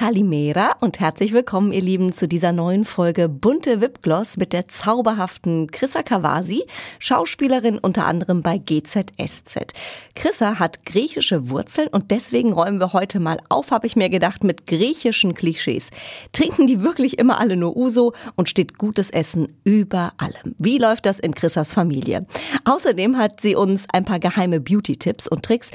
Kalimera 0.00 0.76
und 0.80 0.98
herzlich 0.98 1.34
willkommen, 1.34 1.72
ihr 1.72 1.82
Lieben, 1.82 2.14
zu 2.14 2.26
dieser 2.26 2.52
neuen 2.52 2.86
Folge 2.86 3.28
Bunte 3.28 3.82
Wipgloss 3.82 4.38
mit 4.38 4.54
der 4.54 4.66
zauberhaften 4.66 5.70
Chrissa 5.70 6.02
Kawasi, 6.02 6.64
Schauspielerin 6.98 7.78
unter 7.78 8.06
anderem 8.06 8.40
bei 8.40 8.56
GZSZ. 8.56 9.74
Chrissa 10.14 10.58
hat 10.58 10.86
griechische 10.86 11.50
Wurzeln 11.50 11.88
und 11.88 12.10
deswegen 12.12 12.54
räumen 12.54 12.80
wir 12.80 12.94
heute 12.94 13.20
mal 13.20 13.40
auf, 13.50 13.72
habe 13.72 13.86
ich 13.86 13.94
mir 13.94 14.08
gedacht, 14.08 14.42
mit 14.42 14.66
griechischen 14.66 15.34
Klischees. 15.34 15.90
Trinken 16.32 16.66
die 16.66 16.82
wirklich 16.82 17.18
immer 17.18 17.38
alle 17.38 17.58
nur 17.58 17.76
Uso 17.76 18.14
und 18.36 18.48
steht 18.48 18.78
gutes 18.78 19.10
Essen 19.10 19.60
über 19.64 20.14
allem. 20.16 20.54
Wie 20.56 20.78
läuft 20.78 21.04
das 21.04 21.18
in 21.18 21.34
Chrissas 21.34 21.74
Familie? 21.74 22.24
Außerdem 22.64 23.18
hat 23.18 23.42
sie 23.42 23.54
uns 23.54 23.84
ein 23.92 24.06
paar 24.06 24.18
geheime 24.18 24.60
Beauty-Tipps 24.60 25.28
und 25.28 25.44
Tricks, 25.44 25.70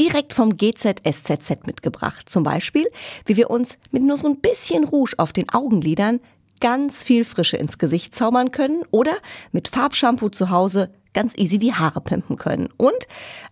direkt 0.00 0.32
vom 0.32 0.56
GZSZZ 0.56 1.66
mitgebracht. 1.66 2.28
Zum 2.28 2.42
Beispiel, 2.42 2.88
wie 3.26 3.36
wir 3.36 3.50
uns 3.50 3.76
mit 3.90 4.02
nur 4.02 4.16
so 4.16 4.26
ein 4.26 4.40
bisschen 4.40 4.84
Rouge 4.84 5.14
auf 5.18 5.34
den 5.34 5.50
Augenlidern 5.50 6.20
ganz 6.60 7.02
viel 7.02 7.24
Frische 7.24 7.58
ins 7.58 7.76
Gesicht 7.76 8.14
zaubern 8.14 8.50
können 8.50 8.82
oder 8.90 9.12
mit 9.52 9.68
Farbshampoo 9.68 10.30
zu 10.30 10.48
Hause 10.48 10.90
ganz 11.12 11.36
easy 11.36 11.58
die 11.58 11.74
Haare 11.74 12.00
pimpen 12.00 12.36
können. 12.36 12.68
Und 12.76 13.06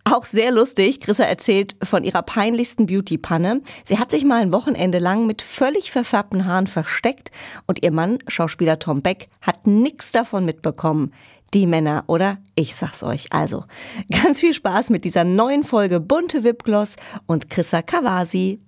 auch 0.05 0.24
sehr 0.24 0.50
lustig, 0.52 1.00
Chrissa 1.00 1.24
erzählt 1.24 1.77
von 1.82 2.05
ihrer 2.05 2.22
peinlichsten 2.22 2.86
Beauty-Panne. 2.86 3.62
Sie 3.86 3.98
hat 3.98 4.10
sich 4.10 4.24
mal 4.24 4.41
ein 4.41 4.52
Wochenende 4.52 5.00
lang 5.00 5.27
mit 5.27 5.42
völlig 5.42 5.91
verfärbten 5.91 6.46
Haaren 6.46 6.66
versteckt 6.66 7.30
und 7.66 7.83
ihr 7.83 7.92
Mann, 7.92 8.19
Schauspieler 8.28 8.78
Tom 8.78 9.02
Beck, 9.02 9.28
hat 9.42 9.66
nichts 9.66 10.12
davon 10.12 10.44
mitbekommen 10.44 11.12
die 11.54 11.66
Männer, 11.66 12.04
oder? 12.06 12.38
Ich 12.54 12.74
sag's 12.74 13.02
euch. 13.02 13.32
Also, 13.32 13.64
ganz 14.10 14.40
viel 14.40 14.54
Spaß 14.54 14.90
mit 14.90 15.04
dieser 15.04 15.24
neuen 15.24 15.64
Folge 15.64 16.00
Bunte 16.00 16.44
Wipgloss 16.44 16.96
und 17.26 17.50
Chrissa 17.50 17.82
Kawasi. 17.82 18.60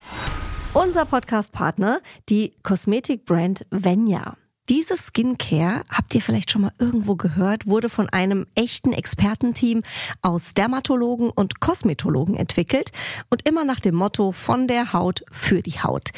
Unser 0.72 1.04
Podcast-Partner, 1.04 2.00
die 2.28 2.54
Kosmetikbrand 2.62 3.66
Venya. 3.70 4.36
Diese 4.68 4.96
Skincare, 4.96 5.82
habt 5.90 6.14
ihr 6.14 6.22
vielleicht 6.22 6.52
schon 6.52 6.62
mal 6.62 6.72
irgendwo 6.78 7.16
gehört, 7.16 7.66
wurde 7.66 7.88
von 7.88 8.08
einem 8.08 8.46
echten 8.54 8.92
Expertenteam 8.92 9.82
aus 10.22 10.54
Dermatologen 10.54 11.28
und 11.30 11.58
Kosmetologen 11.58 12.36
entwickelt 12.36 12.92
und 13.30 13.48
immer 13.48 13.64
nach 13.64 13.80
dem 13.80 13.96
Motto 13.96 14.30
von 14.30 14.68
der 14.68 14.92
Haut 14.92 15.24
für 15.32 15.60
die 15.60 15.80
Haut. 15.82 16.10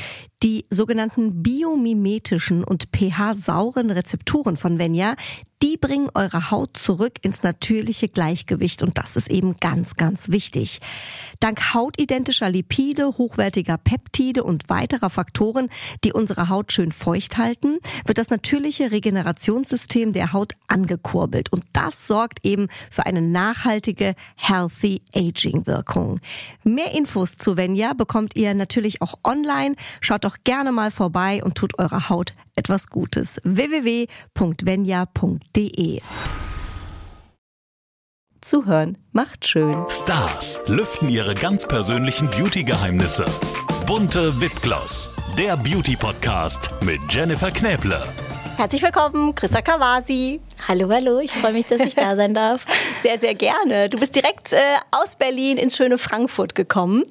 Die 0.42 0.66
sogenannten 0.70 1.44
biomimetischen 1.44 2.64
und 2.64 2.88
pH-sauren 2.92 3.92
Rezepturen 3.92 4.56
von 4.56 4.76
Venya, 4.80 5.14
die 5.62 5.76
bringen 5.76 6.08
eure 6.14 6.50
Haut 6.50 6.76
zurück 6.76 7.18
ins 7.22 7.44
natürliche 7.44 8.08
Gleichgewicht 8.08 8.82
und 8.82 8.98
das 8.98 9.14
ist 9.14 9.30
eben 9.30 9.58
ganz, 9.58 9.94
ganz 9.94 10.30
wichtig. 10.30 10.80
Dank 11.38 11.72
hautidentischer 11.72 12.50
Lipide, 12.50 13.16
hochwertiger 13.16 13.78
Peptide 13.78 14.42
und 14.42 14.68
weiterer 14.68 15.08
Faktoren, 15.08 15.68
die 16.02 16.12
unsere 16.12 16.48
Haut 16.48 16.72
schön 16.72 16.90
feucht 16.90 17.38
halten, 17.38 17.78
wird 18.04 18.18
das 18.18 18.30
natürliche 18.30 18.90
Regenerationssystem 18.90 20.12
der 20.12 20.32
Haut 20.32 20.54
angekurbelt 20.66 21.52
und 21.52 21.62
das 21.72 22.08
sorgt 22.08 22.44
eben 22.44 22.66
für 22.90 23.06
eine 23.06 23.22
nachhaltige 23.22 24.16
Healthy 24.34 25.02
Aging 25.14 25.64
Wirkung. 25.68 26.18
Mehr 26.64 26.92
Infos 26.92 27.36
zu 27.36 27.56
Venya 27.56 27.92
bekommt 27.92 28.34
ihr 28.34 28.52
natürlich 28.54 29.00
auch 29.00 29.14
online. 29.22 29.76
Schaut 30.00 30.24
doch 30.24 30.31
gerne 30.44 30.72
mal 30.72 30.90
vorbei 30.90 31.42
und 31.44 31.54
tut 31.54 31.78
eurer 31.78 32.08
Haut 32.08 32.32
etwas 32.56 32.88
Gutes. 32.88 33.40
www.venya.de 33.44 34.02
Zuhören 38.42 38.98
macht 39.12 39.46
schön. 39.46 39.84
Stars 39.88 40.60
lüften 40.66 41.08
ihre 41.08 41.34
ganz 41.34 41.66
persönlichen 41.66 42.28
Beauty-Geheimnisse. 42.28 43.24
Bunte 43.86 44.40
Wipgloss, 44.40 45.14
der 45.38 45.56
Beauty-Podcast 45.56 46.70
mit 46.82 47.00
Jennifer 47.08 47.52
Knäble. 47.52 48.02
Herzlich 48.56 48.82
willkommen, 48.82 49.34
Christa 49.34 49.62
Kawasi. 49.62 50.40
Hallo, 50.68 50.90
hallo, 50.90 51.20
ich 51.20 51.32
freue 51.32 51.52
mich, 51.52 51.66
dass 51.66 51.80
ich 51.80 51.94
da 51.94 52.16
sein 52.16 52.34
darf. 52.34 52.66
Sehr, 53.02 53.18
sehr 53.18 53.34
gerne. 53.34 53.90
Du 53.90 53.98
bist 53.98 54.14
direkt 54.14 54.52
äh, 54.52 54.58
aus 54.92 55.16
Berlin 55.16 55.58
ins 55.58 55.76
schöne 55.76 55.98
Frankfurt 55.98 56.54
gekommen. 56.54 57.02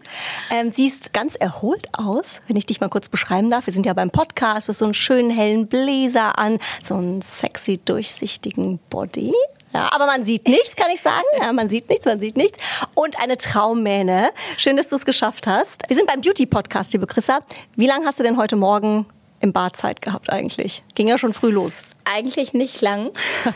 Ähm, 0.49 0.71
siehst 0.71 1.11
ganz 1.11 1.35
erholt 1.35 1.89
aus, 1.91 2.23
wenn 2.47 2.55
ich 2.55 2.65
dich 2.65 2.79
mal 2.79 2.87
kurz 2.87 3.09
beschreiben 3.09 3.49
darf. 3.49 3.65
Wir 3.65 3.73
sind 3.73 3.85
ja 3.85 3.91
beim 3.91 4.09
Podcast, 4.09 4.69
du 4.69 4.69
hast 4.69 4.77
so 4.77 4.85
einen 4.85 4.93
schönen 4.93 5.29
hellen 5.29 5.67
Bläser 5.67 6.39
an, 6.39 6.59
so 6.85 6.95
einen 6.95 7.21
sexy 7.21 7.77
durchsichtigen 7.83 8.79
Body. 8.89 9.33
Ja, 9.73 9.91
aber 9.91 10.05
man 10.05 10.23
sieht 10.23 10.47
nichts, 10.47 10.77
kann 10.77 10.89
ich 10.93 11.01
sagen. 11.01 11.25
Ja, 11.41 11.51
man 11.51 11.67
sieht 11.67 11.89
nichts, 11.89 12.05
man 12.05 12.21
sieht 12.21 12.37
nichts. 12.37 12.57
Und 12.93 13.19
eine 13.19 13.37
Traummähne. 13.37 14.29
Schön, 14.55 14.77
dass 14.77 14.87
du 14.87 14.95
es 14.95 15.03
geschafft 15.03 15.45
hast. 15.45 15.83
Wir 15.89 15.97
sind 15.97 16.07
beim 16.07 16.21
Beauty-Podcast, 16.21 16.93
liebe 16.93 17.05
Chrissa. 17.05 17.39
Wie 17.75 17.87
lange 17.87 18.05
hast 18.05 18.17
du 18.17 18.23
denn 18.23 18.37
heute 18.37 18.55
Morgen 18.55 19.07
im 19.41 19.51
Bad 19.51 19.75
Zeit 19.75 20.01
gehabt 20.01 20.29
eigentlich? 20.29 20.83
Ging 20.95 21.09
ja 21.09 21.17
schon 21.17 21.33
früh 21.33 21.51
los. 21.51 21.73
Eigentlich 22.05 22.53
nicht 22.53 22.81
lang. 22.81 23.11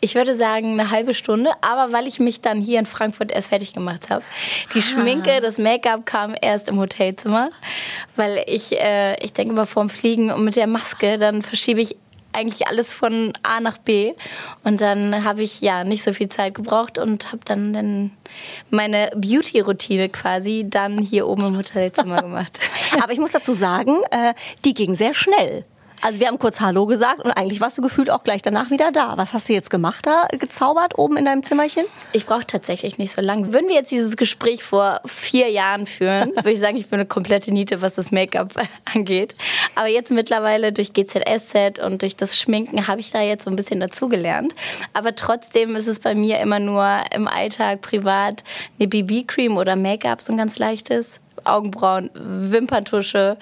Ich 0.00 0.14
würde 0.14 0.34
sagen 0.34 0.78
eine 0.78 0.90
halbe 0.90 1.14
Stunde, 1.14 1.50
aber 1.62 1.92
weil 1.94 2.06
ich 2.06 2.20
mich 2.20 2.42
dann 2.42 2.60
hier 2.60 2.78
in 2.78 2.84
Frankfurt 2.84 3.32
erst 3.32 3.48
fertig 3.48 3.72
gemacht 3.72 4.10
habe. 4.10 4.22
Die 4.74 4.80
ah. 4.80 4.82
Schminke, 4.82 5.40
das 5.40 5.56
Make-up 5.56 6.04
kam 6.04 6.34
erst 6.38 6.68
im 6.68 6.78
Hotelzimmer, 6.78 7.48
weil 8.14 8.44
ich, 8.46 8.78
äh, 8.78 9.16
ich 9.24 9.32
denke 9.32 9.54
mal 9.54 9.64
vorm 9.64 9.88
Fliegen 9.88 10.30
und 10.30 10.44
mit 10.44 10.56
der 10.56 10.66
Maske, 10.66 11.16
dann 11.16 11.40
verschiebe 11.40 11.80
ich 11.80 11.96
eigentlich 12.34 12.68
alles 12.68 12.92
von 12.92 13.32
A 13.42 13.60
nach 13.60 13.78
B. 13.78 14.12
Und 14.62 14.80
dann 14.80 15.24
habe 15.24 15.42
ich 15.42 15.60
ja 15.60 15.84
nicht 15.84 16.02
so 16.02 16.12
viel 16.12 16.28
Zeit 16.28 16.54
gebraucht 16.54 16.98
und 16.98 17.32
habe 17.32 17.40
dann, 17.44 17.72
dann 17.72 18.10
meine 18.70 19.10
Beauty-Routine 19.14 20.08
quasi 20.08 20.66
dann 20.68 20.98
hier 20.98 21.26
oben 21.26 21.46
im 21.46 21.56
Hotelzimmer 21.56 22.20
gemacht. 22.22 22.58
Aber 23.00 23.12
ich 23.12 23.18
muss 23.18 23.32
dazu 23.32 23.52
sagen, 23.52 24.02
äh, 24.10 24.34
die 24.64 24.74
ging 24.74 24.94
sehr 24.94 25.14
schnell. 25.14 25.64
Also 26.04 26.20
wir 26.20 26.26
haben 26.26 26.38
kurz 26.38 26.60
Hallo 26.60 26.84
gesagt 26.84 27.24
und 27.24 27.30
eigentlich 27.30 27.62
warst 27.62 27.78
du 27.78 27.82
gefühlt 27.82 28.10
auch 28.10 28.24
gleich 28.24 28.42
danach 28.42 28.68
wieder 28.68 28.92
da. 28.92 29.16
Was 29.16 29.32
hast 29.32 29.48
du 29.48 29.54
jetzt 29.54 29.70
gemacht 29.70 30.04
da, 30.04 30.28
gezaubert 30.38 30.98
oben 30.98 31.16
in 31.16 31.24
deinem 31.24 31.42
Zimmerchen? 31.42 31.86
Ich 32.12 32.26
brauche 32.26 32.46
tatsächlich 32.46 32.98
nicht 32.98 33.16
so 33.16 33.22
lange. 33.22 33.54
Würden 33.54 33.68
wir 33.68 33.76
jetzt 33.76 33.90
dieses 33.90 34.18
Gespräch 34.18 34.62
vor 34.62 35.00
vier 35.06 35.48
Jahren 35.48 35.86
führen, 35.86 36.32
würde 36.36 36.52
ich 36.52 36.60
sagen, 36.60 36.76
ich 36.76 36.88
bin 36.88 36.98
eine 36.98 37.08
komplette 37.08 37.52
Niete, 37.52 37.80
was 37.80 37.94
das 37.94 38.10
Make-up 38.10 38.52
angeht. 38.94 39.34
Aber 39.76 39.88
jetzt 39.88 40.10
mittlerweile 40.10 40.74
durch 40.74 40.92
GZSZ 40.92 41.78
und 41.82 42.02
durch 42.02 42.16
das 42.16 42.36
Schminken 42.36 42.86
habe 42.86 43.00
ich 43.00 43.10
da 43.10 43.22
jetzt 43.22 43.44
so 43.44 43.50
ein 43.50 43.56
bisschen 43.56 43.80
dazugelernt. 43.80 44.54
Aber 44.92 45.14
trotzdem 45.14 45.74
ist 45.74 45.88
es 45.88 46.00
bei 46.00 46.14
mir 46.14 46.38
immer 46.38 46.58
nur 46.58 47.00
im 47.14 47.26
Alltag 47.26 47.80
privat 47.80 48.44
eine 48.78 48.88
BB-Cream 48.88 49.56
oder 49.56 49.74
Make-up, 49.74 50.20
so 50.20 50.34
ein 50.34 50.36
ganz 50.36 50.58
leichtes. 50.58 51.22
Augenbrauen, 51.44 52.10
Wimperntusche, 52.14 53.36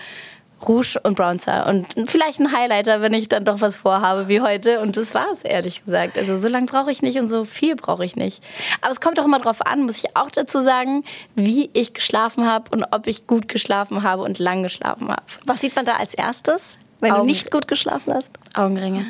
Rouge 0.68 0.98
und 1.02 1.16
Bronzer 1.16 1.66
und 1.66 1.86
vielleicht 2.08 2.40
ein 2.40 2.52
Highlighter, 2.52 3.00
wenn 3.00 3.14
ich 3.14 3.28
dann 3.28 3.44
doch 3.44 3.60
was 3.60 3.76
vorhabe 3.76 4.28
wie 4.28 4.40
heute. 4.40 4.80
Und 4.80 4.96
das 4.96 5.14
war 5.14 5.26
es, 5.32 5.42
ehrlich 5.42 5.84
gesagt. 5.84 6.16
Also 6.16 6.36
so 6.36 6.48
lange 6.48 6.66
brauche 6.66 6.90
ich 6.90 7.02
nicht 7.02 7.18
und 7.18 7.28
so 7.28 7.44
viel 7.44 7.76
brauche 7.76 8.04
ich 8.04 8.16
nicht. 8.16 8.42
Aber 8.80 8.90
es 8.90 9.00
kommt 9.00 9.18
auch 9.20 9.24
immer 9.24 9.38
darauf 9.38 9.64
an, 9.66 9.82
muss 9.82 9.98
ich 9.98 10.16
auch 10.16 10.30
dazu 10.30 10.60
sagen, 10.62 11.04
wie 11.34 11.70
ich 11.72 11.94
geschlafen 11.94 12.46
habe 12.46 12.70
und 12.70 12.84
ob 12.90 13.06
ich 13.06 13.26
gut 13.26 13.48
geschlafen 13.48 14.02
habe 14.02 14.22
und 14.22 14.38
lang 14.38 14.62
geschlafen 14.62 15.08
habe. 15.08 15.22
Was 15.44 15.60
sieht 15.60 15.76
man 15.76 15.84
da 15.84 15.96
als 15.96 16.14
erstes, 16.14 16.76
wenn 17.00 17.12
Augen 17.12 17.22
du 17.22 17.26
nicht 17.26 17.50
gut 17.50 17.68
geschlafen 17.68 18.14
hast? 18.14 18.30
Augenringe. 18.54 19.04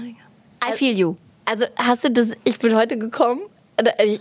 I 0.64 0.72
feel 0.72 0.96
you. 0.96 1.16
Also 1.44 1.66
hast 1.76 2.04
du 2.04 2.10
das, 2.10 2.32
ich 2.44 2.58
bin 2.58 2.76
heute 2.76 2.96
gekommen 2.96 3.40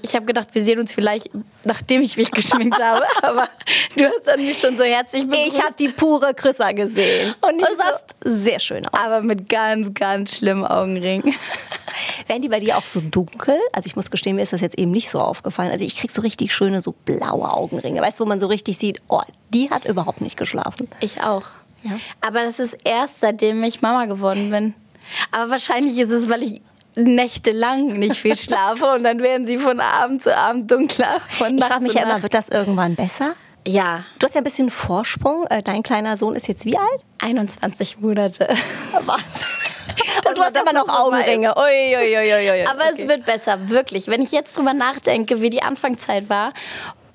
ich 0.03 0.15
habe 0.15 0.25
gedacht, 0.25 0.49
wir 0.53 0.63
sehen 0.63 0.79
uns 0.79 0.93
vielleicht, 0.93 1.29
nachdem 1.63 2.01
ich 2.01 2.17
mich 2.17 2.31
geschminkt 2.31 2.81
habe, 2.81 3.03
aber 3.21 3.49
du 3.95 4.05
hast 4.05 4.25
dann 4.25 4.43
mich 4.43 4.59
schon 4.59 4.77
so 4.77 4.83
herzlich 4.83 5.27
begrüßt. 5.27 5.55
Ich 5.55 5.61
habe 5.61 5.73
die 5.77 5.89
pure 5.89 6.33
Chrissa 6.33 6.71
gesehen. 6.71 7.33
Und, 7.41 7.59
du 7.59 7.75
sahst 7.75 8.15
so, 8.23 8.35
sehr 8.35 8.59
schön 8.59 8.85
aus. 8.87 8.99
Aber 8.99 9.21
mit 9.21 9.49
ganz, 9.49 9.93
ganz 9.93 10.37
schlimmen 10.37 10.65
Augenringen. 10.65 11.33
Werden 12.27 12.41
die 12.41 12.49
bei 12.49 12.59
dir 12.59 12.77
auch 12.77 12.85
so 12.85 13.01
dunkel? 13.01 13.59
Also 13.73 13.87
ich 13.87 13.95
muss 13.95 14.09
gestehen, 14.11 14.35
mir 14.35 14.43
ist 14.43 14.53
das 14.53 14.61
jetzt 14.61 14.77
eben 14.77 14.91
nicht 14.91 15.09
so 15.09 15.19
aufgefallen. 15.19 15.71
Also 15.71 15.83
ich 15.83 15.97
krieg 15.97 16.11
so 16.11 16.21
richtig 16.21 16.53
schöne, 16.53 16.81
so 16.81 16.93
blaue 17.05 17.51
Augenringe. 17.51 18.01
Weißt 18.01 18.19
du, 18.19 18.23
wo 18.23 18.27
man 18.27 18.39
so 18.39 18.47
richtig 18.47 18.77
sieht, 18.77 19.01
oh, 19.07 19.21
die 19.49 19.69
hat 19.69 19.85
überhaupt 19.85 20.21
nicht 20.21 20.37
geschlafen. 20.37 20.87
Ich 20.99 21.21
auch. 21.21 21.43
Ja. 21.83 21.99
Aber 22.21 22.43
das 22.43 22.59
ist 22.59 22.77
erst, 22.83 23.19
seitdem 23.19 23.63
ich 23.63 23.81
Mama 23.81 24.05
geworden 24.05 24.49
bin. 24.51 24.73
Aber 25.31 25.51
wahrscheinlich 25.51 25.97
ist 25.97 26.11
es, 26.11 26.29
weil 26.29 26.43
ich 26.43 26.61
nächtelang 26.95 27.87
nicht 27.99 28.17
viel 28.17 28.35
schlafe 28.35 28.93
und 28.93 29.03
dann 29.03 29.21
werden 29.21 29.45
sie 29.45 29.57
von 29.57 29.79
Abend 29.79 30.21
zu 30.21 30.35
Abend 30.35 30.69
dunkler. 30.69 31.21
Von 31.37 31.57
ich 31.57 31.63
frage 31.63 31.83
mich 31.83 31.93
ja 31.93 32.03
immer, 32.03 32.21
wird 32.21 32.33
das 32.33 32.49
irgendwann 32.49 32.95
besser? 32.95 33.35
Ja. 33.65 34.05
Du 34.19 34.25
hast 34.25 34.33
ja 34.33 34.41
ein 34.41 34.43
bisschen 34.43 34.69
Vorsprung. 34.71 35.45
Äh, 35.49 35.61
dein 35.61 35.83
kleiner 35.83 36.17
Sohn 36.17 36.35
ist 36.35 36.47
jetzt 36.47 36.65
wie 36.65 36.77
alt? 36.77 37.01
21 37.19 37.99
Monate. 37.99 38.47
Was? 39.05 39.21
Und 40.27 40.37
du 40.37 40.41
hast 40.41 40.57
immer 40.57 40.73
noch 40.73 40.89
Augenringe. 40.89 41.53
Ui, 41.55 41.95
ui, 41.95 42.17
ui, 42.17 42.65
Aber 42.65 42.85
okay. 42.85 42.93
es 42.97 43.07
wird 43.07 43.25
besser, 43.25 43.69
wirklich. 43.69 44.07
Wenn 44.07 44.21
ich 44.21 44.31
jetzt 44.31 44.57
drüber 44.57 44.73
nachdenke, 44.73 45.41
wie 45.41 45.49
die 45.49 45.61
Anfangszeit 45.61 46.29
war 46.29 46.53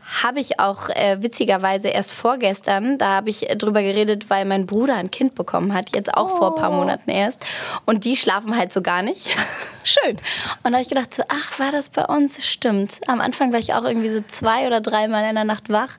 habe 0.07 0.39
ich 0.39 0.61
auch 0.61 0.89
äh, 0.91 1.21
witzigerweise 1.21 1.89
erst 1.89 2.13
vorgestern, 2.13 2.97
da 2.99 3.17
habe 3.17 3.31
ich 3.31 3.51
äh, 3.51 3.57
drüber 3.57 3.83
geredet, 3.83 4.31
weil 4.31 4.45
mein 4.45 4.67
Bruder 4.67 4.95
ein 4.95 5.11
Kind 5.11 5.35
bekommen 5.35 5.75
hat, 5.75 5.95
jetzt 5.97 6.15
auch 6.15 6.35
oh. 6.35 6.37
vor 6.37 6.49
ein 6.51 6.55
paar. 6.55 6.67
Monaten 6.77 7.11
erst. 7.11 7.45
Und 7.85 8.05
die 8.05 8.17
schlafen 8.17 8.57
halt 8.57 8.73
so 8.73 8.83
gar 8.83 9.03
nicht. 9.03 9.29
Schön. 9.85 10.17
Und 10.63 10.65
da 10.65 10.73
habe 10.73 10.83
ich 10.83 10.89
gedacht, 10.89 11.15
so, 11.15 11.23
ach, 11.29 11.59
war 11.59 11.73
das 11.73 11.89
bei 11.91 12.05
uns? 12.05 12.45
Stimmt. 12.45 12.93
Am 13.07 13.21
Anfang 13.21 13.53
war 13.53 13.59
ich 13.59 13.75
auch 13.75 13.85
irgendwie 13.85 14.09
so 14.09 14.21
zwei 14.21 14.67
oder 14.67 14.81
dreimal 14.81 15.29
in 15.29 15.35
der 15.35 15.45
Nacht 15.45 15.71
wach. 15.71 15.97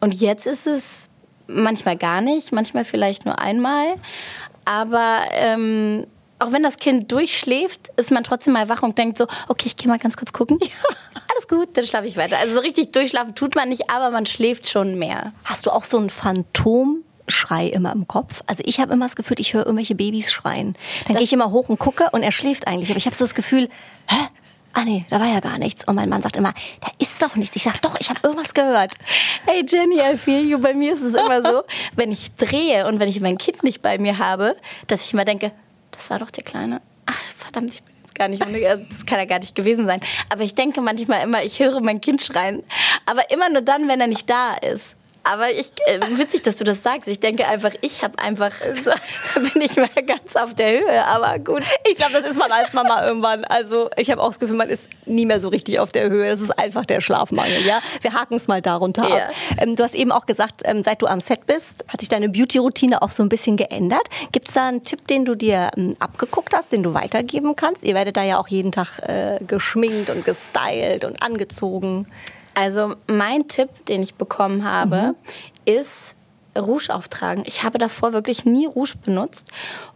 Und 0.00 0.14
jetzt 0.14 0.46
ist 0.46 0.66
es 0.66 1.08
manchmal 1.46 1.96
gar 1.96 2.20
nicht, 2.20 2.52
manchmal 2.52 2.84
vielleicht 2.84 3.24
nur 3.26 3.38
einmal. 3.38 3.96
Aber 4.64 5.22
ähm, 5.32 6.06
auch 6.38 6.52
wenn 6.52 6.62
das 6.62 6.76
Kind 6.76 7.10
durchschläft, 7.12 7.90
ist 7.96 8.10
man 8.10 8.24
trotzdem 8.24 8.52
mal 8.52 8.68
wach 8.68 8.82
und 8.82 8.98
denkt 8.98 9.18
so, 9.18 9.26
okay, 9.48 9.66
ich 9.66 9.76
gehe 9.76 9.88
mal 9.88 9.98
ganz 9.98 10.16
kurz 10.16 10.32
gucken. 10.32 10.58
Ja. 10.60 10.68
Alles 11.48 11.66
gut, 11.66 11.76
dann 11.76 11.84
schlafe 11.84 12.06
ich 12.06 12.16
weiter. 12.16 12.38
Also 12.38 12.54
so 12.54 12.60
richtig 12.60 12.92
durchschlafen 12.92 13.34
tut 13.34 13.54
man 13.54 13.68
nicht, 13.68 13.90
aber 13.90 14.10
man 14.10 14.26
schläft 14.26 14.68
schon 14.68 14.98
mehr. 14.98 15.32
Hast 15.44 15.66
du 15.66 15.70
auch 15.70 15.84
so 15.84 15.98
ein 15.98 16.10
Phantom? 16.10 17.02
Schrei 17.28 17.66
immer 17.66 17.92
im 17.92 18.06
Kopf. 18.06 18.42
Also 18.46 18.62
ich 18.64 18.78
habe 18.78 18.92
immer 18.92 19.06
das 19.06 19.16
Gefühl, 19.16 19.40
ich 19.40 19.52
höre 19.52 19.66
irgendwelche 19.66 19.96
Babys 19.96 20.32
schreien. 20.32 20.76
Dann 21.06 21.16
gehe 21.16 21.24
ich 21.24 21.32
immer 21.32 21.50
hoch 21.50 21.68
und 21.68 21.78
gucke 21.78 22.08
und 22.12 22.22
er 22.22 22.30
schläft 22.30 22.68
eigentlich. 22.68 22.90
Aber 22.90 22.98
ich 22.98 23.06
habe 23.06 23.16
so 23.16 23.24
das 23.24 23.34
Gefühl, 23.34 23.68
hä? 24.08 24.16
Ah 24.74 24.84
nee, 24.84 25.06
da 25.10 25.18
war 25.18 25.26
ja 25.26 25.40
gar 25.40 25.58
nichts. 25.58 25.86
Und 25.88 25.96
mein 25.96 26.08
Mann 26.08 26.22
sagt 26.22 26.36
immer, 26.36 26.52
da 26.80 26.88
ist 26.98 27.20
doch 27.20 27.34
nichts. 27.34 27.56
Ich 27.56 27.64
sage, 27.64 27.78
doch, 27.82 27.98
ich 27.98 28.10
habe 28.10 28.20
irgendwas 28.22 28.54
gehört. 28.54 28.94
Hey 29.44 29.64
Jenny, 29.66 30.00
I 30.00 30.16
feel 30.16 30.44
you. 30.44 30.60
Bei 30.60 30.74
mir 30.74 30.92
ist 30.92 31.02
es 31.02 31.14
immer 31.14 31.42
so, 31.42 31.64
wenn 31.96 32.12
ich 32.12 32.34
drehe 32.36 32.86
und 32.86 33.00
wenn 33.00 33.08
ich 33.08 33.20
mein 33.20 33.38
Kind 33.38 33.64
nicht 33.64 33.82
bei 33.82 33.98
mir 33.98 34.18
habe, 34.18 34.56
dass 34.86 35.04
ich 35.04 35.12
immer 35.12 35.24
denke, 35.24 35.50
das 35.90 36.10
war 36.10 36.20
doch 36.20 36.30
der 36.30 36.44
Kleine. 36.44 36.80
Ach, 37.06 37.20
verdammt, 37.38 37.74
ich 37.74 37.82
bin 37.82 37.95
gar 38.16 38.28
nicht, 38.28 38.42
das 38.42 39.06
kann 39.06 39.18
ja 39.18 39.24
gar 39.24 39.38
nicht 39.38 39.54
gewesen 39.54 39.86
sein. 39.86 40.00
Aber 40.30 40.42
ich 40.42 40.54
denke 40.54 40.80
manchmal 40.80 41.22
immer, 41.22 41.42
ich 41.44 41.60
höre 41.60 41.80
mein 41.80 42.00
Kind 42.00 42.22
schreien. 42.22 42.62
Aber 43.04 43.30
immer 43.30 43.48
nur 43.48 43.62
dann, 43.62 43.88
wenn 43.88 44.00
er 44.00 44.06
nicht 44.06 44.28
da 44.28 44.54
ist. 44.54 44.95
Aber 45.30 45.50
ich, 45.50 45.72
äh, 45.86 46.00
witzig, 46.18 46.42
dass 46.42 46.56
du 46.56 46.64
das 46.64 46.82
sagst. 46.82 47.08
Ich 47.08 47.18
denke 47.18 47.46
einfach, 47.46 47.72
ich 47.80 48.02
habe 48.02 48.18
einfach, 48.18 48.52
bin 49.34 49.62
ich 49.62 49.76
mal 49.76 49.88
ganz 50.06 50.36
auf 50.36 50.54
der 50.54 50.80
Höhe. 50.80 51.04
Aber 51.04 51.38
gut. 51.38 51.62
Ich 51.88 51.96
glaube, 51.96 52.12
das 52.12 52.24
ist 52.24 52.38
man 52.38 52.52
als 52.52 52.72
Mama 52.72 53.04
irgendwann. 53.04 53.44
Also 53.44 53.90
ich 53.96 54.10
habe 54.10 54.22
auch 54.22 54.28
das 54.28 54.38
Gefühl, 54.38 54.56
man 54.56 54.68
ist 54.68 54.88
nie 55.04 55.26
mehr 55.26 55.40
so 55.40 55.48
richtig 55.48 55.80
auf 55.80 55.90
der 55.90 56.10
Höhe. 56.10 56.30
Das 56.30 56.40
ist 56.40 56.56
einfach 56.56 56.86
der 56.86 57.00
Schlafmangel. 57.00 57.66
Ja, 57.66 57.80
wir 58.02 58.12
haken 58.12 58.34
es 58.34 58.46
mal 58.46 58.62
darunter 58.62 59.08
ja. 59.08 59.16
ab. 59.26 59.34
Ähm, 59.58 59.74
du 59.74 59.82
hast 59.82 59.94
eben 59.94 60.12
auch 60.12 60.26
gesagt, 60.26 60.62
ähm, 60.64 60.82
seit 60.82 61.02
du 61.02 61.06
am 61.06 61.20
Set 61.20 61.46
bist, 61.46 61.84
hat 61.88 62.00
sich 62.00 62.08
deine 62.08 62.28
Beauty-Routine 62.28 63.02
auch 63.02 63.10
so 63.10 63.22
ein 63.22 63.28
bisschen 63.28 63.56
geändert. 63.56 64.06
Gibt 64.30 64.48
es 64.48 64.54
da 64.54 64.68
einen 64.68 64.84
Tipp, 64.84 65.08
den 65.08 65.24
du 65.24 65.34
dir 65.34 65.70
ähm, 65.76 65.96
abgeguckt 65.98 66.54
hast, 66.54 66.70
den 66.70 66.82
du 66.82 66.94
weitergeben 66.94 67.56
kannst? 67.56 67.82
Ihr 67.82 67.94
werdet 67.94 68.16
da 68.16 68.22
ja 68.22 68.38
auch 68.38 68.48
jeden 68.48 68.70
Tag 68.70 69.00
äh, 69.00 69.42
geschminkt 69.44 70.10
und 70.10 70.24
gestylt 70.24 71.04
und 71.04 71.20
angezogen. 71.22 72.06
Also 72.56 72.94
mein 73.06 73.48
Tipp, 73.48 73.68
den 73.84 74.02
ich 74.02 74.14
bekommen 74.14 74.64
habe, 74.64 75.14
mhm. 75.14 75.14
ist 75.66 76.14
Rouge 76.56 76.88
auftragen. 76.88 77.44
Ich 77.46 77.62
habe 77.62 77.76
davor 77.76 78.14
wirklich 78.14 78.46
nie 78.46 78.64
Rouge 78.64 78.94
benutzt 79.04 79.52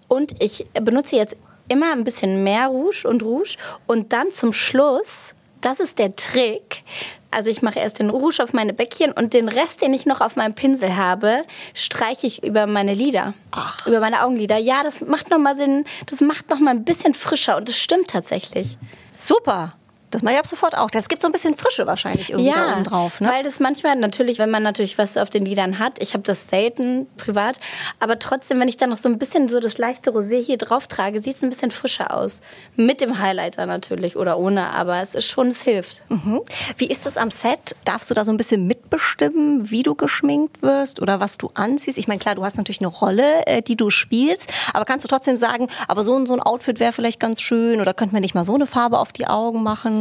und 0.08 0.34
ich 0.42 0.66
benutze 0.74 1.16
jetzt 1.16 1.36
immer 1.68 1.92
ein 1.92 2.04
bisschen 2.04 2.44
mehr 2.44 2.66
Rouge 2.66 3.08
und 3.08 3.22
Rouge 3.22 3.56
und 3.86 4.12
dann 4.12 4.30
zum 4.32 4.52
Schluss, 4.52 5.34
das 5.62 5.80
ist 5.80 5.98
der 5.98 6.14
Trick. 6.14 6.82
Also 7.30 7.48
ich 7.48 7.62
mache 7.62 7.78
erst 7.78 7.98
den 7.98 8.10
Rouge 8.10 8.42
auf 8.42 8.52
meine 8.52 8.74
Bäckchen 8.74 9.12
und 9.12 9.32
den 9.32 9.48
Rest, 9.48 9.80
den 9.80 9.94
ich 9.94 10.04
noch 10.04 10.20
auf 10.20 10.36
meinem 10.36 10.54
Pinsel 10.54 10.96
habe, 10.96 11.44
streiche 11.72 12.26
ich 12.26 12.42
über 12.42 12.66
meine 12.66 12.92
Lider, 12.92 13.32
Ach. 13.52 13.86
über 13.86 14.00
meine 14.00 14.22
Augenlider. 14.22 14.58
Ja, 14.58 14.82
das 14.82 15.00
macht 15.00 15.30
noch 15.30 15.38
mal 15.38 15.56
Sinn, 15.56 15.86
das 16.06 16.20
macht 16.20 16.50
noch 16.50 16.58
mal 16.58 16.72
ein 16.72 16.84
bisschen 16.84 17.14
frischer 17.14 17.56
und 17.56 17.70
das 17.70 17.76
stimmt 17.78 18.08
tatsächlich. 18.08 18.76
Super. 19.14 19.72
Das 20.10 20.22
mache 20.22 20.34
ich 20.34 20.40
ab 20.40 20.46
sofort 20.46 20.76
auch. 20.76 20.90
Das 20.90 21.08
gibt 21.08 21.22
so 21.22 21.28
ein 21.28 21.32
bisschen 21.32 21.56
Frische 21.56 21.86
wahrscheinlich 21.86 22.30
irgendwie 22.30 22.50
ja, 22.50 22.66
da 22.66 22.72
oben 22.74 22.84
drauf. 22.84 23.20
Ne? 23.20 23.28
weil 23.28 23.44
das 23.44 23.60
manchmal 23.60 23.96
natürlich, 23.96 24.38
wenn 24.38 24.50
man 24.50 24.62
natürlich 24.62 24.98
was 24.98 25.16
auf 25.16 25.30
den 25.30 25.44
Lidern 25.44 25.78
hat, 25.78 26.00
ich 26.00 26.14
habe 26.14 26.24
das 26.24 26.48
selten 26.48 27.06
privat, 27.16 27.60
aber 28.00 28.18
trotzdem, 28.18 28.58
wenn 28.60 28.68
ich 28.68 28.76
dann 28.76 28.90
noch 28.90 28.96
so 28.96 29.08
ein 29.08 29.18
bisschen 29.18 29.48
so 29.48 29.60
das 29.60 29.78
leichte 29.78 30.10
Rosé 30.10 30.40
hier 30.42 30.58
drauf 30.58 30.88
trage, 30.88 31.20
sieht 31.20 31.36
es 31.36 31.42
ein 31.42 31.50
bisschen 31.50 31.70
frischer 31.70 32.14
aus. 32.16 32.40
Mit 32.76 33.00
dem 33.00 33.18
Highlighter 33.18 33.66
natürlich 33.66 34.16
oder 34.16 34.38
ohne, 34.38 34.70
aber 34.70 35.00
es 35.00 35.14
ist 35.14 35.26
schon, 35.26 35.48
es 35.48 35.62
hilft. 35.62 36.02
Mhm. 36.08 36.40
Wie 36.76 36.86
ist 36.86 37.06
das 37.06 37.16
am 37.16 37.30
Set? 37.30 37.76
Darfst 37.84 38.10
du 38.10 38.14
da 38.14 38.24
so 38.24 38.32
ein 38.32 38.36
bisschen 38.36 38.66
mitbestimmen, 38.66 39.70
wie 39.70 39.82
du 39.82 39.94
geschminkt 39.94 40.62
wirst 40.62 41.00
oder 41.00 41.20
was 41.20 41.38
du 41.38 41.50
anziehst? 41.54 41.98
Ich 41.98 42.08
meine, 42.08 42.18
klar, 42.18 42.34
du 42.34 42.44
hast 42.44 42.56
natürlich 42.56 42.80
eine 42.80 42.88
Rolle, 42.88 43.46
äh, 43.46 43.62
die 43.62 43.76
du 43.76 43.90
spielst, 43.90 44.48
aber 44.72 44.84
kannst 44.84 45.04
du 45.04 45.08
trotzdem 45.08 45.36
sagen, 45.36 45.68
aber 45.86 46.02
so 46.02 46.14
und 46.14 46.26
so 46.26 46.32
ein 46.32 46.40
Outfit 46.40 46.80
wäre 46.80 46.92
vielleicht 46.92 47.20
ganz 47.20 47.40
schön 47.40 47.80
oder 47.80 47.94
könnte 47.94 48.14
man 48.14 48.22
nicht 48.22 48.34
mal 48.34 48.44
so 48.44 48.54
eine 48.54 48.66
Farbe 48.66 48.98
auf 48.98 49.12
die 49.12 49.26
Augen 49.26 49.62
machen? 49.62 49.99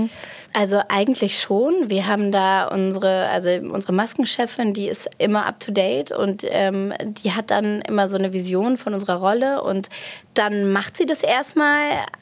Also 0.51 0.81
eigentlich 0.87 1.39
schon. 1.39 1.89
Wir 1.89 2.07
haben 2.07 2.31
da 2.31 2.67
unsere, 2.67 3.27
also 3.27 3.49
unsere 3.49 3.93
Maskenchefin, 3.93 4.73
die 4.73 4.87
ist 4.87 5.07
immer 5.19 5.45
up 5.45 5.59
to 5.59 5.71
date 5.71 6.11
und 6.11 6.43
ähm, 6.49 6.91
die 7.03 7.33
hat 7.33 7.51
dann 7.51 7.81
immer 7.81 8.07
so 8.07 8.17
eine 8.17 8.33
Vision 8.33 8.77
von 8.77 8.95
unserer 8.95 9.17
Rolle 9.17 9.61
und 9.61 9.89
dann 10.33 10.71
macht 10.71 10.97
sie 10.97 11.05
das 11.05 11.21
erstmal 11.21 11.81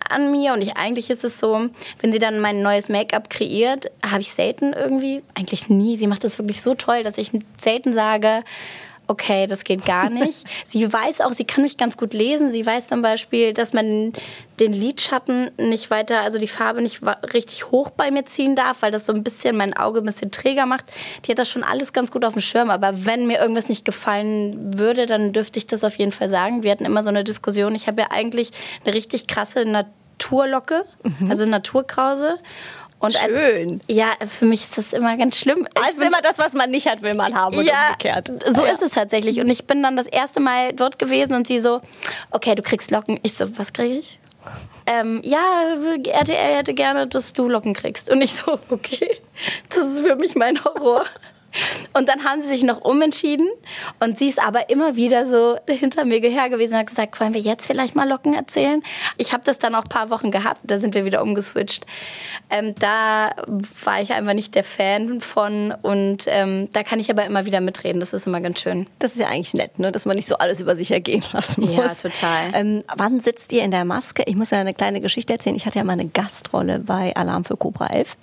an 0.10 0.32
mir 0.32 0.54
und 0.54 0.62
ich 0.62 0.76
eigentlich 0.76 1.10
ist 1.10 1.24
es 1.24 1.40
so, 1.40 1.70
wenn 2.02 2.12
sie 2.12 2.20
dann 2.20 2.42
mein 2.42 2.62
neues 2.62 2.90
Make-up 2.90 3.30
kreiert, 3.30 3.92
habe 4.06 4.22
ich 4.22 4.34
selten 4.34 4.74
irgendwie, 4.74 5.24
eigentlich 5.34 5.70
nie. 5.70 5.98
Sie 5.98 6.08
macht 6.08 6.26
das 6.26 6.38
wirklich 6.38 6.62
so 6.62 6.74
toll, 6.74 7.04
dass 7.04 7.18
ich 7.18 7.32
selten 7.64 7.94
sage, 7.94 8.44
okay, 9.08 9.48
das 9.48 9.64
geht 9.64 9.86
gar 9.86 10.10
nicht. 10.10 10.46
sie 10.68 10.92
weiß 10.92 11.22
auch, 11.22 11.32
sie 11.32 11.46
kann 11.46 11.64
mich 11.64 11.78
ganz 11.78 11.98
gut 11.98 12.14
lesen. 12.14 12.52
Sie 12.52 12.66
weiß 12.66 12.88
zum 12.88 13.02
Beispiel, 13.02 13.54
dass 13.54 13.74
man 13.74 14.14
den 14.60 14.74
Lidschatten 14.74 15.52
nicht 15.58 15.90
weiter, 15.90 16.22
also 16.22 16.38
die 16.38 16.48
Farbe 16.48 16.82
nicht 16.82 17.02
richtig 17.34 17.72
hoch 17.72 17.90
bei 17.90 18.12
mir 18.12 18.26
ziehen 18.26 18.56
darf, 18.56 18.82
weil 18.82 18.92
das 18.92 19.06
so 19.06 19.14
ein 19.14 19.24
bisschen 19.24 19.56
mein 19.56 19.76
Auge 19.76 20.00
ein 20.00 20.06
bisschen 20.06 20.32
träger 20.32 20.66
macht. 20.66 20.86
Die 21.26 21.32
hat 21.32 21.40
das 21.40 21.50
schon 21.50 21.64
alles 21.64 21.94
ganz 21.94 22.12
gut 22.12 22.26
auf 22.26 22.34
dem 22.34 22.42
Schirm. 22.42 22.70
Aber 22.70 23.06
wenn 23.06 23.28
mir 23.28 23.40
irgendwas 23.40 23.70
nicht 23.70 23.86
gefallen 23.86 24.78
würde, 24.78 25.06
dann 25.06 25.34
dürfte 25.34 25.60
ich 25.60 25.68
das 25.68 25.84
auf 25.84 25.96
jeden 25.96 26.12
Fall 26.12 26.30
sagen. 26.30 26.64
Wir 26.64 26.72
hatten 26.72 26.86
immer 26.86 27.04
so 27.04 27.10
eine 27.10 27.24
Diskussion. 27.24 27.76
Ich 27.76 27.88
habe 27.88 28.02
ja 28.02 28.08
eigentlich 28.12 28.52
eine 28.84 28.94
richtig 28.94 29.28
krasse 29.28 29.66
Naturlocke, 29.66 30.86
mhm. 31.04 31.30
also 31.30 31.46
Naturkrause. 31.46 32.40
Und 33.00 33.14
Schön. 33.14 33.82
ja, 33.88 34.14
für 34.28 34.46
mich 34.46 34.62
ist 34.62 34.78
das 34.78 34.94
immer 34.94 35.16
ganz 35.18 35.38
schlimm. 35.38 35.68
Ich 35.76 35.84
also 35.84 36.02
immer 36.02 36.22
das, 36.22 36.40
was 36.40 36.54
man 36.54 36.72
nicht 36.72 36.88
hat, 36.88 37.04
will 37.04 37.14
man 37.14 37.36
haben 37.36 37.56
und 37.56 37.66
ja, 37.66 37.90
umgekehrt. 37.90 38.32
So 38.52 38.64
ah, 38.64 38.66
ja. 38.66 38.74
ist 38.74 38.82
es 38.82 38.92
tatsächlich. 38.92 39.40
Und 39.40 39.50
ich 39.50 39.66
bin 39.66 39.84
dann 39.84 39.96
das 39.96 40.08
erste 40.08 40.40
Mal 40.40 40.74
dort 40.74 40.98
gewesen 40.98 41.34
und 41.36 41.46
sie 41.46 41.60
so, 41.60 41.82
okay, 42.32 42.56
du 42.56 42.64
kriegst 42.64 42.90
Locken. 42.90 43.20
Ich 43.22 43.36
so, 43.36 43.46
was 43.58 43.72
kriege 43.72 44.00
ich? 44.00 44.20
Ähm, 44.88 45.22
ja, 45.24 45.76
RTL 46.06 46.56
hätte 46.56 46.74
gerne, 46.74 47.06
dass 47.08 47.34
du 47.34 47.48
Locken 47.48 47.74
kriegst. 47.74 48.10
Und 48.10 48.22
ich 48.22 48.34
so, 48.34 48.60
okay, 48.70 49.18
das 49.70 49.86
ist 49.86 50.00
für 50.00 50.16
mich 50.16 50.36
mein 50.36 50.64
Horror. 50.64 51.06
Und 51.94 52.10
dann 52.10 52.24
haben 52.24 52.42
sie 52.42 52.50
sich 52.50 52.64
noch 52.64 52.82
umentschieden 52.82 53.48
und 54.00 54.20
sie 54.20 54.28
ist 54.28 54.40
aber 54.40 54.70
immer 54.70 54.96
wieder 54.96 55.26
so 55.26 55.58
hinter 55.68 56.06
mir 56.06 56.20
her 56.20 56.50
gewesen 56.50 56.74
und 56.74 56.80
hat 56.80 56.88
gesagt, 56.88 57.20
wollen 57.20 57.34
wir 57.34 57.42
jetzt 57.42 57.66
vielleicht 57.66 57.96
mal 57.96 58.08
Locken 58.08 58.34
erzählen? 58.34 58.84
Ich 59.18 59.34
habe 59.34 59.44
das 59.44 59.58
dann 59.60 59.74
auch 59.76 59.84
ein 59.84 59.90
paar 59.90 60.10
Wochen 60.10 60.32
gehabt, 60.32 60.60
da 60.64 60.78
sind 60.78 60.94
wir 60.94 61.06
wieder 61.06 61.22
umgeswitcht. 61.22 61.86
Ähm, 62.50 62.76
da 62.76 63.32
war 63.84 64.02
ich 64.02 64.14
einfach 64.14 64.34
nicht 64.34 64.56
der 64.56 64.64
Fan 64.64 65.22
von 65.22 65.74
und 65.82 66.24
ähm, 66.28 66.70
da 66.72 66.84
kann 66.84 67.00
ich 67.00 67.10
aber 67.10 67.26
immer 67.26 67.46
wieder 67.46 67.62
mitreden, 67.62 68.00
das 68.00 68.14
ist 68.14 68.28
immer 68.28 68.42
ganz 68.42 68.60
schön. 68.60 68.88
Das 69.00 69.12
ist 69.12 69.20
ja 69.20 69.28
eigentlich 69.28 69.54
nett, 69.54 69.80
ne? 69.80 69.92
dass 69.92 70.06
man 70.06 70.16
nicht 70.16 70.28
so 70.28 70.38
alles 70.38 70.60
über 70.60 70.76
sich 70.76 70.92
ergehen 70.92 71.24
lassen 71.34 71.62
muss. 71.62 71.76
Ja, 71.76 71.94
total. 71.94 72.52
Ähm, 72.54 72.84
wann 72.96 73.20
sitzt 73.20 73.52
ihr 73.52 73.64
in 73.64 73.72
der 73.72 73.86
Maske? 73.86 74.24
Ich 74.26 74.36
muss 74.36 74.52
ja 74.52 74.60
eine 74.60 74.74
kleine 74.74 75.02
Geschichte 75.02 75.34
erzählen. 75.34 75.56
Ich 75.56 75.66
hatte 75.66 75.80
ja 75.80 75.84
mal 75.84 75.94
eine 75.94 76.08
Gastrolle 76.08 76.80
bei 76.80 77.16
Alarm 77.16 77.46
für 77.46 77.58
Cobra 77.58 77.88
11. 77.88 78.18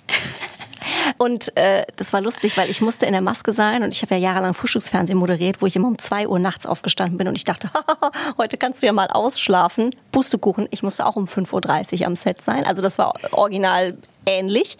Und 1.17 1.55
äh, 1.57 1.85
das 1.95 2.13
war 2.13 2.21
lustig, 2.21 2.57
weil 2.57 2.69
ich 2.69 2.81
musste 2.81 3.05
in 3.05 3.11
der 3.11 3.21
Maske 3.21 3.51
sein 3.51 3.83
und 3.83 3.93
ich 3.93 4.01
habe 4.01 4.15
ja 4.15 4.19
jahrelang 4.21 4.53
Frühstücksfernsehen 4.53 5.17
moderiert, 5.17 5.61
wo 5.61 5.65
ich 5.65 5.75
immer 5.75 5.87
um 5.87 5.97
zwei 5.97 6.27
Uhr 6.27 6.39
nachts 6.39 6.65
aufgestanden 6.65 7.17
bin 7.17 7.27
und 7.27 7.35
ich 7.35 7.43
dachte, 7.43 7.69
heute 8.37 8.57
kannst 8.57 8.81
du 8.81 8.85
ja 8.85 8.93
mal 8.93 9.07
ausschlafen. 9.07 9.95
Pustekuchen, 10.11 10.67
ich 10.71 10.83
musste 10.83 11.05
auch 11.05 11.15
um 11.15 11.25
5.30 11.25 12.01
Uhr 12.01 12.07
am 12.07 12.15
Set 12.15 12.41
sein. 12.41 12.65
Also 12.65 12.81
das 12.81 12.97
war 12.97 13.13
original 13.31 13.97
ähnlich. 14.25 14.77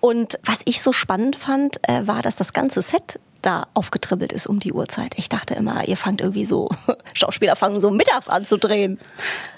Und 0.00 0.38
was 0.44 0.60
ich 0.64 0.82
so 0.82 0.92
spannend 0.92 1.36
fand, 1.36 1.76
äh, 1.88 2.06
war, 2.06 2.22
dass 2.22 2.36
das 2.36 2.52
ganze 2.52 2.82
Set 2.82 3.20
da 3.42 3.66
aufgetribbelt 3.74 4.32
ist 4.32 4.46
um 4.46 4.60
die 4.60 4.72
Uhrzeit. 4.72 5.14
Ich 5.16 5.28
dachte 5.28 5.54
immer, 5.54 5.86
ihr 5.88 5.96
fangt 5.96 6.20
irgendwie 6.20 6.44
so, 6.44 6.68
Schauspieler 7.14 7.56
fangen 7.56 7.80
so 7.80 7.90
mittags 7.90 8.28
an 8.28 8.44
zu 8.44 8.58
drehen. 8.58 8.98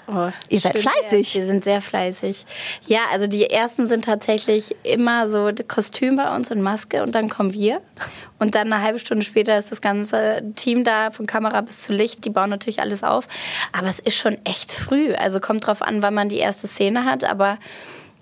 Oh, 0.07 0.29
ihr 0.49 0.59
seid 0.59 0.77
fleißig. 0.79 1.35
Wir 1.35 1.45
sind 1.45 1.63
sehr 1.63 1.81
fleißig. 1.81 2.45
Ja, 2.87 3.01
also 3.11 3.27
die 3.27 3.49
ersten 3.49 3.87
sind 3.87 4.05
tatsächlich 4.05 4.75
immer 4.83 5.27
so 5.27 5.51
Kostüm 5.67 6.15
bei 6.15 6.35
uns 6.35 6.51
und 6.51 6.61
Maske 6.61 7.03
und 7.03 7.15
dann 7.15 7.29
kommen 7.29 7.53
wir. 7.53 7.81
Und 8.39 8.55
dann 8.55 8.71
eine 8.71 8.83
halbe 8.83 8.99
Stunde 8.99 9.23
später 9.23 9.57
ist 9.57 9.71
das 9.71 9.81
ganze 9.81 10.43
Team 10.55 10.83
da, 10.83 11.11
von 11.11 11.25
Kamera 11.25 11.61
bis 11.61 11.83
zu 11.83 11.93
Licht. 11.93 12.25
Die 12.25 12.29
bauen 12.29 12.49
natürlich 12.49 12.81
alles 12.81 13.03
auf. 13.03 13.27
Aber 13.71 13.87
es 13.87 13.99
ist 13.99 14.17
schon 14.17 14.37
echt 14.45 14.73
früh. 14.73 15.13
Also 15.13 15.39
kommt 15.39 15.65
drauf 15.65 15.81
an, 15.81 16.01
wann 16.01 16.13
man 16.13 16.29
die 16.29 16.37
erste 16.37 16.67
Szene 16.67 17.05
hat. 17.05 17.23
Aber 17.23 17.57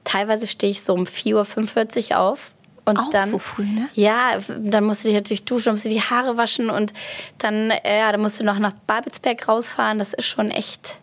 teilweise 0.03 0.46
stehe 0.46 0.72
ich 0.72 0.84
so 0.84 0.94
um 0.94 1.03
4.45 1.06 2.12
Uhr 2.12 2.20
auf 2.20 2.51
und 2.85 2.97
auch 2.97 3.09
dann, 3.11 3.29
so 3.29 3.39
früh, 3.39 3.63
ne? 3.63 3.89
Ja, 3.93 4.38
dann 4.47 4.83
musst 4.83 5.03
du 5.03 5.07
dich 5.07 5.15
natürlich 5.15 5.45
duschen, 5.45 5.73
musst 5.73 5.85
du 5.85 5.89
die 5.89 6.01
Haare 6.01 6.38
waschen 6.38 6.69
und 6.69 6.93
dann, 7.38 7.71
äh, 7.71 8.00
ja, 8.00 8.11
dann 8.11 8.21
musst 8.21 8.39
du 8.39 8.43
noch 8.43 8.59
nach 8.59 8.73
Babelsberg 8.88 9.47
rausfahren. 9.47 10.00
Das 10.00 10.13
ist 10.13 10.25
schon 10.25 10.50
echt, 10.50 10.97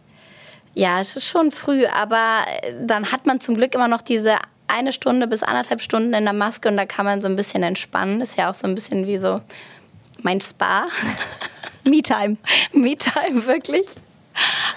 ja, 0.75 1.01
es 1.01 1.17
ist 1.17 1.27
schon 1.27 1.53
früh, 1.53 1.87
aber 1.87 2.45
äh, 2.63 2.73
dann 2.81 3.13
hat 3.13 3.27
man 3.27 3.41
zum 3.41 3.55
Glück 3.55 3.75
immer 3.75 3.89
noch 3.89 4.03
diese 4.03 4.37
eine 4.67 4.93
Stunde 4.93 5.27
bis 5.27 5.43
anderthalb 5.43 5.81
Stunden 5.81 6.15
in 6.15 6.25
der 6.25 6.35
Maske 6.35 6.69
und 6.69 6.77
da 6.77 6.85
kann 6.85 7.07
man 7.07 7.21
so 7.21 7.29
ein 7.29 7.37
bisschen 7.37 7.63
entspannen. 7.63 8.21
Ist 8.21 8.37
ja 8.37 8.51
auch 8.51 8.55
so 8.55 8.67
ein 8.67 8.75
bisschen 8.75 9.07
wie 9.07 9.19
so 9.19 9.41
mein 10.23 10.41
Spa. 10.41 10.87
Me-Time. 11.85 12.37
Me-Time, 12.73 13.47
wirklich. 13.47 13.87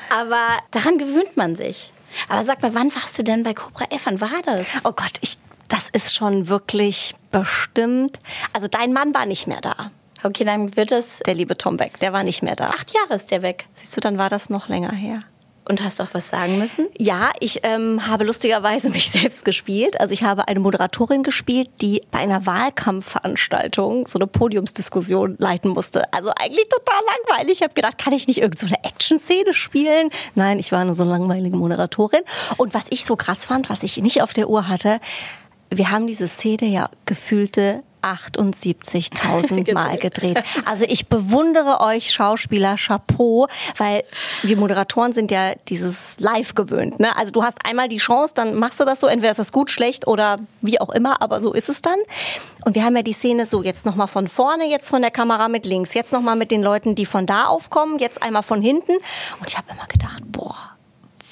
Aber 0.09 0.59
daran 0.71 0.97
gewöhnt 0.97 1.35
man 1.35 1.55
sich. 1.55 1.91
Aber 2.29 2.43
sag 2.43 2.61
mal, 2.61 2.73
wann 2.73 2.93
warst 2.95 3.17
du 3.17 3.23
denn 3.23 3.43
bei 3.43 3.53
Cobra 3.53 3.85
F? 3.89 4.05
Wann 4.05 4.21
war 4.21 4.41
das? 4.45 4.65
Oh 4.83 4.91
Gott, 4.91 5.13
ich 5.21 5.37
das 5.71 5.87
ist 5.93 6.13
schon 6.13 6.49
wirklich 6.49 7.15
bestimmt. 7.31 8.19
Also 8.53 8.67
dein 8.67 8.93
Mann 8.93 9.13
war 9.13 9.25
nicht 9.25 9.47
mehr 9.47 9.61
da. 9.61 9.91
Okay, 10.23 10.43
dann 10.43 10.75
wird 10.75 10.91
es. 10.91 11.19
Der 11.25 11.33
liebe 11.33 11.57
Tom 11.57 11.77
Beck, 11.77 11.99
der 11.99 12.13
war 12.13 12.23
nicht 12.23 12.43
mehr 12.43 12.55
da. 12.55 12.67
Acht 12.67 12.93
Jahre 12.93 13.15
ist 13.15 13.31
der 13.31 13.41
weg. 13.41 13.67
Siehst 13.75 13.95
du, 13.95 14.01
dann 14.01 14.17
war 14.17 14.29
das 14.29 14.49
noch 14.49 14.67
länger 14.67 14.91
her. 14.91 15.21
Und 15.63 15.81
hast 15.81 16.01
auch 16.01 16.09
was 16.11 16.29
sagen 16.29 16.57
müssen? 16.57 16.87
Ja, 16.97 17.31
ich 17.39 17.61
ähm, 17.63 18.05
habe 18.07 18.25
lustigerweise 18.25 18.89
mich 18.91 19.09
selbst 19.09 19.45
gespielt. 19.45 19.99
Also 19.99 20.13
ich 20.13 20.23
habe 20.23 20.47
eine 20.47 20.59
Moderatorin 20.59 21.23
gespielt, 21.23 21.69
die 21.79 22.01
bei 22.11 22.19
einer 22.19 22.45
Wahlkampfveranstaltung 22.45 24.07
so 24.07 24.19
eine 24.19 24.27
Podiumsdiskussion 24.27 25.37
leiten 25.39 25.71
musste. 25.71 26.11
Also 26.13 26.31
eigentlich 26.35 26.67
total 26.67 26.99
langweilig. 27.29 27.59
Ich 27.59 27.63
habe 27.63 27.73
gedacht, 27.73 27.97
kann 27.97 28.13
ich 28.13 28.27
nicht 28.27 28.41
irgendeine 28.41 28.71
so 28.71 28.89
Action-Szene 28.89 29.53
spielen? 29.53 30.09
Nein, 30.35 30.59
ich 30.59 30.71
war 30.71 30.83
nur 30.83 30.95
so 30.95 31.03
eine 31.03 31.11
langweilige 31.11 31.55
Moderatorin. 31.55 32.21
Und 32.57 32.73
was 32.73 32.85
ich 32.89 33.05
so 33.05 33.15
krass 33.15 33.45
fand, 33.45 33.69
was 33.69 33.83
ich 33.83 33.97
nicht 33.97 34.21
auf 34.21 34.33
der 34.33 34.49
Uhr 34.49 34.67
hatte, 34.67 34.99
wir 35.73 35.89
haben 35.89 36.07
diese 36.07 36.27
Szene 36.27 36.67
ja 36.67 36.89
gefühlte 37.05 37.83
78.000 38.01 39.73
Mal 39.73 39.97
gedreht. 39.97 40.41
Also 40.65 40.85
ich 40.87 41.07
bewundere 41.07 41.81
euch 41.81 42.11
Schauspieler, 42.11 42.75
Chapeau, 42.75 43.47
weil 43.77 44.03
wir 44.43 44.57
Moderatoren 44.57 45.13
sind 45.13 45.31
ja 45.31 45.53
dieses 45.69 45.95
Live 46.17 46.55
gewöhnt. 46.55 46.99
Ne? 46.99 47.15
Also 47.15 47.31
du 47.31 47.43
hast 47.43 47.63
einmal 47.65 47.87
die 47.89 47.97
Chance, 47.97 48.33
dann 48.35 48.55
machst 48.55 48.79
du 48.79 48.85
das 48.85 48.99
so, 48.99 49.07
entweder 49.07 49.31
ist 49.31 49.37
das 49.37 49.51
gut, 49.51 49.69
schlecht 49.69 50.07
oder 50.07 50.37
wie 50.61 50.81
auch 50.81 50.89
immer, 50.89 51.21
aber 51.21 51.39
so 51.39 51.53
ist 51.53 51.69
es 51.69 51.81
dann. 51.81 51.99
Und 52.65 52.75
wir 52.75 52.83
haben 52.83 52.95
ja 52.95 53.03
die 53.03 53.13
Szene 53.13 53.45
so, 53.45 53.63
jetzt 53.63 53.85
nochmal 53.85 54.07
von 54.07 54.27
vorne, 54.27 54.69
jetzt 54.69 54.87
von 54.87 55.01
der 55.01 55.11
Kamera 55.11 55.47
mit 55.47 55.65
links, 55.65 55.93
jetzt 55.93 56.11
nochmal 56.11 56.35
mit 56.35 56.51
den 56.51 56.63
Leuten, 56.63 56.95
die 56.95 57.05
von 57.05 57.25
da 57.25 57.45
aufkommen, 57.45 57.99
jetzt 57.99 58.21
einmal 58.21 58.43
von 58.43 58.61
hinten. 58.61 58.93
Und 59.39 59.47
ich 59.47 59.57
habe 59.57 59.67
immer 59.71 59.87
gedacht, 59.87 60.21
boah, 60.25 60.71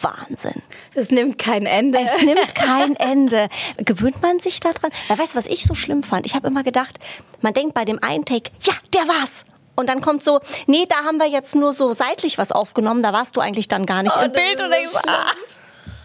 Wahnsinn. 0.01 0.61
Es 0.95 1.11
nimmt 1.11 1.37
kein 1.37 1.65
Ende. 1.65 1.99
Es 1.99 2.21
nimmt 2.23 2.55
kein 2.55 2.95
Ende. 2.97 3.49
Gewöhnt 3.77 4.21
man 4.21 4.39
sich 4.39 4.59
daran? 4.59 4.91
Ja, 5.07 5.17
weißt 5.17 5.33
du, 5.33 5.37
was 5.37 5.45
ich 5.45 5.65
so 5.65 5.75
schlimm 5.75 6.03
fand? 6.03 6.25
Ich 6.25 6.35
habe 6.35 6.47
immer 6.47 6.63
gedacht, 6.63 6.99
man 7.41 7.53
denkt 7.53 7.73
bei 7.73 7.85
dem 7.85 8.01
einen 8.03 8.25
Take, 8.25 8.51
ja, 8.61 8.73
der 8.93 9.07
war's. 9.07 9.45
Und 9.75 9.87
dann 9.87 10.01
kommt 10.01 10.23
so, 10.23 10.41
nee, 10.67 10.85
da 10.89 11.05
haben 11.05 11.17
wir 11.17 11.27
jetzt 11.27 11.55
nur 11.55 11.71
so 11.71 11.93
seitlich 11.93 12.37
was 12.37 12.51
aufgenommen, 12.51 13.01
da 13.01 13.13
warst 13.13 13.37
du 13.37 13.39
eigentlich 13.39 13.69
dann 13.69 13.85
gar 13.85 14.03
nicht 14.03 14.15
oh, 14.19 14.25
im 14.25 14.31
Bild. 14.33 14.59
Und 14.59 14.71
denkst, 14.71 14.91
ah. 15.07 15.31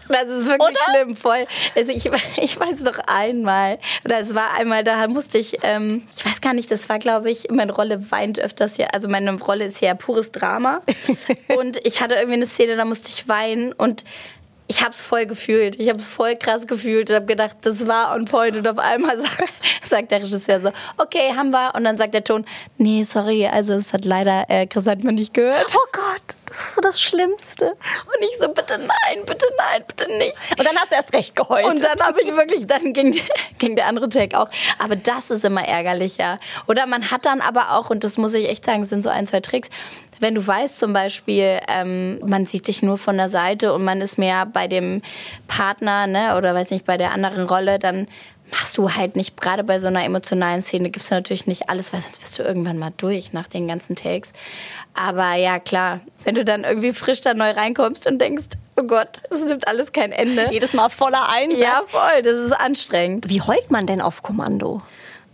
Das 0.07 0.29
ist 0.29 0.45
wirklich 0.45 0.69
oder? 0.69 0.79
schlimm, 0.91 1.15
voll. 1.15 1.47
Also 1.75 1.91
ich, 1.91 2.09
ich 2.37 2.59
weiß 2.59 2.81
noch 2.81 2.99
einmal, 3.07 3.79
oder 4.03 4.19
es 4.19 4.35
war 4.35 4.53
einmal, 4.53 4.83
da 4.83 5.07
musste 5.07 5.37
ich, 5.37 5.57
ähm, 5.63 6.07
ich 6.15 6.25
weiß 6.25 6.41
gar 6.41 6.53
nicht, 6.53 6.69
das 6.71 6.87
war, 6.89 6.99
glaube 6.99 7.31
ich, 7.31 7.49
meine 7.49 7.73
Rolle 7.73 8.11
weint 8.11 8.39
öfters 8.39 8.75
hier. 8.75 8.93
Also 8.93 9.07
meine 9.07 9.31
Rolle 9.39 9.65
ist 9.65 9.81
ja 9.81 9.93
pures 9.95 10.31
Drama. 10.31 10.81
und 11.57 11.85
ich 11.85 12.01
hatte 12.01 12.15
irgendwie 12.15 12.35
eine 12.35 12.47
Szene, 12.47 12.75
da 12.75 12.85
musste 12.85 13.09
ich 13.09 13.27
weinen 13.27 13.73
und 13.73 14.03
ich 14.67 14.81
habe 14.81 14.91
es 14.91 15.01
voll 15.01 15.25
gefühlt. 15.25 15.79
Ich 15.79 15.89
habe 15.89 15.99
es 15.99 16.07
voll 16.07 16.35
krass 16.35 16.65
gefühlt 16.65 17.09
und 17.09 17.15
habe 17.15 17.25
gedacht, 17.25 17.57
das 17.61 17.85
war 17.87 18.15
on 18.15 18.25
point. 18.25 18.55
Und 18.55 18.67
auf 18.67 18.79
einmal 18.79 19.17
sagt, 19.89 20.11
der 20.11 20.21
Regisseur 20.21 20.59
so, 20.59 20.71
okay, 20.97 21.33
haben 21.35 21.51
wir. 21.51 21.73
Und 21.75 21.83
dann 21.83 21.97
sagt 21.97 22.13
der 22.13 22.23
Ton, 22.23 22.45
nee, 22.77 23.03
sorry, 23.03 23.45
also 23.47 23.73
es 23.73 23.93
hat 23.93 24.05
leider, 24.05 24.45
äh, 24.49 24.65
Chris 24.65 24.87
hat 24.87 25.03
man 25.03 25.15
nicht 25.15 25.33
gehört. 25.33 25.67
Oh 25.75 25.87
Gott, 25.91 26.35
so 26.75 26.81
das 26.81 27.01
Schlimmste. 27.01 27.65
Und 27.65 28.21
ich 28.21 28.37
so, 28.39 28.47
bitte 28.47 28.77
nein, 28.77 29.25
bitte 29.25 29.45
nein, 29.57 29.83
bitte 29.87 30.11
nicht. 30.17 30.37
Und 30.57 30.65
dann 30.65 30.75
hast 30.77 30.91
du 30.91 30.95
erst 30.95 31.13
recht 31.13 31.35
geheult. 31.35 31.65
Und 31.65 31.83
dann 31.83 31.99
habe 31.99 32.21
ich 32.21 32.35
wirklich, 32.35 32.67
dann 32.67 32.93
ging, 32.93 33.19
ging 33.57 33.75
der 33.75 33.87
andere 33.87 34.09
Tag 34.09 34.33
auch. 34.35 34.49
Aber 34.79 34.95
das 34.95 35.29
ist 35.29 35.45
immer 35.45 35.65
ärgerlicher. 35.65 36.39
Oder 36.67 36.85
man 36.85 37.11
hat 37.11 37.25
dann 37.25 37.41
aber 37.41 37.71
auch, 37.71 37.89
und 37.89 38.03
das 38.03 38.17
muss 38.17 38.33
ich 38.33 38.49
echt 38.49 38.65
sagen, 38.65 38.85
sind 38.85 39.01
so 39.01 39.09
ein, 39.09 39.25
zwei 39.27 39.39
Tricks, 39.39 39.69
wenn 40.19 40.35
du 40.35 40.45
weißt 40.45 40.79
zum 40.79 40.93
Beispiel, 40.93 41.59
ähm, 41.67 42.19
man 42.25 42.45
sieht 42.45 42.67
dich 42.67 42.81
nur 42.81 42.97
von 42.97 43.17
der 43.17 43.29
Seite 43.29 43.73
und 43.73 43.83
man 43.83 44.01
ist 44.01 44.17
mehr 44.17 44.45
bei 44.45 44.67
dem 44.67 45.01
Partner 45.47 46.07
ne, 46.07 46.37
oder 46.37 46.53
weiß 46.55 46.71
nicht, 46.71 46.85
bei 46.85 46.97
der 46.97 47.11
anderen 47.11 47.47
Rolle, 47.47 47.79
dann 47.79 48.07
machst 48.51 48.77
du 48.77 48.93
halt 48.93 49.15
nicht, 49.15 49.39
gerade 49.39 49.63
bei 49.63 49.79
so 49.79 49.87
einer 49.87 50.03
emotionalen 50.03 50.61
Szene 50.61 50.89
gibst 50.89 51.09
du 51.11 51.15
natürlich 51.15 51.47
nicht 51.47 51.69
alles, 51.69 51.91
weil 51.93 52.01
sonst 52.01 52.21
bist 52.21 52.39
du 52.39 52.43
irgendwann 52.43 52.77
mal 52.77 52.91
durch 52.95 53.33
nach 53.33 53.47
den 53.47 53.67
ganzen 53.67 53.95
Takes. 53.95 54.31
Aber 54.93 55.33
ja, 55.33 55.59
klar, 55.59 55.99
wenn 56.23 56.35
du 56.35 56.45
dann 56.45 56.63
irgendwie 56.63 56.93
frisch 56.93 57.21
da 57.21 57.33
neu 57.33 57.51
reinkommst 57.51 58.07
und 58.07 58.19
denkst, 58.19 58.45
oh 58.77 58.83
Gott, 58.83 59.21
es 59.29 59.41
nimmt 59.41 59.67
alles 59.67 59.91
kein 59.91 60.11
Ende. 60.11 60.47
Jedes 60.51 60.73
Mal 60.73 60.89
voller 60.89 61.29
Einsatz. 61.29 61.59
Ja, 61.59 61.81
voll, 61.87 62.21
das 62.23 62.37
ist 62.37 62.53
anstrengend. 62.53 63.29
Wie 63.29 63.41
heult 63.41 63.71
man 63.71 63.87
denn 63.87 64.01
auf 64.01 64.23
Kommando? 64.23 64.81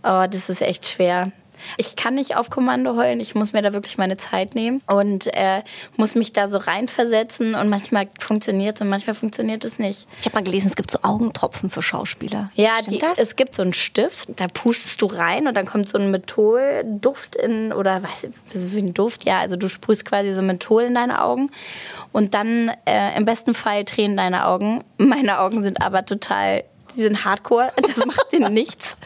Oh, 0.02 0.24
das 0.28 0.48
ist 0.48 0.62
echt 0.62 0.88
schwer. 0.88 1.30
Ich 1.76 1.96
kann 1.96 2.14
nicht 2.14 2.36
auf 2.36 2.50
Kommando 2.50 2.96
heulen, 2.96 3.20
ich 3.20 3.34
muss 3.34 3.52
mir 3.52 3.62
da 3.62 3.72
wirklich 3.72 3.98
meine 3.98 4.16
Zeit 4.16 4.54
nehmen 4.54 4.82
und 4.86 5.26
äh, 5.34 5.62
muss 5.96 6.14
mich 6.14 6.32
da 6.32 6.48
so 6.48 6.58
reinversetzen 6.58 7.54
und 7.54 7.68
manchmal 7.68 8.08
funktioniert 8.18 8.76
es 8.76 8.80
und 8.80 8.88
manchmal 8.88 9.14
funktioniert 9.14 9.64
es 9.64 9.78
nicht. 9.78 10.06
Ich 10.20 10.26
habe 10.26 10.36
mal 10.36 10.44
gelesen, 10.44 10.68
es 10.68 10.76
gibt 10.76 10.90
so 10.90 10.98
Augentropfen 11.02 11.70
für 11.70 11.82
Schauspieler. 11.82 12.50
Ja, 12.54 12.80
die, 12.88 13.00
es 13.16 13.36
gibt 13.36 13.54
so 13.54 13.62
einen 13.62 13.72
Stift, 13.72 14.28
da 14.36 14.46
pustest 14.46 15.00
du 15.00 15.06
rein 15.06 15.46
und 15.46 15.56
dann 15.56 15.66
kommt 15.66 15.88
so 15.88 15.98
ein 15.98 16.10
Mentholduft 16.10 17.36
in, 17.36 17.72
oder 17.72 18.02
weiß 18.02 18.24
ich, 18.24 18.72
wie 18.72 18.78
ein 18.78 18.94
Duft, 18.94 19.24
ja, 19.24 19.38
also 19.38 19.56
du 19.56 19.68
sprühst 19.68 20.04
quasi 20.04 20.32
so 20.32 20.42
Menthol 20.42 20.84
in 20.84 20.94
deine 20.94 21.22
Augen 21.22 21.50
und 22.12 22.34
dann 22.34 22.70
äh, 22.86 23.16
im 23.16 23.24
besten 23.24 23.54
Fall 23.54 23.84
tränen 23.84 24.16
deine 24.16 24.46
Augen. 24.46 24.84
Meine 24.98 25.40
Augen 25.40 25.62
sind 25.62 25.82
aber 25.82 26.04
total 26.04 26.64
die 26.96 27.02
sind 27.02 27.24
hardcore, 27.24 27.72
das 27.76 28.04
macht 28.04 28.32
dir 28.32 28.48
nichts. 28.50 28.96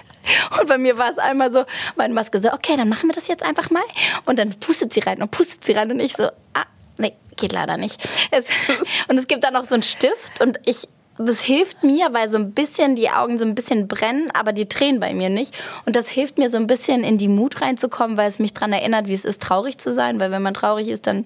Und 0.59 0.68
bei 0.68 0.78
mir 0.78 0.99
war 0.99 1.11
es 1.11 1.18
einmal 1.18 1.52
so, 1.52 1.64
meine 1.97 2.14
Maske 2.14 2.40
so, 2.40 2.52
okay, 2.52 2.76
dann 2.76 2.88
machen 2.88 3.09
wir 3.09 3.14
das 3.14 3.28
jetzt 3.28 3.42
einfach 3.42 3.71
mal. 3.71 3.85
Und 4.25 4.38
dann 4.38 4.59
pustet 4.59 4.92
sie 4.92 5.00
rein 5.00 5.23
und 5.23 5.30
pustet 5.30 5.64
sie 5.64 5.73
rein 5.73 5.90
und 5.90 6.00
ich 6.00 6.14
so, 6.14 6.25
ah, 6.54 6.64
nee, 6.99 7.14
geht 7.37 7.52
leider 7.52 7.76
nicht. 7.76 8.06
Es, 8.30 8.47
und 9.09 9.18
es 9.18 9.26
gibt 9.26 9.45
dann 9.45 9.54
noch 9.54 9.64
so 9.64 9.75
einen 9.75 9.83
Stift 9.83 10.40
und 10.40 10.59
ich 10.64 10.88
das 11.18 11.40
hilft 11.40 11.83
mir, 11.83 12.09
weil 12.12 12.28
so 12.28 12.37
ein 12.37 12.52
bisschen 12.52 12.95
die 12.95 13.09
Augen 13.11 13.38
so 13.38 13.47
ein 13.47 13.54
bisschen 13.54 13.88
brennen, 13.88 14.30
aber 14.33 14.52
die 14.52 14.68
Tränen 14.68 15.00
bei 15.00 15.14
mir 15.14 15.30
nicht. 15.30 15.54
Und 15.87 15.97
das 15.97 16.09
hilft 16.09 16.38
mir 16.38 16.50
so 16.50 16.59
ein 16.59 16.66
bisschen 16.66 17.04
in 17.04 17.16
die 17.16 17.28
Mut 17.28 17.62
reinzukommen, 17.62 18.16
weil 18.16 18.28
es 18.28 18.38
mich 18.38 18.52
daran 18.52 18.73
erinnert, 18.73 19.09
wie 19.09 19.14
es 19.14 19.25
ist, 19.25 19.40
traurig 19.40 19.78
zu 19.78 19.92
sein. 19.92 20.21
Weil 20.21 20.30
wenn 20.30 20.42
man 20.42 20.54
traurig 20.54 20.88
ist, 20.88 21.06
dann 21.06 21.25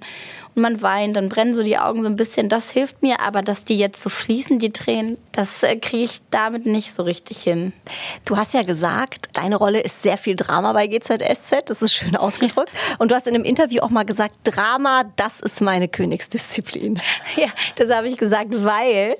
und 0.54 0.62
man 0.62 0.82
weint, 0.82 1.16
dann 1.16 1.28
brennen 1.28 1.54
so 1.54 1.62
die 1.62 1.78
Augen 1.78 2.02
so 2.02 2.08
ein 2.08 2.16
bisschen. 2.16 2.48
Das 2.48 2.70
hilft 2.70 3.02
mir, 3.02 3.20
aber 3.20 3.42
dass 3.42 3.64
die 3.64 3.78
jetzt 3.78 4.02
so 4.02 4.08
fließen, 4.08 4.58
die 4.58 4.70
Tränen, 4.72 5.16
das 5.32 5.62
äh, 5.62 5.76
kriege 5.76 6.04
ich 6.04 6.20
damit 6.30 6.66
nicht 6.66 6.94
so 6.94 7.02
richtig 7.02 7.42
hin. 7.42 7.72
Du 8.24 8.36
hast 8.36 8.54
ja 8.54 8.62
gesagt, 8.62 9.28
deine 9.34 9.56
Rolle 9.56 9.80
ist 9.80 10.02
sehr 10.02 10.18
viel 10.18 10.36
Drama 10.36 10.72
bei 10.72 10.86
GZSZ. 10.86 11.62
Das 11.66 11.82
ist 11.82 11.92
schön 11.92 12.16
ausgedrückt. 12.16 12.70
Und 12.98 13.10
du 13.10 13.14
hast 13.14 13.26
in 13.26 13.34
einem 13.34 13.44
Interview 13.44 13.80
auch 13.80 13.90
mal 13.90 14.04
gesagt, 14.04 14.34
Drama, 14.44 15.04
das 15.16 15.40
ist 15.40 15.60
meine 15.60 15.88
Königsdisziplin. 15.88 17.00
Ja, 17.36 17.48
das 17.76 17.90
habe 17.90 18.08
ich 18.08 18.16
gesagt, 18.16 18.48
weil, 18.50 19.16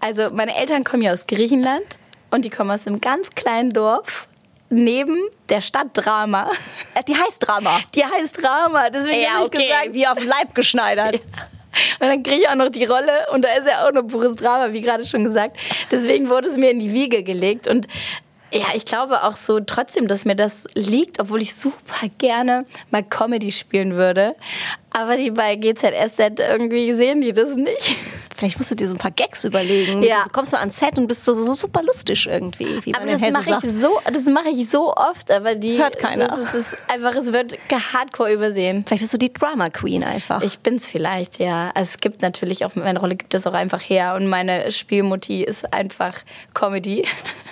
also 0.00 0.30
meine 0.30 0.54
Eltern 0.54 0.84
kommen 0.84 1.02
ja 1.02 1.12
aus 1.12 1.26
Griechenland 1.26 1.98
und 2.30 2.44
die 2.44 2.50
kommen 2.50 2.70
aus 2.70 2.86
einem 2.86 3.00
ganz 3.00 3.30
kleinen 3.30 3.72
Dorf 3.72 4.28
neben 4.70 5.16
der 5.48 5.60
Stadt 5.60 5.88
Drama. 5.94 6.50
Äh, 6.94 7.04
die 7.04 7.14
heißt 7.14 7.36
Drama. 7.40 7.80
Die 7.94 8.04
heißt 8.04 8.42
Drama. 8.42 8.90
Deswegen 8.90 9.22
ja, 9.22 9.42
okay. 9.42 9.58
ich 9.62 9.68
gesagt, 9.68 9.94
wie 9.94 10.06
auf 10.06 10.18
den 10.18 10.28
Leib 10.28 10.54
geschneidert. 10.54 11.14
Ja. 11.14 11.20
Und 12.00 12.08
dann 12.08 12.22
kriege 12.22 12.42
ich 12.42 12.48
auch 12.48 12.54
noch 12.54 12.70
die 12.70 12.84
Rolle 12.84 13.12
und 13.32 13.44
da 13.44 13.48
ist 13.52 13.66
ja 13.66 13.86
auch 13.86 13.92
noch 13.92 14.02
pures 14.02 14.36
Drama, 14.36 14.72
wie 14.72 14.80
gerade 14.80 15.04
schon 15.04 15.24
gesagt. 15.24 15.56
Deswegen 15.90 16.28
wurde 16.28 16.48
es 16.48 16.56
mir 16.56 16.70
in 16.70 16.80
die 16.80 16.92
Wiege 16.92 17.22
gelegt 17.22 17.68
und 17.68 17.86
ja, 18.50 18.68
ich 18.74 18.86
glaube 18.86 19.24
auch 19.24 19.36
so 19.36 19.60
trotzdem, 19.60 20.08
dass 20.08 20.24
mir 20.24 20.34
das 20.34 20.64
liegt, 20.74 21.20
obwohl 21.20 21.42
ich 21.42 21.54
super 21.54 22.08
gerne 22.16 22.64
mal 22.90 23.02
Comedy 23.02 23.52
spielen 23.52 23.94
würde. 23.94 24.34
Aber 24.98 25.16
die 25.16 25.30
bei 25.30 25.54
GZSZ 25.54 26.40
irgendwie 26.40 26.92
sehen 26.94 27.20
die 27.20 27.32
das 27.32 27.54
nicht. 27.54 27.96
Vielleicht 28.36 28.58
musst 28.58 28.70
du 28.70 28.74
dir 28.74 28.86
so 28.86 28.94
ein 28.94 28.98
paar 28.98 29.10
Gags 29.10 29.44
überlegen. 29.44 30.02
Ja. 30.02 30.24
Du 30.24 30.30
kommst 30.30 30.52
so 30.52 30.56
ans 30.56 30.76
Set 30.76 30.96
und 30.96 31.08
bist 31.08 31.24
so, 31.24 31.34
so 31.34 31.54
super 31.54 31.82
lustig 31.82 32.26
irgendwie, 32.26 32.84
wie 32.84 32.94
aber 32.94 33.06
das 33.06 33.20
mache 33.20 33.50
ich 33.50 33.72
so, 33.72 34.00
das 34.12 34.24
mache 34.26 34.50
ich 34.50 34.68
so 34.68 34.94
oft, 34.94 35.30
aber 35.30 35.56
die 35.56 35.76
hört 35.76 35.98
keiner. 35.98 36.38
Es 36.38 36.54
ist 36.54 36.76
einfach, 36.88 37.16
es 37.16 37.32
wird 37.32 37.58
hardcore 37.70 38.32
übersehen. 38.32 38.84
Vielleicht 38.86 39.02
bist 39.02 39.12
du 39.12 39.18
die 39.18 39.32
Drama 39.32 39.70
Queen 39.70 40.04
einfach. 40.04 40.42
Ich 40.42 40.60
bin's 40.60 40.86
vielleicht, 40.86 41.40
ja. 41.40 41.72
Also 41.74 41.90
es 41.94 42.00
gibt 42.00 42.22
natürlich 42.22 42.64
auch 42.64 42.76
meine 42.76 43.00
Rolle 43.00 43.16
gibt 43.16 43.34
es 43.34 43.46
auch 43.46 43.54
einfach 43.54 43.80
her 43.80 44.14
und 44.14 44.28
meine 44.28 44.70
Spielmutti 44.70 45.42
ist 45.42 45.72
einfach 45.72 46.14
Comedy. 46.54 47.06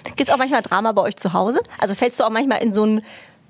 Gibt 0.05 0.29
es 0.29 0.31
auch 0.31 0.39
manchmal 0.39 0.63
Drama 0.63 0.93
bei 0.93 1.03
euch 1.03 1.17
zu 1.17 1.33
Hause? 1.33 1.61
Also 1.79 1.95
fällst 1.95 2.21
du 2.21 2.25
auch 2.25 2.31
manchmal 2.31 2.63
in 2.63 2.73
so 2.73 2.85
einen 2.85 3.03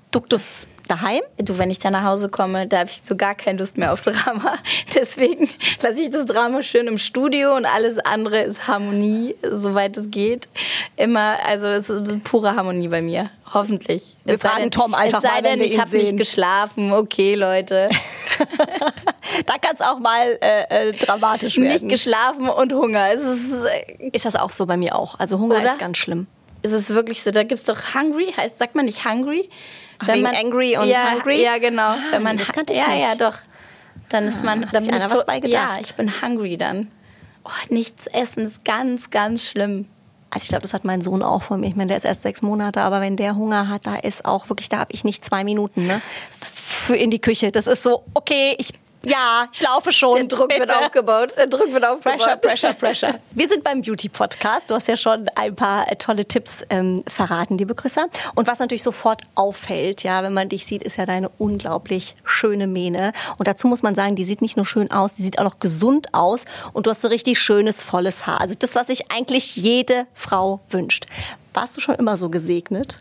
Duktus 0.09 0.67
daheim? 0.87 1.21
Du, 1.37 1.57
wenn 1.57 1.69
ich 1.69 1.79
da 1.79 1.89
nach 1.89 2.03
Hause 2.03 2.29
komme, 2.29 2.67
da 2.67 2.79
habe 2.79 2.89
ich 2.89 3.01
so 3.03 3.15
gar 3.15 3.35
keine 3.35 3.59
Lust 3.59 3.77
mehr 3.77 3.93
auf 3.93 4.01
Drama. 4.01 4.55
Deswegen 4.95 5.49
lasse 5.81 6.01
ich 6.01 6.09
das 6.09 6.25
Drama 6.25 6.63
schön 6.63 6.87
im 6.87 6.97
Studio 6.97 7.55
und 7.55 7.65
alles 7.65 7.99
andere 7.99 8.41
ist 8.41 8.67
Harmonie, 8.67 9.35
soweit 9.49 9.97
es 9.97 10.09
geht. 10.11 10.47
Immer, 10.95 11.37
also 11.45 11.67
es 11.67 11.89
ist 11.89 12.23
pure 12.23 12.55
Harmonie 12.55 12.87
bei 12.87 13.01
mir. 13.01 13.29
Hoffentlich. 13.53 14.15
Wir 14.25 14.35
es 14.35 14.41
fragen 14.41 14.63
denn, 14.63 14.71
Tom 14.71 14.93
einfach 14.93 15.23
es 15.23 15.29
sei 15.29 15.41
mal, 15.41 15.43
denn, 15.43 15.61
ich 15.61 15.79
habe 15.79 15.95
nicht 15.95 16.17
geschlafen. 16.17 16.91
Okay, 16.91 17.35
Leute. 17.35 17.89
da 19.45 19.57
kann 19.57 19.75
es 19.75 19.81
auch 19.81 19.99
mal 19.99 20.37
äh, 20.41 20.89
äh, 20.89 20.93
dramatisch 20.93 21.57
werden. 21.57 21.69
Nicht 21.69 21.87
geschlafen 21.87 22.49
und 22.49 22.73
Hunger. 22.73 23.13
Ist, 23.13 23.23
äh, 23.23 24.09
ist 24.11 24.25
das 24.25 24.35
auch 24.35 24.51
so 24.51 24.65
bei 24.65 24.75
mir 24.75 24.95
auch. 24.95 25.19
Also 25.19 25.39
Hunger 25.39 25.61
Oder? 25.61 25.71
ist 25.71 25.79
ganz 25.79 25.97
schlimm. 25.97 26.27
Ist 26.61 26.73
es 26.73 26.89
wirklich 26.89 27.23
so? 27.23 27.31
Da 27.31 27.43
gibt 27.43 27.59
es 27.59 27.65
doch 27.65 27.93
Hungry, 27.93 28.33
heißt, 28.35 28.57
sagt 28.57 28.75
man 28.75 28.85
nicht 28.85 29.05
Hungry? 29.05 29.49
Ach, 29.99 30.07
wenn 30.07 30.21
man, 30.21 30.35
angry 30.35 30.77
und 30.77 30.87
ja, 30.87 31.11
hungry? 31.11 31.41
Ja, 31.41 31.57
genau. 31.57 31.91
Ah, 31.91 31.97
wenn 32.11 32.23
man, 32.23 32.37
das 32.37 32.47
kannte 32.47 32.73
ich 32.73 32.79
ja, 32.79 32.87
nicht. 32.89 33.03
Ja, 33.03 33.15
doch. 33.15 33.37
Dann 34.09 34.27
ist 34.27 34.43
man, 34.43 34.63
ah, 34.63 34.69
dann 34.71 34.85
bin 34.85 34.95
ich 34.95 35.09
was 35.09 35.25
beigedacht. 35.25 35.75
Ja, 35.75 35.81
ich 35.81 35.95
bin 35.95 36.21
hungry 36.21 36.57
dann. 36.57 36.91
Oh, 37.43 37.49
nichts 37.69 38.07
essen 38.07 38.45
ist 38.45 38.63
ganz, 38.65 39.09
ganz 39.09 39.45
schlimm. 39.45 39.85
Also 40.29 40.43
ich 40.43 40.49
glaube, 40.49 40.63
das 40.63 40.73
hat 40.73 40.83
mein 40.83 41.01
Sohn 41.01 41.23
auch 41.23 41.41
von 41.41 41.61
mir. 41.61 41.67
Ich 41.67 41.75
meine, 41.75 41.87
der 41.87 41.97
ist 41.97 42.03
erst 42.03 42.23
sechs 42.23 42.41
Monate, 42.41 42.81
aber 42.81 42.99
wenn 42.99 43.15
der 43.15 43.35
Hunger 43.35 43.69
hat, 43.69 43.87
da 43.87 43.95
ist 43.95 44.25
auch 44.25 44.49
wirklich, 44.49 44.67
da 44.67 44.79
habe 44.79 44.91
ich 44.91 45.03
nicht 45.03 45.23
zwei 45.23 45.43
Minuten 45.43 45.87
ne, 45.87 46.01
für 46.41 46.95
in 46.95 47.11
die 47.11 47.19
Küche. 47.19 47.51
Das 47.51 47.65
ist 47.65 47.83
so, 47.83 48.03
okay, 48.13 48.55
ich 48.57 48.73
ja, 49.07 49.47
ich 49.51 49.61
laufe 49.61 49.91
schon. 49.91 50.15
Der 50.15 50.25
Druck 50.25 50.49
bitte. 50.49 50.61
wird 50.61 50.75
aufgebaut. 50.75 51.33
Der 51.37 51.47
Druck 51.47 51.71
wird 51.71 51.85
aufgebaut. 51.85 52.17
Pressure, 52.17 52.35
Pressure, 52.37 52.73
Pressure. 52.73 53.15
Wir 53.31 53.47
sind 53.47 53.63
beim 53.63 53.81
Beauty 53.81 54.09
Podcast. 54.09 54.69
Du 54.69 54.73
hast 54.73 54.87
ja 54.87 54.97
schon 54.97 55.29
ein 55.35 55.55
paar 55.55 55.91
äh, 55.91 55.95
tolle 55.95 56.25
Tipps 56.25 56.63
ähm, 56.69 57.03
verraten, 57.07 57.57
liebe 57.57 57.75
Chrissa. 57.75 58.07
Und 58.35 58.47
was 58.47 58.59
natürlich 58.59 58.83
sofort 58.83 59.21
auffällt, 59.35 60.03
ja, 60.03 60.23
wenn 60.23 60.33
man 60.33 60.49
dich 60.49 60.65
sieht, 60.65 60.83
ist 60.83 60.97
ja 60.97 61.05
deine 61.05 61.29
unglaublich 61.37 62.15
schöne 62.25 62.67
Mähne. 62.67 63.13
Und 63.37 63.47
dazu 63.47 63.67
muss 63.67 63.81
man 63.81 63.95
sagen, 63.95 64.15
die 64.15 64.25
sieht 64.25 64.41
nicht 64.41 64.57
nur 64.57 64.65
schön 64.65 64.91
aus, 64.91 65.15
die 65.15 65.23
sieht 65.23 65.39
auch 65.39 65.43
noch 65.43 65.59
gesund 65.59 66.13
aus. 66.13 66.45
Und 66.73 66.85
du 66.85 66.89
hast 66.89 67.01
so 67.01 67.07
richtig 67.07 67.39
schönes, 67.39 67.83
volles 67.83 68.27
Haar. 68.27 68.41
Also 68.41 68.55
das, 68.57 68.75
was 68.75 68.87
sich 68.87 69.11
eigentlich 69.11 69.55
jede 69.55 70.05
Frau 70.13 70.59
wünscht. 70.69 71.05
Warst 71.53 71.77
du 71.77 71.81
schon 71.81 71.95
immer 71.95 72.17
so 72.17 72.29
gesegnet? 72.29 72.99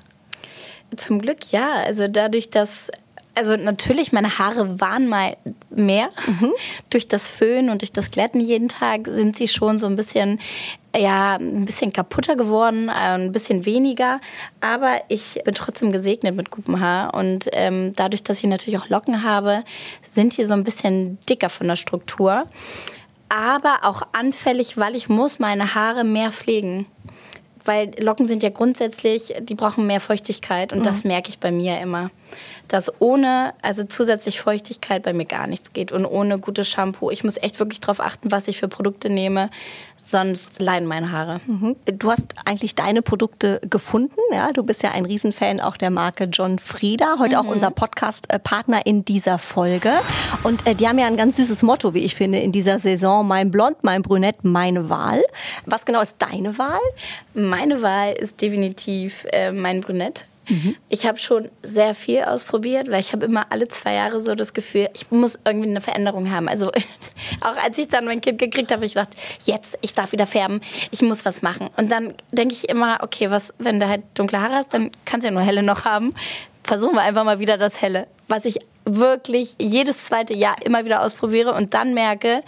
Zum 0.96 1.20
Glück 1.20 1.50
ja. 1.50 1.72
Also 1.72 2.06
dadurch, 2.08 2.50
dass 2.50 2.90
also 3.36 3.54
natürlich, 3.54 4.12
meine 4.12 4.38
Haare 4.38 4.80
waren 4.80 5.08
mal 5.08 5.36
mehr. 5.68 6.08
Mhm. 6.26 6.52
Durch 6.88 7.06
das 7.06 7.28
Föhn 7.28 7.68
und 7.68 7.82
durch 7.82 7.92
das 7.92 8.10
Glätten 8.10 8.40
jeden 8.40 8.68
Tag 8.68 9.06
sind 9.06 9.36
sie 9.36 9.46
schon 9.46 9.78
so 9.78 9.86
ein 9.86 9.94
bisschen, 9.94 10.40
ja, 10.96 11.36
ein 11.36 11.66
bisschen 11.66 11.92
kaputter 11.92 12.34
geworden, 12.34 12.88
äh, 12.88 12.92
ein 12.92 13.32
bisschen 13.32 13.66
weniger. 13.66 14.20
Aber 14.62 15.02
ich 15.08 15.42
bin 15.44 15.54
trotzdem 15.54 15.92
gesegnet 15.92 16.34
mit 16.34 16.50
gutem 16.50 16.80
Haar. 16.80 17.12
Und 17.14 17.48
ähm, 17.52 17.92
dadurch, 17.94 18.22
dass 18.22 18.38
ich 18.38 18.44
natürlich 18.44 18.78
auch 18.80 18.88
Locken 18.88 19.22
habe, 19.22 19.64
sind 20.14 20.38
die 20.38 20.46
so 20.46 20.54
ein 20.54 20.64
bisschen 20.64 21.18
dicker 21.28 21.50
von 21.50 21.68
der 21.68 21.76
Struktur. 21.76 22.46
Aber 23.28 23.80
auch 23.82 24.02
anfällig, 24.12 24.78
weil 24.78 24.96
ich 24.96 25.10
muss 25.10 25.38
meine 25.38 25.74
Haare 25.74 26.04
mehr 26.04 26.32
pflegen 26.32 26.86
weil 27.66 27.90
Locken 27.98 28.28
sind 28.28 28.44
ja 28.44 28.50
grundsätzlich, 28.50 29.34
die 29.40 29.56
brauchen 29.56 29.88
mehr 29.88 30.00
Feuchtigkeit 30.00 30.72
und 30.72 30.78
mhm. 30.78 30.84
das 30.84 31.02
merke 31.02 31.30
ich 31.30 31.40
bei 31.40 31.50
mir 31.50 31.80
immer 31.80 32.12
dass 32.68 32.92
ohne, 33.00 33.54
also 33.62 33.84
zusätzlich 33.84 34.40
Feuchtigkeit 34.40 35.02
bei 35.02 35.12
mir 35.12 35.26
gar 35.26 35.46
nichts 35.46 35.72
geht 35.72 35.92
und 35.92 36.04
ohne 36.04 36.38
gutes 36.38 36.68
Shampoo. 36.68 37.10
Ich 37.10 37.24
muss 37.24 37.36
echt 37.36 37.58
wirklich 37.58 37.80
darauf 37.80 38.00
achten, 38.00 38.32
was 38.32 38.48
ich 38.48 38.58
für 38.58 38.68
Produkte 38.68 39.08
nehme, 39.08 39.50
sonst 40.08 40.60
leiden 40.60 40.86
meine 40.86 41.10
Haare. 41.10 41.40
Mhm. 41.46 41.76
Du 41.84 42.10
hast 42.10 42.34
eigentlich 42.44 42.74
deine 42.74 43.02
Produkte 43.02 43.60
gefunden, 43.68 44.20
ja? 44.32 44.52
Du 44.52 44.62
bist 44.62 44.82
ja 44.82 44.92
ein 44.92 45.04
Riesenfan 45.04 45.60
auch 45.60 45.76
der 45.76 45.90
Marke 45.90 46.24
John 46.24 46.58
Frieda, 46.58 47.16
heute 47.18 47.36
mhm. 47.36 47.42
auch 47.42 47.52
unser 47.52 47.70
Podcast-Partner 47.70 48.86
in 48.86 49.04
dieser 49.04 49.38
Folge. 49.38 49.92
Und 50.44 50.66
äh, 50.66 50.74
die 50.74 50.88
haben 50.88 50.98
ja 50.98 51.06
ein 51.06 51.16
ganz 51.16 51.36
süßes 51.36 51.62
Motto, 51.62 51.94
wie 51.94 52.00
ich 52.00 52.14
finde, 52.14 52.38
in 52.38 52.52
dieser 52.52 52.78
Saison: 52.78 53.26
Mein 53.26 53.50
Blond, 53.50 53.78
mein 53.82 54.02
Brünett, 54.02 54.44
meine 54.44 54.88
Wahl. 54.88 55.22
Was 55.64 55.84
genau 55.84 56.00
ist 56.00 56.16
deine 56.18 56.56
Wahl? 56.58 56.80
Meine 57.34 57.82
Wahl 57.82 58.12
ist 58.12 58.40
definitiv 58.40 59.26
äh, 59.32 59.50
mein 59.50 59.80
Brünett. 59.80 60.26
Mhm. 60.48 60.76
Ich 60.88 61.06
habe 61.06 61.18
schon 61.18 61.50
sehr 61.62 61.94
viel 61.94 62.22
ausprobiert, 62.22 62.90
weil 62.90 63.00
ich 63.00 63.12
habe 63.12 63.26
immer 63.26 63.46
alle 63.50 63.68
zwei 63.68 63.94
Jahre 63.94 64.20
so 64.20 64.34
das 64.34 64.54
Gefühl, 64.54 64.88
ich 64.94 65.10
muss 65.10 65.38
irgendwie 65.44 65.68
eine 65.68 65.80
Veränderung 65.80 66.30
haben. 66.30 66.48
Also 66.48 66.70
auch 67.40 67.56
als 67.56 67.78
ich 67.78 67.88
dann 67.88 68.04
mein 68.04 68.20
Kind 68.20 68.38
gekriegt 68.38 68.70
habe, 68.72 68.84
ich 68.84 68.94
gedacht, 68.94 69.16
jetzt, 69.44 69.78
ich 69.80 69.94
darf 69.94 70.12
wieder 70.12 70.26
färben, 70.26 70.60
ich 70.90 71.02
muss 71.02 71.24
was 71.24 71.42
machen. 71.42 71.68
Und 71.76 71.90
dann 71.90 72.14
denke 72.32 72.54
ich 72.54 72.68
immer, 72.68 72.98
okay, 73.02 73.30
was, 73.30 73.52
wenn 73.58 73.80
du 73.80 73.88
halt 73.88 74.02
dunkle 74.14 74.40
Haare 74.40 74.54
hast, 74.54 74.72
dann 74.72 74.90
kannst 75.04 75.24
du 75.24 75.28
ja 75.28 75.34
nur 75.34 75.42
helle 75.42 75.62
noch 75.62 75.84
haben. 75.84 76.10
Versuchen 76.62 76.94
wir 76.94 77.02
einfach 77.02 77.24
mal 77.24 77.38
wieder 77.38 77.58
das 77.58 77.80
helle. 77.80 78.06
Was 78.28 78.44
ich 78.44 78.58
wirklich 78.84 79.56
jedes 79.58 80.04
zweite 80.06 80.34
Jahr 80.34 80.56
immer 80.64 80.84
wieder 80.84 81.02
ausprobiere 81.02 81.52
und 81.54 81.74
dann 81.74 81.94
merke, 81.94 82.42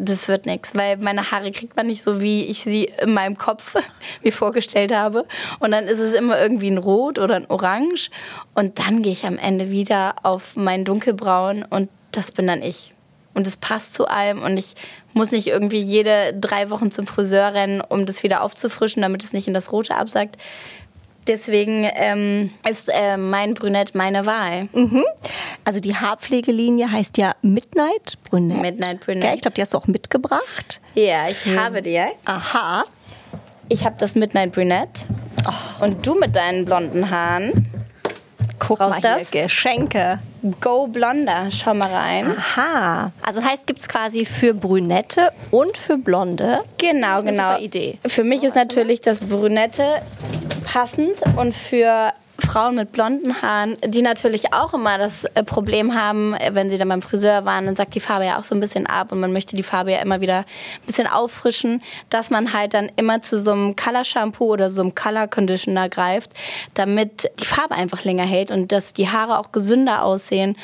das 0.00 0.28
wird 0.28 0.46
nichts, 0.46 0.74
weil 0.74 0.96
meine 0.96 1.30
Haare 1.30 1.52
kriegt 1.52 1.76
man 1.76 1.86
nicht 1.86 2.02
so, 2.02 2.20
wie 2.20 2.46
ich 2.46 2.62
sie 2.62 2.90
in 3.00 3.12
meinem 3.12 3.36
Kopf 3.36 3.74
mir 4.24 4.32
vorgestellt 4.32 4.94
habe. 4.94 5.26
Und 5.58 5.70
dann 5.72 5.86
ist 5.86 5.98
es 5.98 6.14
immer 6.14 6.40
irgendwie 6.40 6.70
ein 6.70 6.78
Rot 6.78 7.18
oder 7.18 7.36
ein 7.36 7.50
Orange. 7.50 8.10
Und 8.54 8.78
dann 8.78 9.02
gehe 9.02 9.12
ich 9.12 9.26
am 9.26 9.36
Ende 9.36 9.70
wieder 9.70 10.16
auf 10.22 10.56
mein 10.56 10.84
Dunkelbraun 10.84 11.64
und 11.68 11.90
das 12.12 12.32
bin 12.32 12.46
dann 12.46 12.62
ich. 12.62 12.94
Und 13.34 13.46
es 13.46 13.56
passt 13.56 13.94
zu 13.94 14.08
allem 14.08 14.42
und 14.42 14.56
ich 14.56 14.74
muss 15.12 15.30
nicht 15.30 15.46
irgendwie 15.46 15.80
jede 15.80 16.34
drei 16.34 16.70
Wochen 16.70 16.90
zum 16.90 17.06
Friseur 17.06 17.54
rennen, 17.54 17.80
um 17.80 18.06
das 18.06 18.22
wieder 18.22 18.42
aufzufrischen, 18.42 19.02
damit 19.02 19.22
es 19.22 19.32
nicht 19.32 19.46
in 19.46 19.54
das 19.54 19.70
Rote 19.70 19.94
absackt. 19.96 20.36
Deswegen 21.26 21.86
ähm, 21.94 22.50
ist 22.68 22.88
äh, 22.88 23.16
mein 23.16 23.54
Brünett 23.54 23.94
meine 23.94 24.26
Wahl. 24.26 24.68
Mhm. 24.72 25.04
Also 25.64 25.80
die 25.80 25.94
Haarpflegelinie 25.94 26.90
heißt 26.90 27.18
ja 27.18 27.34
Midnight 27.42 28.18
Brünett. 28.28 28.60
Midnight 28.60 29.00
Brünett. 29.00 29.24
Ja, 29.24 29.34
ich 29.34 29.42
glaube, 29.42 29.54
die 29.54 29.60
hast 29.60 29.74
du 29.74 29.78
auch 29.78 29.86
mitgebracht. 29.86 30.80
Ja, 30.94 31.28
ich 31.28 31.44
hm. 31.44 31.60
habe 31.60 31.82
die. 31.82 32.00
Aha. 32.24 32.84
Ich 33.68 33.84
habe 33.84 33.96
das 33.98 34.14
Midnight 34.14 34.52
Brünett. 34.52 35.06
Oh. 35.46 35.84
Und 35.84 36.04
du 36.06 36.14
mit 36.14 36.34
deinen 36.34 36.64
blonden 36.64 37.10
Haaren. 37.10 37.66
Guck 38.58 38.78
Brauchst 38.78 39.02
mal 39.02 39.10
hier, 39.10 39.18
das? 39.20 39.30
Geschenke. 39.30 40.18
Go 40.60 40.86
Blonder, 40.86 41.48
schau 41.50 41.74
mal 41.74 41.92
rein. 41.92 42.34
Aha. 42.36 43.12
Also 43.22 43.40
das 43.40 43.48
heißt, 43.48 43.66
gibt 43.66 43.80
es 43.80 43.88
quasi 43.88 44.24
für 44.24 44.54
Brünette 44.54 45.32
und 45.50 45.76
für 45.76 45.96
Blonde. 45.96 46.60
Genau, 46.78 47.22
genau. 47.22 47.58
Idee. 47.58 47.98
Für 48.06 48.24
mich 48.24 48.42
ist 48.42 48.56
natürlich 48.56 49.00
das 49.00 49.20
Brünette 49.20 50.02
passend 50.70 51.20
und 51.36 51.52
für 51.52 52.12
Frauen 52.38 52.76
mit 52.76 52.92
blonden 52.92 53.42
Haaren, 53.42 53.76
die 53.84 54.02
natürlich 54.02 54.54
auch 54.54 54.72
immer 54.72 54.98
das 54.98 55.24
äh, 55.24 55.42
Problem 55.42 55.96
haben, 55.96 56.32
äh, 56.34 56.54
wenn 56.54 56.70
sie 56.70 56.78
dann 56.78 56.88
beim 56.88 57.02
Friseur 57.02 57.44
waren, 57.44 57.66
dann 57.66 57.74
sagt 57.74 57.94
die 57.96 58.00
Farbe 58.00 58.26
ja 58.26 58.38
auch 58.38 58.44
so 58.44 58.54
ein 58.54 58.60
bisschen 58.60 58.86
ab 58.86 59.10
und 59.10 59.18
man 59.18 59.32
möchte 59.32 59.56
die 59.56 59.64
Farbe 59.64 59.90
ja 59.90 59.98
immer 59.98 60.20
wieder 60.20 60.38
ein 60.38 60.86
bisschen 60.86 61.08
auffrischen, 61.08 61.82
dass 62.08 62.30
man 62.30 62.52
halt 62.52 62.72
dann 62.72 62.88
immer 62.94 63.20
zu 63.20 63.40
so 63.40 63.50
einem 63.50 63.74
Color 63.74 64.04
Shampoo 64.04 64.44
oder 64.44 64.70
so 64.70 64.80
einem 64.80 64.94
Color 64.94 65.26
Conditioner 65.26 65.88
greift, 65.88 66.30
damit 66.74 67.30
die 67.40 67.46
Farbe 67.46 67.74
einfach 67.74 68.04
länger 68.04 68.24
hält 68.24 68.52
und 68.52 68.70
dass 68.70 68.92
die 68.92 69.08
Haare 69.08 69.40
auch 69.40 69.50
gesünder 69.50 70.04
aussehen. 70.04 70.56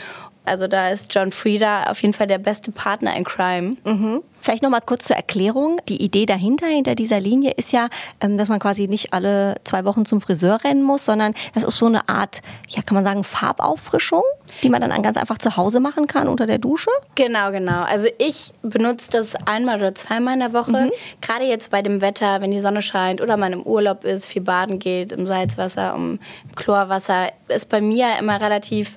Also 0.46 0.66
da 0.68 0.88
ist 0.90 1.12
John 1.14 1.32
Frieda 1.32 1.84
auf 1.90 2.00
jeden 2.02 2.14
Fall 2.14 2.26
der 2.26 2.38
beste 2.38 2.70
Partner 2.70 3.14
in 3.16 3.24
Crime. 3.24 3.76
Mhm. 3.84 4.22
Vielleicht 4.40 4.62
noch 4.62 4.70
mal 4.70 4.80
kurz 4.80 5.06
zur 5.06 5.16
Erklärung. 5.16 5.80
Die 5.88 6.00
Idee 6.00 6.24
dahinter, 6.24 6.68
hinter 6.68 6.94
dieser 6.94 7.18
Linie 7.18 7.52
ist 7.56 7.72
ja, 7.72 7.88
ähm, 8.20 8.38
dass 8.38 8.48
man 8.48 8.60
quasi 8.60 8.86
nicht 8.86 9.12
alle 9.12 9.56
zwei 9.64 9.84
Wochen 9.84 10.04
zum 10.04 10.20
Friseur 10.20 10.62
rennen 10.62 10.84
muss, 10.84 11.04
sondern 11.04 11.34
das 11.54 11.64
ist 11.64 11.78
so 11.78 11.86
eine 11.86 12.08
Art, 12.08 12.42
ja, 12.68 12.82
kann 12.82 12.94
man 12.94 13.02
sagen, 13.02 13.24
Farbauffrischung, 13.24 14.22
die 14.62 14.68
man 14.68 14.80
dann 14.80 15.02
ganz 15.02 15.16
einfach 15.16 15.38
zu 15.38 15.56
Hause 15.56 15.80
machen 15.80 16.06
kann 16.06 16.28
unter 16.28 16.46
der 16.46 16.58
Dusche. 16.58 16.90
Genau, 17.16 17.50
genau. 17.50 17.82
Also 17.82 18.06
ich 18.18 18.52
benutze 18.62 19.10
das 19.10 19.34
einmal 19.46 19.78
oder 19.78 19.96
zweimal 19.96 20.34
in 20.34 20.40
der 20.40 20.52
Woche. 20.52 20.70
Mhm. 20.70 20.92
Gerade 21.20 21.44
jetzt 21.44 21.72
bei 21.72 21.82
dem 21.82 22.00
Wetter, 22.00 22.40
wenn 22.40 22.52
die 22.52 22.60
Sonne 22.60 22.82
scheint 22.82 23.20
oder 23.20 23.36
man 23.36 23.52
im 23.52 23.62
Urlaub 23.62 24.04
ist, 24.04 24.26
viel 24.26 24.42
baden 24.42 24.78
geht, 24.78 25.10
im 25.10 25.26
Salzwasser, 25.26 25.92
im 25.92 26.20
Chlorwasser, 26.54 27.32
ist 27.48 27.68
bei 27.68 27.80
mir 27.80 28.16
immer 28.20 28.40
relativ 28.40 28.96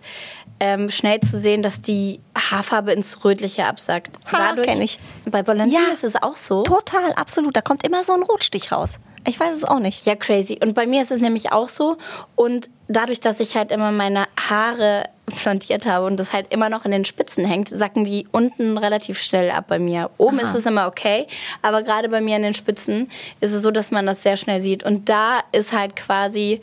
ähm, 0.60 0.89
schnell 0.89 1.19
zu 1.19 1.39
sehen, 1.39 1.62
dass 1.62 1.82
die 1.82 2.19
Haarfarbe 2.38 2.91
ins 2.91 3.24
Rötliche 3.24 3.65
absackt. 3.65 4.12
Ha, 4.32 4.56
kenne 4.56 4.84
ich. 4.84 5.00
Bei 5.26 5.43
Balenciaga 5.43 5.88
ja, 5.88 5.93
ist 5.93 6.04
es 6.04 6.15
auch 6.15 6.36
so. 6.36 6.63
Total, 6.63 7.13
absolut. 7.13 7.56
Da 7.56 7.62
kommt 7.62 7.86
immer 7.86 8.04
so 8.04 8.13
ein 8.13 8.24
Rotstich 8.24 8.72
raus. 8.72 9.00
Ich 9.26 9.39
weiß 9.39 9.56
es 9.56 9.63
auch 9.63 9.80
nicht. 9.80 10.06
Ja, 10.06 10.15
crazy. 10.15 10.60
Und 10.62 10.76
bei 10.76 10.88
mir 10.88 11.02
ist 11.02 11.12
es 11.12 11.22
nämlich 11.22 11.52
auch 11.52 11.69
so. 11.69 11.98
Und 12.36 12.69
dadurch, 12.88 13.19
dass 13.19 13.39
ich 13.39 13.56
halt 13.56 13.72
immer 13.72 13.91
meine 13.91 14.26
Haare 14.39 15.10
blondiert 15.26 15.86
habe 15.86 16.06
und 16.06 16.17
das 16.17 16.34
halt 16.34 16.52
immer 16.52 16.69
noch 16.69 16.86
in 16.86 16.91
den 16.91 17.06
Spitzen 17.06 17.45
hängt, 17.45 17.69
sacken 17.69 18.06
die 18.06 18.28
unten 18.32 18.78
relativ 18.78 19.19
schnell 19.19 19.52
ab 19.52 19.65
bei 19.67 19.78
mir. 19.78 20.10
Oben 20.17 20.39
Aha. 20.39 20.48
ist 20.48 20.56
es 20.56 20.65
immer 20.65 20.88
okay, 20.88 21.28
aber 21.62 21.84
gerade 21.84 22.10
bei 22.10 22.22
mir 22.22 22.38
in 22.38 22.43
den 22.43 22.54
Spitzen 22.54 23.10
ist 23.39 23.52
es 23.52 23.62
so, 23.62 23.72
dass 23.72 23.91
man 23.91 24.06
das 24.06 24.24
sehr 24.24 24.38
schnell 24.38 24.62
sieht. 24.62 24.84
Und 24.84 25.10
da 25.10 25.41
ist 25.52 25.72
halt 25.72 25.95
quasi 25.95 26.62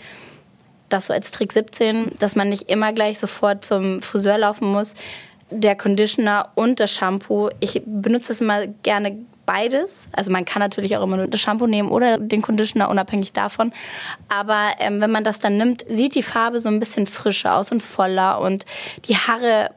das 0.88 1.07
so 1.07 1.12
als 1.12 1.31
Trick 1.31 1.53
17, 1.53 2.12
dass 2.18 2.37
man 2.37 2.49
nicht 2.49 2.68
immer 2.68 2.92
gleich 2.92 3.18
sofort 3.18 3.64
zum 3.64 4.03
Friseur 4.03 4.38
laufen 4.38 4.70
muss. 4.70 4.94
Der 5.51 5.77
Conditioner 5.77 6.51
und 6.55 6.81
das 6.81 6.90
Shampoo. 6.90 7.51
Ich 7.61 7.83
benutze 7.85 8.29
das 8.29 8.40
immer 8.40 8.66
gerne 8.66 9.18
beides. 9.46 10.09
Also 10.12 10.31
man 10.33 10.44
kann 10.44 10.61
natürlich 10.61 10.96
auch 10.96 11.03
immer 11.03 11.16
nur 11.16 11.29
das 11.29 11.40
Shampoo 11.40 11.66
nehmen 11.66 11.88
oder 11.88 12.18
den 12.18 12.42
Conditioner, 12.42 12.88
unabhängig 12.90 13.33
davon. 13.33 13.72
Aber 14.29 14.72
ähm, 14.79 15.01
wenn 15.01 15.12
man 15.12 15.25
das 15.25 15.38
dann 15.38 15.57
nimmt, 15.57 15.85
sieht 15.88 16.14
die 16.16 16.25
Farbe 16.25 16.59
so 16.59 16.68
ein 16.68 16.81
bisschen 16.81 17.07
frischer 17.07 17.57
aus 17.57 17.70
und 17.70 17.81
voller 17.81 18.40
und 18.40 18.64
die 19.07 19.16
Haare, 19.16 19.70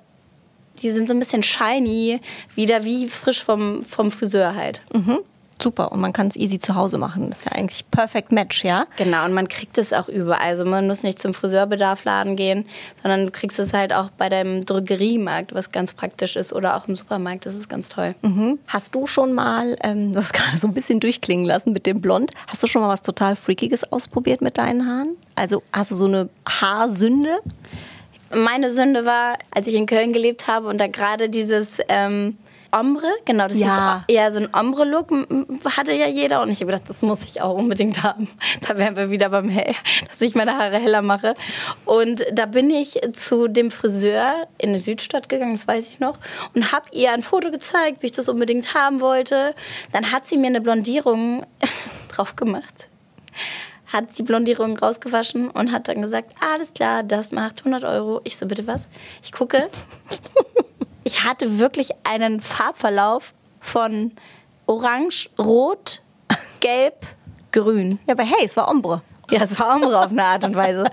die 0.82 0.89
sind 0.89 1.08
so 1.08 1.13
ein 1.13 1.19
bisschen 1.19 1.43
shiny, 1.43 2.19
wieder 2.56 2.84
wie 2.84 3.08
frisch 3.08 3.43
vom, 3.43 3.84
vom 3.84 4.10
Friseur 4.10 4.56
halt. 4.56 4.82
Mhm 4.91 5.19
super 5.62 5.91
und 5.91 6.00
man 6.00 6.13
kann 6.13 6.28
es 6.28 6.36
easy 6.36 6.60
zu 6.60 6.76
Hause 6.76 6.98
machen. 6.98 7.30
Das 7.30 7.39
ist 7.39 7.45
ja 7.45 7.52
eigentlich 7.52 7.89
perfect 7.91 8.32
match, 8.32 8.63
ja? 8.63 8.86
Genau, 8.98 9.26
und 9.26 9.34
man 9.34 9.48
kriegt 9.48 9.78
es 9.78 9.93
auch 9.93 10.08
überall. 10.08 10.39
Also 10.39 10.65
man 10.65 10.88
muss 10.88 11.04
nicht 11.04 11.19
zum 11.19 11.34
Friseurbedarfladen 11.34 12.36
gehen, 12.36 12.65
sondern 13.02 13.26
du 13.26 13.32
kriegst 13.32 13.60
es 13.60 13.74
halt 13.74 13.93
auch 13.93 14.10
bei 14.12 14.30
deinem 14.30 14.65
Drogeriemarkt, 14.65 15.54
was 15.54 15.72
ganz 15.72 15.93
praktisch 15.93 16.36
ist, 16.36 16.54
oder 16.54 16.76
auch 16.76 16.88
im 16.88 16.95
Supermarkt. 16.95 17.45
Das 17.45 17.56
ist 17.56 17.69
ganz 17.69 17.89
toll. 17.89 18.15
Mhm. 18.22 18.60
Hast 18.67 18.95
du 18.95 19.06
schon 19.06 19.34
mal, 19.34 19.78
ähm, 19.84 20.13
du 20.13 20.19
hast 20.19 20.34
gerade 20.39 20.58
so 20.58 20.67
ein 20.67 20.74
bisschen 20.74 21.00
durchklingen 21.00 21.45
lassen 21.45 21.74
mit 21.74 21.86
dem 21.86 22.02
Blond, 22.02 22.32
hast 22.48 22.63
du 22.63 22.67
schon 22.67 22.82
mal 22.82 22.89
was 22.89 23.02
total 23.02 23.36
Freakiges 23.36 23.91
ausprobiert 23.91 24.41
mit 24.41 24.58
deinen 24.58 24.88
Haaren? 24.88 25.15
Also 25.36 25.63
hast 25.72 25.91
du 25.91 25.95
so 25.95 26.06
eine 26.06 26.30
Haarsünde? 26.48 27.39
Meine 28.34 28.72
Sünde 28.74 29.06
war, 29.06 29.38
als 29.52 29.67
ich 29.67 29.74
in 29.74 29.86
Köln 29.88 30.13
gelebt 30.13 30.48
habe 30.48 30.67
und 30.67 30.80
da 30.80 30.88
gerade 30.88 31.30
dieses... 31.30 31.78
Ähm, 31.88 32.38
Ombre, 32.71 33.08
genau, 33.25 33.47
das 33.47 33.58
Ja. 33.58 33.97
ist 33.97 34.03
eher 34.13 34.32
so 34.32 34.39
ein 34.39 34.49
Ombre-Look, 34.53 35.10
hatte 35.75 35.93
ja 35.93 36.08
jeder. 36.08 36.41
Und 36.41 36.49
ich 36.49 36.62
habe 36.62 36.71
gedacht, 36.71 36.89
das 36.89 37.01
muss 37.01 37.23
ich 37.23 37.41
auch 37.41 37.55
unbedingt 37.55 38.03
haben. 38.03 38.27
Da 38.67 38.77
wären 38.77 38.95
wir 38.95 39.10
wieder 39.10 39.29
beim 39.29 39.49
Hell, 39.49 39.73
dass 40.10 40.21
ich 40.21 40.36
meine 40.36 40.55
Haare 40.58 40.77
heller 40.79 41.01
mache. 41.01 41.34
Und 41.86 42.25
da 42.32 42.45
bin 42.45 42.69
ich 42.69 42.99
zu 43.13 43.47
dem 43.47 43.71
Friseur 43.71 44.47
in 44.58 44.73
die 44.73 44.79
Südstadt 44.79 45.29
gegangen, 45.29 45.53
das 45.53 45.67
weiß 45.67 45.89
ich 45.89 45.99
noch, 45.99 46.17
und 46.53 46.71
habe 46.71 46.86
ihr 46.91 47.12
ein 47.12 47.23
Foto 47.23 47.51
gezeigt, 47.51 48.01
wie 48.01 48.08
ich 48.08 48.12
das 48.12 48.29
unbedingt 48.29 48.73
haben 48.73 49.01
wollte. 49.01 49.55
Dann 49.91 50.12
hat 50.12 50.25
sie 50.25 50.38
mir 50.38 50.47
eine 50.47 50.62
Blondierung 50.62 51.45
drauf 52.10 52.36
gemacht 52.36 52.88
hat 53.91 54.19
die 54.19 54.23
Blondierung 54.23 54.77
rausgewaschen 54.77 55.49
und 55.49 55.71
hat 55.71 55.88
dann 55.88 56.03
gesagt, 56.03 56.34
alles 56.53 56.71
klar, 56.75 57.01
das 57.01 57.32
macht 57.32 57.62
100 57.62 57.84
Euro. 57.86 58.21
Ich 58.23 58.38
so, 58.38 58.45
bitte 58.45 58.67
was? 58.67 58.88
Ich 59.23 59.32
gucke. 59.32 59.67
Ich 61.03 61.23
hatte 61.23 61.59
wirklich 61.59 61.91
einen 62.03 62.41
Farbverlauf 62.41 63.33
von 63.59 64.12
orange, 64.65 65.29
rot, 65.38 66.01
gelb, 66.59 67.05
grün. 67.51 67.99
Ja, 68.05 68.13
aber 68.13 68.23
hey, 68.23 68.45
es 68.45 68.55
war 68.57 68.69
Ombre. 68.69 69.01
Ja, 69.29 69.41
es 69.43 69.59
war 69.59 69.75
Ombre 69.75 69.99
auf 69.99 70.09
eine 70.11 70.23
Art 70.23 70.43
und 70.43 70.55
Weise. 70.55 70.85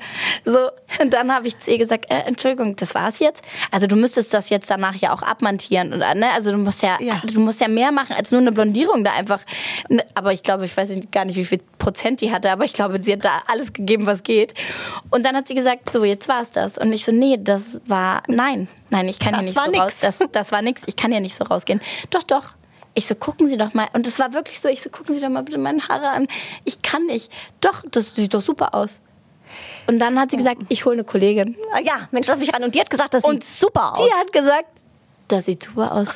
So, 0.44 0.59
und 1.01 1.12
dann 1.12 1.33
habe 1.35 1.46
ich 1.46 1.59
zu 1.59 1.70
ihr 1.70 1.79
gesagt, 1.79 2.11
äh, 2.11 2.20
Entschuldigung, 2.20 2.77
das 2.77 2.94
war's 2.94 3.18
jetzt. 3.18 3.42
Also 3.70 3.87
du 3.87 3.96
müsstest 3.96 4.33
das 4.35 4.49
jetzt 4.51 4.70
danach 4.70 4.94
ja 4.96 5.12
auch 5.12 5.22
abmontieren 5.22 5.92
und 5.92 5.99
ne? 6.01 6.27
Also 6.35 6.51
du 6.53 6.59
musst 6.59 6.83
ja, 6.83 6.96
Ja. 7.01 7.22
du 7.25 7.40
musst 7.40 7.61
ja 7.61 7.68
mehr 7.68 7.92
machen 7.92 8.14
als 8.16 8.31
nur 8.31 8.40
eine 8.40 8.53
Blondierung 8.53 9.05
da 9.05 9.12
einfach. 9.14 9.40
Ne, 9.88 10.05
Aber 10.14 10.33
ich 10.33 10.42
glaube, 10.42 10.64
ich 10.66 10.77
weiß 10.77 10.90
gar 11.11 11.25
nicht, 11.25 11.37
wie 11.37 11.44
viel 11.44 11.61
Prozent 11.79 12.20
die 12.20 12.33
hatte, 12.33 12.51
aber 12.51 12.64
ich 12.64 12.72
glaube, 12.75 13.01
sie 13.03 13.12
hat 13.14 13.25
da 13.25 13.42
alles 13.49 13.72
gegeben, 13.72 14.07
was 14.07 14.22
geht. 14.22 14.55
Und 15.11 15.25
dann 15.25 15.35
hat 15.37 15.49
sie 15.49 15.55
gesagt, 15.55 15.90
so 15.90 16.05
jetzt 16.05 16.29
war's 16.29 16.51
das. 16.51 16.79
Und 16.79 16.92
ich 16.92 17.05
so, 17.05 17.12
nee, 17.12 17.38
das 17.40 17.81
war 17.87 18.22
nein, 18.29 18.68
nein, 18.90 19.09
ich 19.09 19.18
kann 19.18 19.33
Das 19.33 19.40
ja 19.42 19.46
nicht 19.46 19.59
so 19.59 19.70
nix. 19.70 19.83
raus. 19.83 19.94
Das, 20.01 20.18
das 20.33 20.53
war 20.53 20.62
nix. 20.62 20.83
Ich 20.87 20.96
kann 20.96 21.12
ja 21.12 21.20
nicht 21.20 21.35
so 21.37 21.44
rausgehen. 21.44 21.81
Doch, 22.11 22.22
doch. 22.22 22.51
Ich 22.99 23.07
so, 23.07 23.15
gucken 23.15 23.47
Sie 23.47 23.59
doch 23.59 23.75
mal. 23.75 23.89
Und 23.93 24.07
das 24.07 24.19
war 24.19 24.33
wirklich 24.33 24.59
so, 24.59 24.69
ich 24.69 24.81
so, 24.83 24.89
gucken 24.89 25.15
Sie 25.15 25.21
doch 25.21 25.29
mal 25.29 25.43
bitte 25.43 25.59
meine 25.59 25.87
Haare 25.87 26.09
an. 26.09 26.29
Ich 26.65 26.81
kann 26.81 27.05
nicht. 27.05 27.31
Doch, 27.61 27.85
das 27.91 28.15
sieht 28.15 28.33
doch 28.33 28.41
super 28.41 28.75
aus. 28.75 29.01
Und 29.87 29.99
dann 29.99 30.19
hat 30.19 30.31
sie 30.31 30.39
gesagt, 30.39 30.63
ich 30.71 30.87
hole 30.87 30.95
eine 30.95 31.05
Kollegin. 31.05 31.57
Ja, 31.85 32.09
Mensch, 32.11 32.27
lass 32.27 32.39
mich 32.39 32.53
ran. 32.55 32.65
Und 32.65 32.75
die 32.75 32.81
hat 32.81 32.89
gesagt, 32.89 33.13
das 33.13 33.23
sieht 33.23 33.45
super 33.45 33.93
aus. 33.93 33.99
Die 33.99 34.13
hat 34.15 34.33
gesagt, 34.33 34.69
das 35.29 35.45
sieht 35.45 35.65
super 35.65 35.93
aus. 35.93 36.15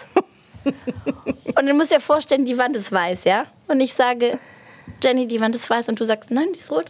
und 0.65 1.67
du 1.67 1.75
musst 1.75 1.93
dir 1.93 2.01
vorstellen, 2.01 2.47
die 2.47 2.57
Wand 2.57 2.75
ist 2.77 2.91
weiß, 2.91 3.25
ja? 3.25 3.45
Und 3.69 3.81
ich 3.83 3.93
sage, 3.93 4.39
Jenny, 5.03 5.27
die 5.27 5.39
Wand 5.39 5.55
ist 5.55 5.69
weiß. 5.69 5.91
Und 5.91 6.01
du 6.01 6.05
sagst, 6.05 6.31
nein, 6.31 6.49
die 6.55 6.61
ist 6.61 6.71
rot. 6.71 6.87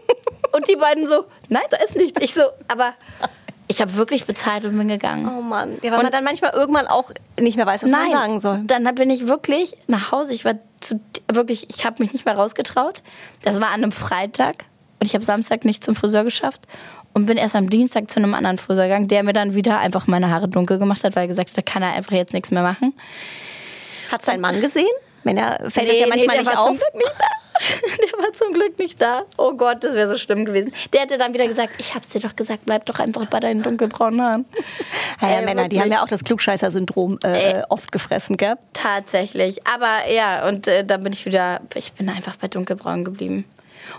und 0.52 0.68
die 0.68 0.76
beiden 0.76 1.08
so, 1.08 1.24
nein, 1.48 1.64
da 1.70 1.78
ist 1.78 1.96
nichts. 1.96 2.20
Ich 2.22 2.34
so, 2.34 2.42
aber 2.68 2.94
ich 3.66 3.80
habe 3.80 3.94
wirklich 3.94 4.26
bezahlt 4.26 4.64
und 4.64 4.76
bin 4.76 4.88
gegangen. 4.88 5.28
Oh 5.28 5.40
Mann. 5.40 5.78
Ja, 5.82 5.92
weil 5.92 6.02
man 6.02 6.12
dann 6.12 6.24
manchmal 6.24 6.52
irgendwann 6.52 6.86
auch 6.86 7.10
nicht 7.40 7.56
mehr 7.56 7.66
weiß, 7.66 7.82
was 7.82 7.90
man 7.90 8.10
sagen 8.10 8.40
soll. 8.40 8.62
Dann 8.64 8.84
bin 8.94 9.10
ich 9.10 9.26
wirklich 9.26 9.76
nach 9.86 10.12
Hause. 10.12 10.34
Ich 10.34 10.44
war 10.44 10.54
zu, 10.80 11.00
wirklich, 11.32 11.68
ich 11.74 11.84
habe 11.84 12.02
mich 12.02 12.12
nicht 12.12 12.26
mehr 12.26 12.36
rausgetraut. 12.36 13.02
Das 13.42 13.60
war 13.60 13.68
an 13.68 13.82
einem 13.82 13.92
Freitag 13.92 14.64
und 15.00 15.06
ich 15.06 15.14
habe 15.14 15.24
Samstag 15.24 15.64
nicht 15.64 15.82
zum 15.82 15.94
Friseur 15.94 16.24
geschafft 16.24 16.62
und 17.14 17.26
bin 17.26 17.38
erst 17.38 17.54
am 17.54 17.70
Dienstag 17.70 18.10
zu 18.10 18.16
einem 18.16 18.34
anderen 18.34 18.58
Friseur 18.58 18.84
gegangen, 18.84 19.08
der 19.08 19.22
mir 19.22 19.32
dann 19.32 19.54
wieder 19.54 19.78
einfach 19.78 20.06
meine 20.06 20.30
Haare 20.30 20.48
dunkel 20.48 20.78
gemacht 20.78 21.02
hat, 21.04 21.16
weil 21.16 21.24
er 21.24 21.28
gesagt 21.28 21.50
hat, 21.50 21.56
da 21.56 21.62
kann 21.62 21.82
er 21.82 21.92
einfach 21.94 22.12
jetzt 22.12 22.34
nichts 22.34 22.50
mehr 22.50 22.62
machen. 22.62 22.92
Hat 24.10 24.22
sein 24.22 24.40
Mann 24.40 24.60
gesehen? 24.60 24.86
Wenn 25.22 25.38
er 25.38 25.70
fällt 25.70 25.90
es 25.90 25.98
ja 25.98 26.06
manchmal 26.06 26.36
der 26.36 26.44
nicht 26.44 26.54
war 26.54 26.60
auf. 26.60 26.66
Zum 26.68 26.76
Glück 26.76 26.94
nicht 26.94 27.14
da. 27.18 27.24
Zum 28.36 28.52
Glück 28.52 28.78
nicht 28.78 29.00
da. 29.00 29.22
Oh 29.36 29.52
Gott, 29.52 29.84
das 29.84 29.94
wäre 29.94 30.08
so 30.08 30.16
schlimm 30.16 30.44
gewesen. 30.44 30.72
Der 30.92 31.02
hätte 31.02 31.18
dann 31.18 31.32
wieder 31.34 31.46
gesagt, 31.46 31.70
ich 31.78 31.94
hab's 31.94 32.08
dir 32.08 32.20
doch 32.20 32.34
gesagt, 32.34 32.62
bleib 32.64 32.84
doch 32.86 32.98
einfach 32.98 33.26
bei 33.26 33.40
deinen 33.40 33.62
dunkelbraunen 33.62 34.20
Haaren. 34.22 34.44
Ja, 35.20 35.30
ja, 35.30 35.38
Ey, 35.38 35.44
Männer, 35.44 35.68
die 35.68 35.76
wirklich. 35.76 35.80
haben 35.80 35.92
ja 35.92 36.02
auch 36.02 36.08
das 36.08 36.24
Klugscheißer-Syndrom 36.24 37.18
äh, 37.22 37.62
oft 37.68 37.92
gefressen, 37.92 38.36
gell? 38.36 38.56
Tatsächlich. 38.72 39.64
Aber 39.66 40.10
ja, 40.10 40.46
und 40.48 40.66
äh, 40.66 40.84
dann 40.84 41.02
bin 41.02 41.12
ich 41.12 41.24
wieder, 41.24 41.60
ich 41.74 41.92
bin 41.92 42.08
einfach 42.08 42.36
bei 42.36 42.48
dunkelbraun 42.48 43.04
geblieben. 43.04 43.44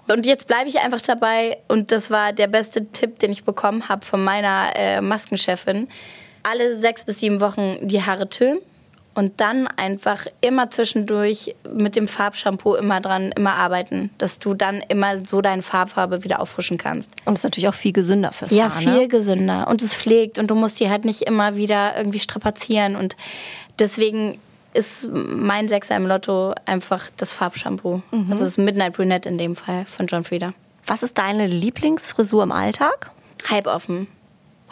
Und 0.08 0.26
jetzt 0.26 0.48
bleibe 0.48 0.70
ich 0.70 0.80
einfach 0.80 1.02
dabei. 1.02 1.58
Und 1.68 1.92
das 1.92 2.12
war 2.12 2.34
der 2.34 2.48
beste 2.48 2.86
Tipp, 2.92 3.20
den 3.20 3.32
ich 3.32 3.44
bekommen 3.44 3.88
habe 3.88 4.06
von 4.06 4.24
meiner 4.24 4.74
äh, 4.76 5.02
Maskenchefin. 5.02 5.88
Alle 6.44 6.78
sechs 6.78 7.04
bis 7.04 7.20
sieben 7.20 7.40
Wochen 7.42 7.78
die 7.82 8.04
Haare 8.04 8.30
tönen. 8.30 8.60
Und 9.16 9.40
dann 9.40 9.68
einfach 9.68 10.28
immer 10.42 10.70
zwischendurch 10.70 11.56
mit 11.74 11.96
dem 11.96 12.08
Farbshampoo 12.08 12.76
immer 12.76 13.00
dran, 13.00 13.32
immer 13.32 13.54
arbeiten, 13.54 14.10
dass 14.18 14.40
du 14.40 14.54
dann 14.54 14.82
immer 14.90 15.26
so 15.26 15.42
deine 15.42 15.62
Farbfarbe 15.62 16.24
wieder 16.26 16.42
auffrischen 16.42 16.78
kannst. 16.78 17.12
Und 17.24 17.38
ist 17.38 17.44
natürlich 17.44 17.70
auch 17.70 17.74
viel 17.74 17.94
gesünder 17.94 18.34
fürs 18.34 18.52
Ja, 18.52 18.66
Haar, 18.66 18.82
viel 18.82 18.94
ne? 18.94 19.08
gesünder. 19.08 19.68
Und 19.70 19.82
es 19.82 19.94
pflegt 19.94 20.38
und 20.38 20.52
du 20.52 20.56
musst 20.56 20.82
die 20.82 20.90
halt 20.90 21.06
nicht 21.06 21.22
immer 21.22 21.56
wieder 21.56 21.98
irgendwie 21.98 22.20
strapazieren. 22.20 22.98
Und 22.98 23.16
deswegen 23.80 24.38
ist 24.74 25.08
mein 25.10 25.70
Sechser 25.70 25.96
im 25.96 26.06
Lotto 26.06 26.54
einfach 26.66 27.10
das 27.16 27.32
Farbshampoo. 27.32 28.02
Mhm. 28.12 28.28
Also 28.30 28.44
das 28.44 28.58
Midnight 28.58 28.94
Brunette 28.94 29.30
in 29.30 29.38
dem 29.38 29.56
Fall 29.56 29.86
von 29.86 30.08
John 30.08 30.26
Frieda. 30.26 30.54
Was 30.86 31.04
ist 31.04 31.18
deine 31.18 31.48
Lieblingsfrisur 31.48 32.44
im 32.44 32.52
Alltag? 32.52 33.12
Halb 33.50 33.68
offen. 33.68 34.08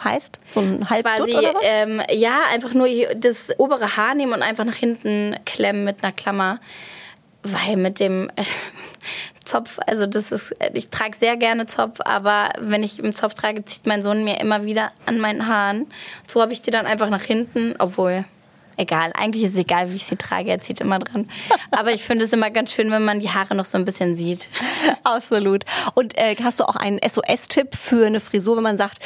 Heißt? 0.04 0.38
So 0.48 0.60
ein 0.60 0.88
Halbdutt 0.88 1.16
Quasi, 1.16 1.34
oder 1.34 1.54
was? 1.54 1.62
ähm, 1.64 2.02
ja, 2.12 2.42
einfach 2.52 2.74
nur 2.74 2.88
das 3.16 3.58
obere 3.58 3.96
Haar 3.96 4.14
nehmen 4.14 4.32
und 4.32 4.42
einfach 4.42 4.64
nach 4.64 4.74
hinten 4.74 5.36
klemmen 5.44 5.84
mit 5.84 6.02
einer 6.02 6.12
Klammer. 6.12 6.60
Weil 7.42 7.76
mit 7.76 8.00
dem 8.00 8.30
äh, 8.36 8.44
Zopf, 9.44 9.78
also 9.86 10.06
das 10.06 10.32
ist, 10.32 10.54
ich 10.72 10.88
trage 10.88 11.16
sehr 11.16 11.36
gerne 11.36 11.66
Zopf, 11.66 12.00
aber 12.04 12.50
wenn 12.58 12.82
ich 12.82 12.98
im 12.98 13.14
Zopf 13.14 13.34
trage, 13.34 13.64
zieht 13.64 13.86
mein 13.86 14.02
Sohn 14.02 14.24
mir 14.24 14.40
immer 14.40 14.64
wieder 14.64 14.92
an 15.06 15.18
meinen 15.18 15.46
Haaren. 15.46 15.86
So 16.26 16.40
habe 16.40 16.52
ich 16.52 16.62
die 16.62 16.70
dann 16.70 16.86
einfach 16.86 17.10
nach 17.10 17.22
hinten, 17.22 17.74
obwohl, 17.78 18.24
egal, 18.76 19.12
eigentlich 19.14 19.44
ist 19.44 19.54
es 19.54 19.60
egal, 19.60 19.90
wie 19.90 19.96
ich 19.96 20.04
sie 20.04 20.16
trage, 20.16 20.50
er 20.50 20.60
zieht 20.60 20.80
immer 20.80 20.98
dran. 20.98 21.28
Aber 21.70 21.92
ich 21.92 22.02
finde 22.02 22.24
es 22.24 22.32
immer 22.32 22.50
ganz 22.50 22.72
schön, 22.72 22.90
wenn 22.90 23.04
man 23.04 23.20
die 23.20 23.30
Haare 23.30 23.54
noch 23.54 23.64
so 23.64 23.78
ein 23.78 23.84
bisschen 23.84 24.16
sieht. 24.16 24.48
Absolut. 25.02 25.64
Und 25.94 26.16
äh, 26.16 26.36
hast 26.42 26.60
du 26.60 26.64
auch 26.64 26.76
einen 26.76 26.98
SOS-Tipp 27.06 27.74
für 27.76 28.06
eine 28.06 28.20
Frisur, 28.20 28.56
wenn 28.56 28.62
man 28.62 28.76
sagt, 28.76 28.98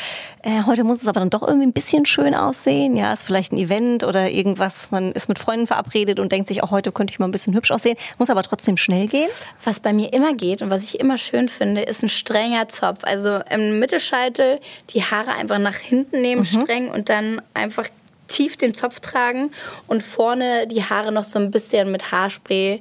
äh, 0.43 0.63
heute 0.67 0.85
muss 0.85 1.03
es 1.03 1.09
aber 1.09 1.21
dann 1.21 1.31
doch 1.31 1.43
irgendwie 1.43 1.67
ein 1.67 1.73
bisschen 1.73 2.07
schön 2.07 2.35
aussehen? 2.35 2.97
Ja, 2.97 3.13
ist 3.13 3.25
vielleicht 3.25 3.53
ein 3.53 3.59
Event 3.59 4.05
oder 4.05 4.31
irgendwas, 4.31 4.91
man 4.91 5.13
ist 5.13 5.29
mit 5.29 5.39
Freunden 5.39 5.67
verabredet 5.67 6.21
und 6.21 6.33
denkt 6.33 6.49
sich, 6.49 6.63
auch 6.63 6.71
heute 6.71 6.93
könnte 6.93 7.13
ich 7.13 7.19
mal 7.19 7.27
ein 7.27 7.33
bisschen 7.33 7.55
hübsch 7.55 7.71
aussehen, 7.71 7.97
muss 8.19 8.31
aber 8.31 8.43
trotzdem 8.43 8.77
schnell 8.77 9.09
gehen? 9.09 9.29
Was 9.65 9.81
bei 9.81 9.93
mir 9.93 10.13
immer 10.13 10.35
geht 10.35 10.63
und 10.63 10.71
was 10.71 10.85
ich 10.85 11.01
immer 11.01 11.19
schön 11.19 11.49
finde, 11.49 11.83
ist 11.83 12.03
ein 12.03 12.09
strenger 12.09 12.69
Zopf. 12.69 13.05
Also 13.05 13.41
im 13.51 13.79
Mittelscheitel 13.79 14.61
die 14.91 15.03
Haare 15.03 15.33
einfach 15.33 15.59
nach 15.59 15.77
hinten 15.77 16.21
nehmen, 16.21 16.45
streng 16.45 16.91
und 16.91 17.09
dann 17.09 17.43
einfach 17.55 17.89
tief 18.29 18.57
den 18.57 18.75
Zopf 18.75 19.01
tragen 19.01 19.51
und 19.87 20.03
vorne 20.03 20.67
die 20.67 20.83
Haare 20.85 21.11
noch 21.13 21.25
so 21.25 21.39
ein 21.39 21.51
bisschen 21.51 21.91
mit 21.91 22.13
Haarspray. 22.13 22.81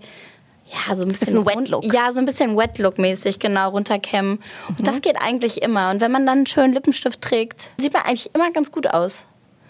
Ja, 0.69 0.95
so 0.95 1.03
ein 1.03 1.07
bisschen, 1.07 1.19
bisschen 1.27 1.45
Wet 1.45 1.55
rund- 1.55 1.69
Look. 1.69 1.93
Ja, 1.93 2.11
so 2.11 2.19
ein 2.19 2.25
bisschen 2.25 2.57
Wet 2.57 2.77
Look 2.77 2.97
mäßig, 2.99 3.39
genau, 3.39 3.69
runterkämmen. 3.69 4.39
Und 4.77 4.85
das 4.85 5.01
geht 5.01 5.15
eigentlich 5.19 5.61
immer. 5.61 5.89
Und 5.91 6.01
wenn 6.01 6.11
man 6.11 6.25
dann 6.25 6.39
einen 6.39 6.45
schönen 6.45 6.73
Lippenstift 6.73 7.21
trägt, 7.21 7.69
sieht 7.77 7.93
man 7.93 8.03
eigentlich 8.03 8.29
immer 8.35 8.51
ganz 8.51 8.71
gut 8.71 8.85
aus. 8.87 9.23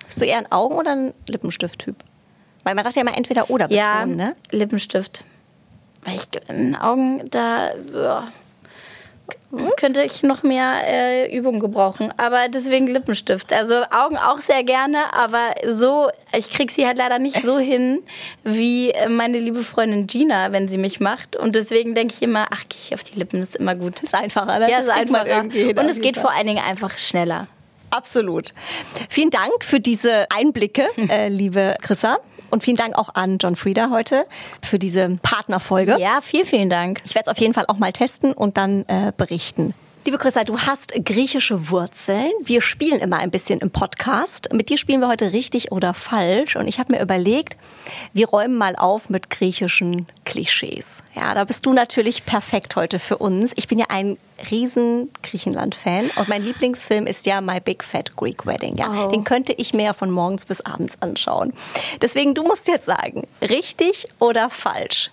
Bist 0.07 0.19
du 0.19 0.25
eher 0.25 0.39
ein 0.39 0.51
Augen- 0.51 0.75
oder 0.75 0.91
ein 0.95 1.13
Lippenstift-Typ? 1.27 1.95
Weil 2.63 2.73
man 2.75 2.83
sagt 2.83 2.95
ja 2.95 3.03
immer 3.03 3.15
entweder 3.15 3.49
oder 3.51 3.69
Ja, 3.71 3.97
betonen, 3.99 4.17
ne? 4.17 4.35
Lippenstift. 4.51 5.23
Weil 6.03 6.15
ich 6.15 6.27
in 6.49 6.55
den 6.71 6.75
Augen, 6.75 7.29
da 7.29 7.69
ja, 7.93 8.27
könnte 9.77 10.01
ich 10.03 10.23
noch 10.23 10.43
mehr 10.43 10.73
äh, 10.85 11.35
Übung 11.35 11.59
gebrauchen. 11.59 12.13
Aber 12.17 12.47
deswegen 12.49 12.87
Lippenstift. 12.87 13.53
Also 13.53 13.75
Augen 13.91 14.17
auch 14.17 14.39
sehr 14.39 14.63
gerne, 14.63 15.13
aber 15.13 15.55
so, 15.65 16.09
ich 16.35 16.49
krieg 16.49 16.71
sie 16.71 16.85
halt 16.85 16.97
leider 16.97 17.19
nicht 17.19 17.43
so 17.43 17.57
hin 17.59 18.03
wie 18.43 18.91
äh, 18.91 19.09
meine 19.09 19.39
liebe 19.39 19.61
Freundin 19.61 20.07
Gina, 20.07 20.51
wenn 20.51 20.67
sie 20.67 20.77
mich 20.77 20.99
macht. 20.99 21.35
Und 21.35 21.55
deswegen 21.55 21.95
denke 21.95 22.13
ich 22.15 22.21
immer, 22.21 22.47
ach, 22.51 22.63
gehe 22.69 22.79
ich 22.81 22.93
auf 22.93 23.03
die 23.03 23.17
Lippen, 23.17 23.39
das 23.39 23.49
ist 23.49 23.55
immer 23.55 23.75
gut. 23.75 24.03
Ist 24.03 24.13
einfacher, 24.13 24.59
ne? 24.59 24.69
Ja, 24.69 24.77
Das 24.77 24.87
ist 24.87 24.91
einfacher. 24.91 25.41
Und 25.41 25.89
es 25.89 26.01
geht 26.01 26.17
vor 26.17 26.31
allen 26.31 26.47
Dingen 26.47 26.63
einfach 26.63 26.97
schneller. 26.97 27.47
Absolut. 27.89 28.53
Vielen 29.09 29.29
Dank 29.29 29.63
für 29.63 29.79
diese 29.79 30.29
Einblicke, 30.29 30.87
äh, 31.09 31.29
liebe 31.29 31.75
Chrissa. 31.81 32.17
Und 32.49 32.63
vielen 32.63 32.77
Dank 32.77 32.95
auch 32.95 33.15
an 33.15 33.37
John 33.39 33.55
Frieda 33.55 33.89
heute 33.91 34.25
für 34.61 34.79
diese 34.79 35.17
Partnerfolge. 35.21 35.97
Ja, 35.99 36.19
vielen, 36.21 36.45
vielen 36.45 36.69
Dank. 36.69 37.01
Ich 37.05 37.15
werde 37.15 37.29
es 37.29 37.31
auf 37.31 37.39
jeden 37.39 37.53
Fall 37.53 37.65
auch 37.67 37.77
mal 37.77 37.93
testen 37.93 38.33
und 38.33 38.57
dann 38.57 38.85
äh, 38.87 39.11
berichten. 39.15 39.73
Liebe 40.07 40.19
Christa, 40.19 40.45
du 40.45 40.57
hast 40.57 40.93
griechische 41.03 41.69
Wurzeln. 41.69 42.31
Wir 42.41 42.61
spielen 42.61 43.01
immer 43.01 43.17
ein 43.17 43.29
bisschen 43.29 43.59
im 43.59 43.71
Podcast. 43.71 44.47
Mit 44.53 44.69
dir 44.69 44.77
spielen 44.77 45.01
wir 45.01 45.09
heute 45.09 45.33
richtig 45.33 45.73
oder 45.73 45.93
falsch. 45.93 46.55
Und 46.55 46.69
ich 46.69 46.79
habe 46.79 46.93
mir 46.93 47.01
überlegt, 47.01 47.57
wir 48.13 48.29
räumen 48.29 48.55
mal 48.57 48.77
auf 48.77 49.09
mit 49.09 49.29
griechischen 49.29 50.07
Klischees. 50.23 50.85
Ja, 51.13 51.33
da 51.33 51.43
bist 51.43 51.65
du 51.65 51.73
natürlich 51.73 52.25
perfekt 52.25 52.77
heute 52.77 52.99
für 52.99 53.17
uns. 53.17 53.51
Ich 53.57 53.67
bin 53.67 53.79
ja 53.79 53.87
ein 53.89 54.17
riesen 54.49 55.09
Griechenland-Fan 55.23 56.11
und 56.15 56.29
mein 56.29 56.41
Lieblingsfilm 56.41 57.05
ist 57.05 57.25
ja 57.25 57.41
My 57.41 57.59
Big 57.59 57.83
Fat 57.83 58.15
Greek 58.15 58.45
Wedding. 58.45 58.77
Ja, 58.77 59.07
Oh. 59.07 59.11
den 59.11 59.25
könnte 59.25 59.51
ich 59.51 59.73
mir 59.73 59.93
von 59.93 60.09
morgens 60.09 60.45
bis 60.45 60.61
abends 60.61 60.93
anschauen. 61.01 61.51
Deswegen, 62.01 62.33
du 62.33 62.43
musst 62.43 62.69
jetzt 62.69 62.85
sagen, 62.85 63.27
richtig 63.41 64.07
oder 64.19 64.49
falsch? 64.49 65.11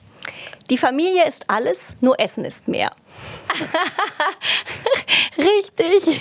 Die 0.70 0.78
Familie 0.78 1.26
ist 1.26 1.44
alles, 1.48 1.96
nur 2.00 2.18
Essen 2.18 2.44
ist 2.44 2.68
mehr. 2.68 2.90
Richtig. 5.38 6.20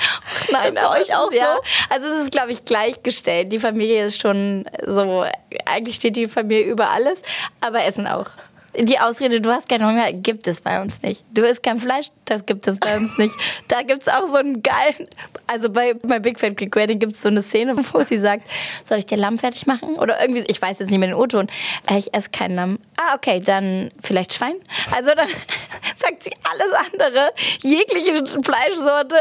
Nein, 0.50 0.68
ist 0.68 0.76
das 0.76 0.84
bei 0.84 1.00
euch 1.00 1.14
auch 1.14 1.32
ja, 1.32 1.56
so? 1.56 1.62
Also 1.88 2.06
es 2.08 2.24
ist, 2.24 2.32
glaube 2.32 2.52
ich, 2.52 2.64
gleichgestellt. 2.64 3.52
Die 3.52 3.58
Familie 3.58 4.06
ist 4.06 4.20
schon 4.20 4.64
so, 4.86 5.24
eigentlich 5.66 5.96
steht 5.96 6.16
die 6.16 6.28
Familie 6.28 6.64
über 6.64 6.90
alles, 6.90 7.22
aber 7.60 7.84
Essen 7.84 8.06
auch. 8.06 8.30
Die 8.78 8.98
Ausrede, 8.98 9.40
du 9.40 9.50
hast 9.50 9.68
keinen 9.68 9.84
Hunger, 9.84 10.12
gibt 10.12 10.46
es 10.46 10.60
bei 10.60 10.80
uns 10.80 11.02
nicht. 11.02 11.24
Du 11.32 11.42
isst 11.42 11.62
kein 11.62 11.80
Fleisch, 11.80 12.10
das 12.24 12.46
gibt 12.46 12.68
es 12.68 12.78
bei 12.78 12.96
uns 12.96 13.16
nicht. 13.18 13.34
Da 13.68 13.82
gibt 13.82 14.02
es 14.02 14.08
auch 14.08 14.26
so 14.26 14.36
einen 14.36 14.62
geilen, 14.62 15.08
also 15.46 15.70
bei, 15.70 15.94
bei 15.94 16.18
Big 16.18 16.38
Fat 16.40 16.56
Greek 16.56 16.74
Wedding 16.74 16.98
gibt 16.98 17.12
es 17.12 17.22
so 17.22 17.28
eine 17.28 17.42
Szene, 17.42 17.74
wo 17.92 18.02
sie 18.02 18.18
sagt, 18.18 18.42
soll 18.84 18.98
ich 18.98 19.06
dir 19.06 19.16
Lamm 19.16 19.38
fertig 19.38 19.66
machen? 19.66 19.96
Oder 19.96 20.20
irgendwie, 20.20 20.44
ich 20.48 20.60
weiß 20.60 20.78
jetzt 20.78 20.90
nicht 20.90 20.98
mehr 20.98 21.08
den 21.08 21.14
O-Ton, 21.14 21.48
äh, 21.88 21.98
ich 21.98 22.12
esse 22.14 22.30
kein 22.30 22.54
Lamm. 22.54 22.78
Ah, 22.96 23.14
okay, 23.14 23.40
dann 23.40 23.90
vielleicht 24.02 24.34
Schwein? 24.34 24.54
Also 24.94 25.12
dann 25.14 25.28
sagt 25.96 26.22
sie 26.22 26.32
alles 26.42 26.72
andere, 26.92 27.32
jegliche 27.62 28.24
Fleischsorte, 28.42 29.16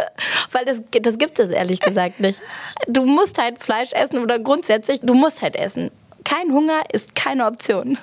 weil 0.52 0.66
das, 0.66 0.82
das 1.02 1.18
gibt 1.18 1.40
es 1.40 1.50
ehrlich 1.50 1.80
gesagt 1.80 2.20
nicht. 2.20 2.42
Du 2.88 3.06
musst 3.06 3.38
halt 3.40 3.64
Fleisch 3.64 3.94
essen 3.94 4.20
oder 4.20 4.40
grundsätzlich, 4.40 5.00
du 5.02 5.14
musst 5.14 5.42
halt 5.42 5.56
essen. 5.56 5.92
Kein 6.24 6.52
Hunger 6.52 6.84
ist 6.92 7.16
keine 7.16 7.46
Option. 7.46 7.98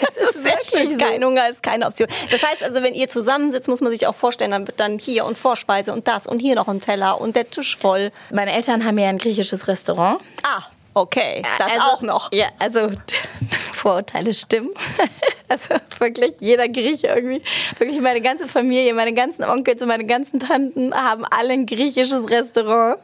Das 0.00 0.16
ist 0.16 0.42
sehr 0.42 0.58
schön. 0.62 0.98
Kein 0.98 1.24
Hunger 1.24 1.48
ist 1.48 1.62
keine 1.62 1.86
Option. 1.86 2.08
Das 2.30 2.42
heißt 2.42 2.62
also, 2.62 2.82
wenn 2.82 2.94
ihr 2.94 3.08
zusammensitzt, 3.08 3.68
muss 3.68 3.80
man 3.80 3.92
sich 3.92 4.06
auch 4.06 4.14
vorstellen, 4.14 4.50
dann 4.50 4.66
wird 4.66 4.80
dann 4.80 4.98
hier 4.98 5.24
und 5.24 5.38
Vorspeise 5.38 5.92
und 5.92 6.06
das 6.08 6.26
und 6.26 6.40
hier 6.40 6.54
noch 6.54 6.68
ein 6.68 6.80
Teller 6.80 7.20
und 7.20 7.36
der 7.36 7.50
Tisch 7.50 7.76
voll. 7.76 8.12
Meine 8.30 8.52
Eltern 8.52 8.84
haben 8.84 8.98
ja 8.98 9.08
ein 9.08 9.18
griechisches 9.18 9.68
Restaurant. 9.68 10.20
Ah, 10.42 10.64
okay. 10.94 11.42
Das 11.58 11.72
also, 11.72 11.84
auch 11.84 12.02
noch. 12.02 12.32
Ja, 12.32 12.46
also 12.58 12.90
Vorurteile 13.72 14.34
stimmen. 14.34 14.70
Also 15.48 15.76
wirklich 16.00 16.32
jeder 16.40 16.68
Grieche 16.68 17.06
irgendwie, 17.06 17.40
wirklich 17.78 18.00
meine 18.00 18.20
ganze 18.20 18.48
Familie, 18.48 18.92
meine 18.94 19.14
ganzen 19.14 19.44
Onkels 19.44 19.80
und 19.80 19.86
meine 19.86 20.04
ganzen 20.04 20.40
Tanten 20.40 20.92
haben 20.92 21.24
alle 21.24 21.52
ein 21.52 21.66
griechisches 21.66 22.28
Restaurant. 22.28 22.98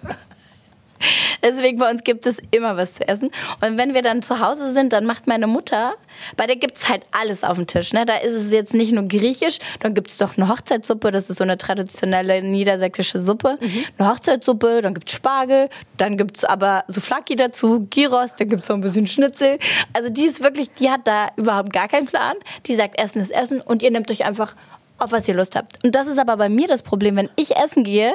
Deswegen 1.42 1.78
bei 1.78 1.90
uns 1.90 2.04
gibt 2.04 2.26
es 2.26 2.38
immer 2.50 2.76
was 2.76 2.94
zu 2.94 3.06
essen. 3.06 3.30
Und 3.60 3.78
wenn 3.78 3.94
wir 3.94 4.02
dann 4.02 4.22
zu 4.22 4.40
Hause 4.40 4.72
sind, 4.72 4.92
dann 4.92 5.06
macht 5.06 5.26
meine 5.26 5.46
Mutter, 5.46 5.94
bei 6.36 6.46
der 6.46 6.56
gibt 6.56 6.78
es 6.78 6.88
halt 6.88 7.02
alles 7.12 7.44
auf 7.44 7.56
dem 7.56 7.66
Tisch. 7.66 7.92
Ne? 7.92 8.06
Da 8.06 8.16
ist 8.16 8.34
es 8.34 8.52
jetzt 8.52 8.74
nicht 8.74 8.92
nur 8.92 9.04
griechisch, 9.04 9.58
dann 9.80 9.94
gibt 9.94 10.10
es 10.10 10.18
doch 10.18 10.36
eine 10.36 10.48
Hochzeitssuppe, 10.48 11.10
das 11.10 11.30
ist 11.30 11.38
so 11.38 11.44
eine 11.44 11.58
traditionelle 11.58 12.42
niedersächsische 12.42 13.18
Suppe. 13.18 13.58
Mhm. 13.60 13.84
Eine 13.98 14.10
Hochzeitssuppe, 14.10 14.80
dann 14.82 14.94
gibt 14.94 15.08
es 15.08 15.16
Spargel, 15.16 15.68
dann 15.96 16.16
gibt 16.16 16.38
es 16.38 16.44
aber 16.44 16.84
Souflaki 16.88 17.36
dazu, 17.36 17.86
Gyros, 17.90 18.36
dann 18.36 18.48
gibt 18.48 18.62
es 18.62 18.68
noch 18.68 18.76
ein 18.76 18.82
bisschen 18.82 19.06
Schnitzel. 19.06 19.58
Also 19.92 20.10
die 20.10 20.24
ist 20.24 20.42
wirklich, 20.42 20.70
die 20.70 20.90
hat 20.90 21.06
da 21.06 21.28
überhaupt 21.36 21.72
gar 21.72 21.88
keinen 21.88 22.06
Plan. 22.06 22.36
Die 22.66 22.74
sagt, 22.74 22.98
Essen 22.98 23.20
ist 23.20 23.30
Essen 23.30 23.60
und 23.60 23.82
ihr 23.82 23.90
nehmt 23.90 24.10
euch 24.10 24.24
einfach 24.24 24.54
auf 24.98 25.12
was 25.12 25.26
ihr 25.28 25.34
Lust 25.34 25.56
habt. 25.56 25.82
Und 25.84 25.94
das 25.94 26.06
ist 26.06 26.18
aber 26.18 26.36
bei 26.36 26.48
mir 26.48 26.68
das 26.68 26.82
Problem. 26.82 27.16
Wenn 27.16 27.30
ich 27.36 27.56
essen 27.56 27.84
gehe, 27.84 28.14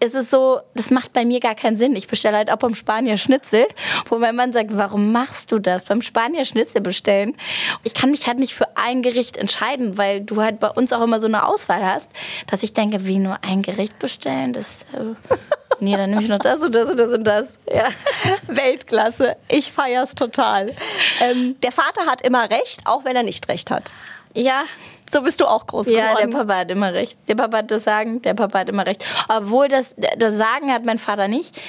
ist 0.00 0.14
es 0.14 0.30
so, 0.30 0.60
das 0.74 0.90
macht 0.90 1.12
bei 1.12 1.24
mir 1.24 1.40
gar 1.40 1.54
keinen 1.54 1.76
Sinn. 1.76 1.94
Ich 1.94 2.08
bestelle 2.08 2.36
halt 2.36 2.50
auch 2.50 2.56
beim 2.56 2.74
Spanier 2.74 3.18
Schnitzel, 3.18 3.66
wo 4.08 4.18
mein 4.18 4.36
Mann 4.36 4.52
sagt, 4.52 4.76
warum 4.76 5.12
machst 5.12 5.52
du 5.52 5.58
das? 5.58 5.84
Beim 5.84 6.02
Spanier 6.02 6.44
Schnitzel 6.44 6.80
bestellen. 6.80 7.36
Ich 7.84 7.94
kann 7.94 8.10
mich 8.10 8.26
halt 8.26 8.38
nicht 8.38 8.54
für 8.54 8.76
ein 8.76 9.02
Gericht 9.02 9.36
entscheiden, 9.36 9.98
weil 9.98 10.22
du 10.22 10.40
halt 10.40 10.58
bei 10.58 10.70
uns 10.70 10.92
auch 10.92 11.02
immer 11.02 11.20
so 11.20 11.26
eine 11.26 11.46
Auswahl 11.46 11.84
hast, 11.84 12.08
dass 12.46 12.62
ich 12.62 12.72
denke, 12.72 13.06
wie 13.06 13.18
nur 13.18 13.38
ein 13.42 13.62
Gericht 13.62 13.98
bestellen, 13.98 14.52
das... 14.52 14.82
Äh 14.92 15.36
Nee, 15.82 15.96
dann 15.96 16.10
nehme 16.10 16.22
ich 16.22 16.28
noch 16.28 16.38
das 16.38 16.62
und 16.62 16.72
das 16.76 16.88
und 16.88 17.00
das 17.00 17.12
und 17.12 17.24
das. 17.24 17.58
Ja. 17.68 17.88
Weltklasse. 18.46 19.36
Ich 19.48 19.72
feier's 19.72 20.14
total. 20.14 20.76
Ähm, 21.20 21.56
der 21.60 21.72
Vater 21.72 22.06
hat 22.06 22.22
immer 22.22 22.48
recht, 22.50 22.82
auch 22.84 23.04
wenn 23.04 23.16
er 23.16 23.24
nicht 23.24 23.48
recht 23.48 23.68
hat. 23.68 23.90
Ja, 24.32 24.62
so 25.12 25.22
bist 25.22 25.40
du 25.40 25.46
auch 25.46 25.66
groß 25.66 25.86
geworden. 25.86 26.04
Ja, 26.04 26.14
der 26.14 26.28
Papa 26.28 26.56
hat 26.56 26.70
immer 26.70 26.94
recht. 26.94 27.18
Der 27.28 27.34
Papa 27.34 27.58
hat 27.58 27.70
das 27.70 27.84
Sagen, 27.84 28.22
der 28.22 28.34
Papa 28.34 28.60
hat 28.60 28.68
immer 28.68 28.86
recht. 28.86 29.04
Obwohl 29.28 29.68
das, 29.68 29.94
das 30.16 30.36
Sagen 30.36 30.72
hat 30.72 30.84
mein 30.84 30.98
Vater 30.98 31.28
nicht. 31.28 31.60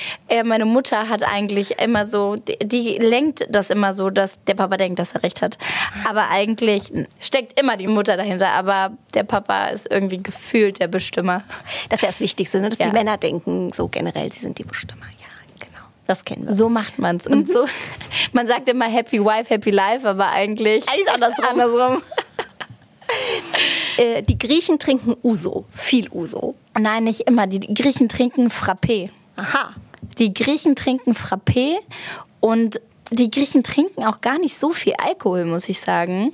Meine 0.45 0.65
Mutter 0.65 1.09
hat 1.09 1.23
eigentlich 1.23 1.79
immer 1.79 2.05
so, 2.05 2.37
die, 2.37 2.57
die 2.59 2.97
lenkt 2.97 3.45
das 3.49 3.69
immer 3.69 3.93
so, 3.93 4.09
dass 4.09 4.41
der 4.45 4.53
Papa 4.53 4.77
denkt, 4.77 4.99
dass 4.99 5.13
er 5.13 5.23
recht 5.23 5.41
hat. 5.41 5.57
Aber 6.07 6.29
eigentlich 6.29 6.91
steckt 7.19 7.59
immer 7.59 7.75
die 7.75 7.87
Mutter 7.87 8.15
dahinter. 8.15 8.49
Aber 8.49 8.91
der 9.13 9.23
Papa 9.23 9.67
ist 9.67 9.91
irgendwie 9.91 10.23
gefühlt 10.23 10.79
der 10.79 10.87
Bestimmer. 10.87 11.43
Das 11.89 11.97
ist 11.97 12.03
ja 12.03 12.07
das 12.09 12.19
Wichtigste, 12.19 12.61
ne? 12.61 12.69
dass 12.69 12.79
ja. 12.79 12.87
die 12.87 12.93
Männer 12.93 13.17
denken, 13.17 13.69
so 13.75 13.87
generell, 13.87 14.31
sie 14.31 14.39
sind 14.39 14.57
die 14.57 14.63
Bestimmer. 14.63 15.05
Ja, 15.19 15.27
genau. 15.59 15.83
Das 16.07 16.23
kennen 16.23 16.47
wir. 16.47 16.53
So 16.53 16.69
macht 16.69 16.97
man's. 16.97 17.27
Und 17.27 17.51
so, 17.51 17.65
man 18.31 18.47
sagt 18.47 18.69
immer 18.69 18.85
Happy 18.85 19.23
Wife, 19.23 19.49
Happy 19.49 19.71
Life, 19.71 20.07
aber 20.07 20.29
eigentlich. 20.29 20.87
Eigentlich 20.87 21.11
andersrum. 21.11 21.45
andersrum. 21.49 22.01
Äh, 23.97 24.23
die 24.23 24.37
Griechen 24.37 24.79
trinken 24.79 25.15
Uso, 25.23 25.65
viel 25.71 26.09
Uso. 26.11 26.55
Nein, 26.79 27.03
nicht 27.03 27.21
immer. 27.21 27.47
Die 27.47 27.59
Griechen 27.73 28.09
trinken 28.09 28.49
Frappé. 28.49 29.09
Aha. 29.35 29.73
Die 30.17 30.33
Griechen 30.33 30.75
trinken 30.75 31.13
Frappé 31.13 31.77
und 32.39 32.81
die 33.11 33.29
Griechen 33.29 33.63
trinken 33.63 34.03
auch 34.03 34.21
gar 34.21 34.39
nicht 34.39 34.57
so 34.57 34.71
viel 34.71 34.93
Alkohol, 34.97 35.45
muss 35.45 35.69
ich 35.69 35.79
sagen. 35.79 36.33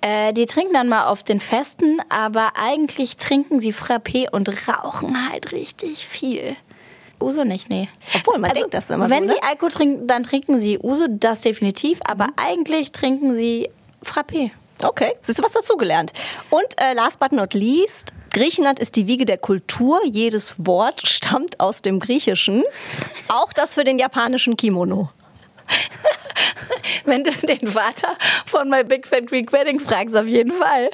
Äh, 0.00 0.32
die 0.32 0.46
trinken 0.46 0.72
dann 0.72 0.88
mal 0.88 1.06
auf 1.06 1.22
den 1.22 1.40
Festen, 1.40 2.00
aber 2.08 2.52
eigentlich 2.56 3.16
trinken 3.16 3.60
sie 3.60 3.72
Frappé 3.72 4.28
und 4.30 4.48
rauchen 4.68 5.30
halt 5.30 5.52
richtig 5.52 6.06
viel. 6.06 6.56
Uso 7.20 7.44
nicht, 7.44 7.70
nee. 7.70 7.88
Obwohl, 8.14 8.38
man 8.38 8.50
also, 8.50 8.62
denkt 8.62 8.74
das 8.74 8.90
immer 8.90 9.08
Wenn 9.08 9.28
so, 9.28 9.34
ne? 9.34 9.36
sie 9.40 9.48
Alkohol 9.48 9.70
trinken, 9.70 10.06
dann 10.06 10.22
trinken 10.22 10.58
sie 10.58 10.78
Uso, 10.78 11.06
das 11.08 11.40
definitiv, 11.40 12.00
aber 12.04 12.26
mhm. 12.26 12.32
eigentlich 12.36 12.92
trinken 12.92 13.34
sie 13.34 13.70
Frappé. 14.04 14.50
Okay, 14.82 15.14
siehst 15.20 15.38
du 15.38 15.42
was 15.42 15.52
dazugelernt. 15.52 16.12
Und 16.50 16.66
äh, 16.78 16.92
last 16.92 17.18
but 17.18 17.32
not 17.32 17.54
least, 17.54 18.12
Griechenland 18.32 18.78
ist 18.78 18.96
die 18.96 19.06
Wiege 19.06 19.24
der 19.24 19.38
Kultur. 19.38 20.00
Jedes 20.04 20.54
Wort 20.58 21.08
stammt 21.08 21.58
aus 21.58 21.80
dem 21.80 22.00
Griechischen. 22.00 22.64
Auch 23.28 23.52
das 23.54 23.74
für 23.74 23.84
den 23.84 23.98
japanischen 23.98 24.56
Kimono. 24.56 25.10
Wenn 27.04 27.24
du 27.24 27.30
den 27.30 27.68
Vater 27.68 28.16
von 28.44 28.68
My 28.68 28.84
Big 28.84 29.06
Fat 29.06 29.26
Greek 29.26 29.52
Wedding 29.52 29.80
fragst, 29.80 30.14
auf 30.16 30.26
jeden 30.26 30.52
Fall. 30.52 30.90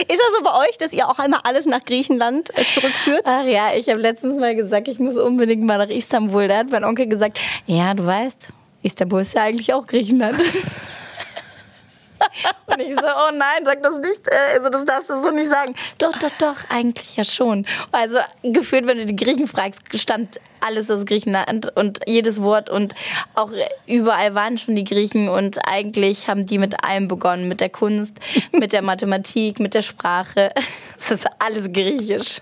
Ist 0.00 0.20
das 0.20 0.36
so 0.36 0.42
bei 0.42 0.68
euch, 0.68 0.76
dass 0.78 0.92
ihr 0.92 1.08
auch 1.08 1.18
einmal 1.18 1.40
alles 1.44 1.66
nach 1.66 1.84
Griechenland 1.84 2.50
äh, 2.56 2.64
zurückführt? 2.64 3.22
Ach 3.24 3.44
ja, 3.44 3.74
ich 3.74 3.88
habe 3.88 4.00
letztens 4.00 4.38
mal 4.38 4.54
gesagt, 4.54 4.88
ich 4.88 4.98
muss 4.98 5.16
unbedingt 5.16 5.62
mal 5.62 5.78
nach 5.78 5.88
Istanbul. 5.88 6.48
Da 6.48 6.58
hat 6.58 6.70
mein 6.70 6.84
Onkel 6.84 7.06
gesagt, 7.06 7.38
ja, 7.66 7.94
du 7.94 8.04
weißt, 8.04 8.48
Istanbul 8.82 9.20
ist 9.22 9.34
ja 9.34 9.44
eigentlich 9.44 9.72
auch 9.72 9.86
Griechenland. 9.86 10.38
Und 12.66 12.80
ich 12.80 12.94
so, 12.94 13.00
oh 13.00 13.32
nein, 13.32 13.64
sag 13.64 13.82
das 13.82 13.98
nicht, 13.98 14.26
äh, 14.28 14.54
also 14.54 14.68
das 14.68 14.84
darfst 14.84 15.10
du 15.10 15.20
so 15.20 15.30
nicht 15.30 15.50
sagen. 15.50 15.74
Doch, 15.98 16.16
doch, 16.18 16.30
doch, 16.38 16.56
eigentlich 16.68 17.16
ja 17.16 17.24
schon. 17.24 17.66
Also 17.90 18.18
gefühlt, 18.42 18.86
wenn 18.86 18.98
du 18.98 19.06
die 19.06 19.16
Griechen 19.16 19.46
fragst, 19.46 19.82
stand 19.94 20.40
alles 20.60 20.90
aus 20.90 21.06
Griechenland 21.06 21.76
und 21.76 22.00
jedes 22.06 22.40
Wort 22.40 22.70
und 22.70 22.94
auch 23.34 23.52
überall 23.86 24.34
waren 24.34 24.58
schon 24.58 24.76
die 24.76 24.84
Griechen 24.84 25.28
und 25.28 25.58
eigentlich 25.66 26.28
haben 26.28 26.46
die 26.46 26.58
mit 26.58 26.84
allem 26.84 27.08
begonnen, 27.08 27.48
mit 27.48 27.60
der 27.60 27.68
Kunst, 27.68 28.18
mit 28.52 28.72
der 28.72 28.82
Mathematik, 28.82 29.58
mit 29.60 29.74
der 29.74 29.82
Sprache. 29.82 30.52
Es 31.04 31.10
ist 31.10 31.26
alles 31.40 31.72
griechisch. 31.72 32.36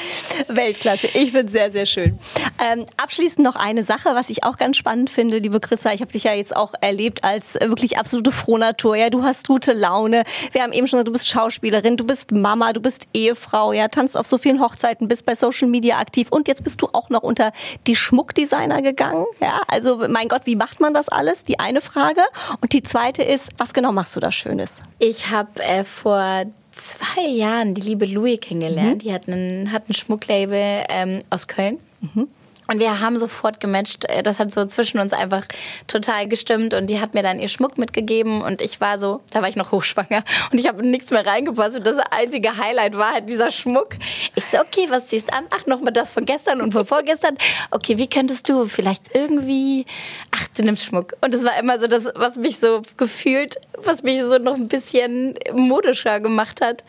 Weltklasse. 0.48 1.08
Ich 1.08 1.32
finde 1.32 1.46
es 1.46 1.52
sehr, 1.52 1.70
sehr 1.70 1.86
schön. 1.86 2.18
Ähm, 2.58 2.86
abschließend 2.96 3.44
noch 3.44 3.56
eine 3.56 3.84
Sache, 3.84 4.10
was 4.14 4.30
ich 4.30 4.44
auch 4.44 4.56
ganz 4.56 4.76
spannend 4.76 5.10
finde, 5.10 5.38
liebe 5.38 5.60
Christa. 5.60 5.92
Ich 5.92 6.00
habe 6.00 6.12
dich 6.12 6.24
ja 6.24 6.34
jetzt 6.34 6.54
auch 6.54 6.74
erlebt 6.80 7.24
als 7.24 7.54
wirklich 7.54 7.98
absolute 7.98 8.32
Frohnatur. 8.32 8.96
Ja, 8.96 9.10
du 9.10 9.22
hast 9.22 9.48
gute 9.48 9.72
Laune. 9.72 10.24
Wir 10.52 10.62
haben 10.62 10.72
eben 10.72 10.86
schon 10.86 10.98
gesagt, 10.98 11.08
du 11.08 11.12
bist 11.12 11.28
Schauspielerin, 11.28 11.96
du 11.96 12.04
bist 12.04 12.30
Mama, 12.30 12.72
du 12.72 12.80
bist 12.80 13.06
Ehefrau, 13.14 13.72
ja, 13.72 13.88
tanzt 13.88 14.16
auf 14.16 14.26
so 14.26 14.38
vielen 14.38 14.60
Hochzeiten, 14.60 15.08
bist 15.08 15.26
bei 15.26 15.34
Social 15.34 15.68
Media 15.68 15.98
aktiv 15.98 16.28
und 16.30 16.48
jetzt 16.48 16.64
bist 16.64 16.80
du 16.82 16.88
auch 16.92 17.10
noch 17.10 17.22
unter 17.22 17.52
die 17.86 17.96
Schmuckdesigner 17.96 18.82
gegangen. 18.82 19.26
Ja, 19.40 19.62
also 19.68 20.04
mein 20.08 20.28
Gott, 20.28 20.42
wie 20.44 20.56
macht 20.56 20.80
man 20.80 20.94
das 20.94 21.08
alles? 21.08 21.44
Die 21.44 21.58
eine 21.58 21.80
Frage. 21.80 22.22
Und 22.60 22.72
die 22.72 22.82
zweite 22.82 23.22
ist, 23.22 23.50
was 23.58 23.72
genau 23.72 23.92
machst 23.92 24.16
du 24.16 24.20
da 24.20 24.32
Schönes? 24.32 24.74
Ich 24.98 25.30
habe 25.30 25.62
äh, 25.62 25.84
vor 25.84 26.44
zwei 26.76 27.26
Jahren 27.26 27.74
die 27.74 27.82
liebe 27.82 28.06
Louis 28.06 28.40
kennengelernt. 28.40 28.96
Mhm. 28.96 28.98
Die 28.98 29.12
hat, 29.12 29.28
einen, 29.28 29.72
hat 29.72 29.88
ein 29.88 29.94
Schmucklabel 29.94 30.84
ähm, 30.88 31.20
aus 31.30 31.46
Köln. 31.46 31.78
Mhm. 32.00 32.28
Und 32.72 32.80
wir 32.80 33.00
haben 33.00 33.18
sofort 33.18 33.60
gematcht. 33.60 34.06
Äh, 34.06 34.22
das 34.22 34.38
hat 34.38 34.50
so 34.50 34.64
zwischen 34.64 34.98
uns 34.98 35.12
einfach 35.12 35.44
total 35.88 36.26
gestimmt. 36.26 36.72
Und 36.72 36.86
die 36.86 37.00
hat 37.00 37.12
mir 37.12 37.22
dann 37.22 37.38
ihr 37.38 37.48
Schmuck 37.48 37.76
mitgegeben. 37.76 38.40
Und 38.40 38.62
ich 38.62 38.80
war 38.80 38.98
so, 38.98 39.20
da 39.30 39.42
war 39.42 39.48
ich 39.50 39.56
noch 39.56 39.72
hochschwanger. 39.72 40.24
Und 40.50 40.58
ich 40.58 40.66
habe 40.68 40.84
nichts 40.86 41.10
mehr 41.10 41.26
reingepasst. 41.26 41.76
Und 41.76 41.86
das 41.86 41.98
einzige 42.10 42.56
Highlight 42.56 42.96
war 42.96 43.12
halt 43.12 43.28
dieser 43.28 43.50
Schmuck. 43.50 43.96
Ich 44.34 44.46
so, 44.46 44.58
okay, 44.58 44.86
was 44.88 45.08
ziehst 45.08 45.28
du 45.28 45.34
an? 45.34 45.44
Ach, 45.50 45.66
nochmal 45.66 45.92
das 45.92 46.14
von 46.14 46.24
gestern 46.24 46.62
und 46.62 46.72
von 46.72 46.86
vorgestern. 46.86 47.36
Okay, 47.70 47.98
wie 47.98 48.08
könntest 48.08 48.48
du 48.48 48.64
vielleicht 48.64 49.14
irgendwie, 49.14 49.84
ach, 50.30 50.48
du 50.56 50.62
nimmst 50.62 50.86
Schmuck. 50.86 51.12
Und 51.20 51.34
das 51.34 51.44
war 51.44 51.58
immer 51.58 51.78
so 51.78 51.88
das, 51.88 52.08
was 52.14 52.36
mich 52.38 52.58
so 52.58 52.80
gefühlt, 52.96 53.56
was 53.84 54.02
mich 54.02 54.22
so 54.22 54.38
noch 54.38 54.54
ein 54.54 54.68
bisschen 54.68 55.34
modischer 55.52 56.20
gemacht 56.20 56.62
hat. 56.62 56.84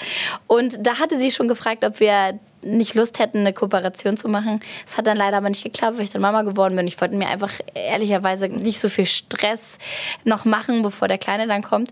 Und 0.47 0.77
da 0.79 0.99
hatte 0.99 1.19
sie 1.19 1.31
schon 1.31 1.49
gefragt, 1.49 1.83
ob 1.83 1.99
wir 1.99 2.39
nicht 2.63 2.95
Lust 2.95 3.19
hätten, 3.19 3.39
eine 3.39 3.53
Kooperation 3.53 4.17
zu 4.17 4.27
machen. 4.27 4.61
Es 4.87 4.97
hat 4.97 5.07
dann 5.07 5.17
leider 5.17 5.37
aber 5.37 5.49
nicht 5.49 5.63
geklappt, 5.63 5.97
weil 5.97 6.03
ich 6.03 6.09
dann 6.09 6.21
Mama 6.21 6.41
geworden 6.43 6.75
bin. 6.75 6.87
Ich 6.87 6.99
wollte 6.99 7.15
mir 7.15 7.27
einfach 7.27 7.51
ehrlicherweise 7.73 8.47
nicht 8.47 8.79
so 8.79 8.89
viel 8.89 9.05
Stress 9.05 9.77
noch 10.23 10.45
machen, 10.45 10.81
bevor 10.81 11.07
der 11.07 11.17
Kleine 11.17 11.47
dann 11.47 11.61
kommt. 11.61 11.89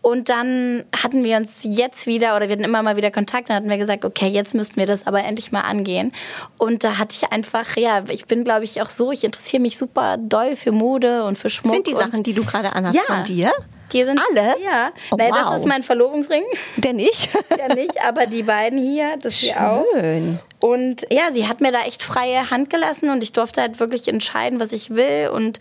Und 0.00 0.28
dann 0.28 0.84
hatten 1.00 1.24
wir 1.24 1.36
uns 1.36 1.60
jetzt 1.62 2.06
wieder, 2.06 2.36
oder 2.36 2.48
wir 2.48 2.52
hatten 2.54 2.64
immer 2.64 2.82
mal 2.82 2.96
wieder 2.96 3.10
Kontakt, 3.10 3.48
dann 3.50 3.56
hatten 3.56 3.70
wir 3.70 3.78
gesagt, 3.78 4.04
okay, 4.04 4.28
jetzt 4.28 4.54
müssten 4.54 4.76
wir 4.76 4.86
das 4.86 5.06
aber 5.06 5.22
endlich 5.24 5.52
mal 5.52 5.60
angehen. 5.62 6.12
Und 6.58 6.84
da 6.84 6.98
hatte 6.98 7.14
ich 7.16 7.32
einfach, 7.32 7.76
ja, 7.76 8.04
ich 8.08 8.26
bin, 8.26 8.44
glaube 8.44 8.64
ich, 8.64 8.82
auch 8.82 8.88
so, 8.88 9.12
ich 9.12 9.24
interessiere 9.24 9.62
mich 9.62 9.78
super 9.78 10.16
doll 10.18 10.56
für 10.56 10.72
Mode 10.72 11.24
und 11.24 11.38
für 11.38 11.50
Schmuck. 11.50 11.72
Sind 11.74 11.86
die 11.86 11.92
Sachen, 11.92 12.22
die 12.22 12.32
du 12.34 12.44
gerade 12.44 12.72
anhast 12.72 12.96
Ja. 12.96 13.02
von 13.02 13.24
dir? 13.24 13.52
Die 13.92 14.04
sind 14.04 14.20
Alle? 14.30 14.56
Ja. 14.62 14.92
Oh, 15.10 15.16
nee, 15.16 15.28
wow. 15.30 15.38
das 15.44 15.58
ist 15.58 15.66
mein 15.66 15.82
Verlobungsring. 15.82 16.44
Der 16.76 16.92
nicht? 16.92 17.28
ja 17.58 17.74
nicht, 17.74 18.02
aber 18.04 18.26
die 18.26 18.42
beiden 18.42 18.78
hier, 18.78 19.16
das 19.20 19.34
hier 19.34 19.60
auch. 19.60 19.84
Schön. 19.92 20.38
Und 20.62 21.04
ja, 21.10 21.32
sie 21.32 21.48
hat 21.48 21.60
mir 21.60 21.72
da 21.72 21.80
echt 21.80 22.04
freie 22.04 22.50
Hand 22.50 22.70
gelassen 22.70 23.10
und 23.10 23.24
ich 23.24 23.32
durfte 23.32 23.60
halt 23.60 23.80
wirklich 23.80 24.06
entscheiden, 24.06 24.60
was 24.60 24.70
ich 24.70 24.90
will 24.90 25.28
und 25.34 25.58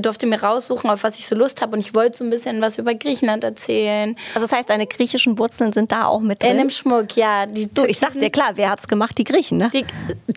durfte 0.00 0.26
mir 0.26 0.40
raussuchen, 0.40 0.88
auf 0.90 1.02
was 1.02 1.18
ich 1.18 1.26
so 1.26 1.34
Lust 1.34 1.60
habe. 1.60 1.72
Und 1.72 1.80
ich 1.80 1.92
wollte 1.92 2.18
so 2.18 2.24
ein 2.24 2.30
bisschen 2.30 2.60
was 2.60 2.78
über 2.78 2.94
Griechenland 2.94 3.42
erzählen. 3.42 4.16
Also 4.32 4.46
das 4.46 4.56
heißt, 4.56 4.70
deine 4.70 4.86
griechischen 4.86 5.38
Wurzeln 5.38 5.72
sind 5.72 5.90
da 5.90 6.06
auch 6.06 6.20
mit 6.20 6.44
In 6.44 6.50
drin? 6.50 6.58
dem 6.58 6.70
Schmuck, 6.70 7.16
ja. 7.16 7.46
Die 7.46 7.66
du, 7.66 7.84
ich 7.84 7.98
sag's 7.98 8.16
dir 8.16 8.30
klar, 8.30 8.52
wer 8.54 8.70
hat's 8.70 8.86
gemacht? 8.86 9.18
Die 9.18 9.24
Griechen, 9.24 9.58
ne? 9.58 9.72
Die, 9.74 9.84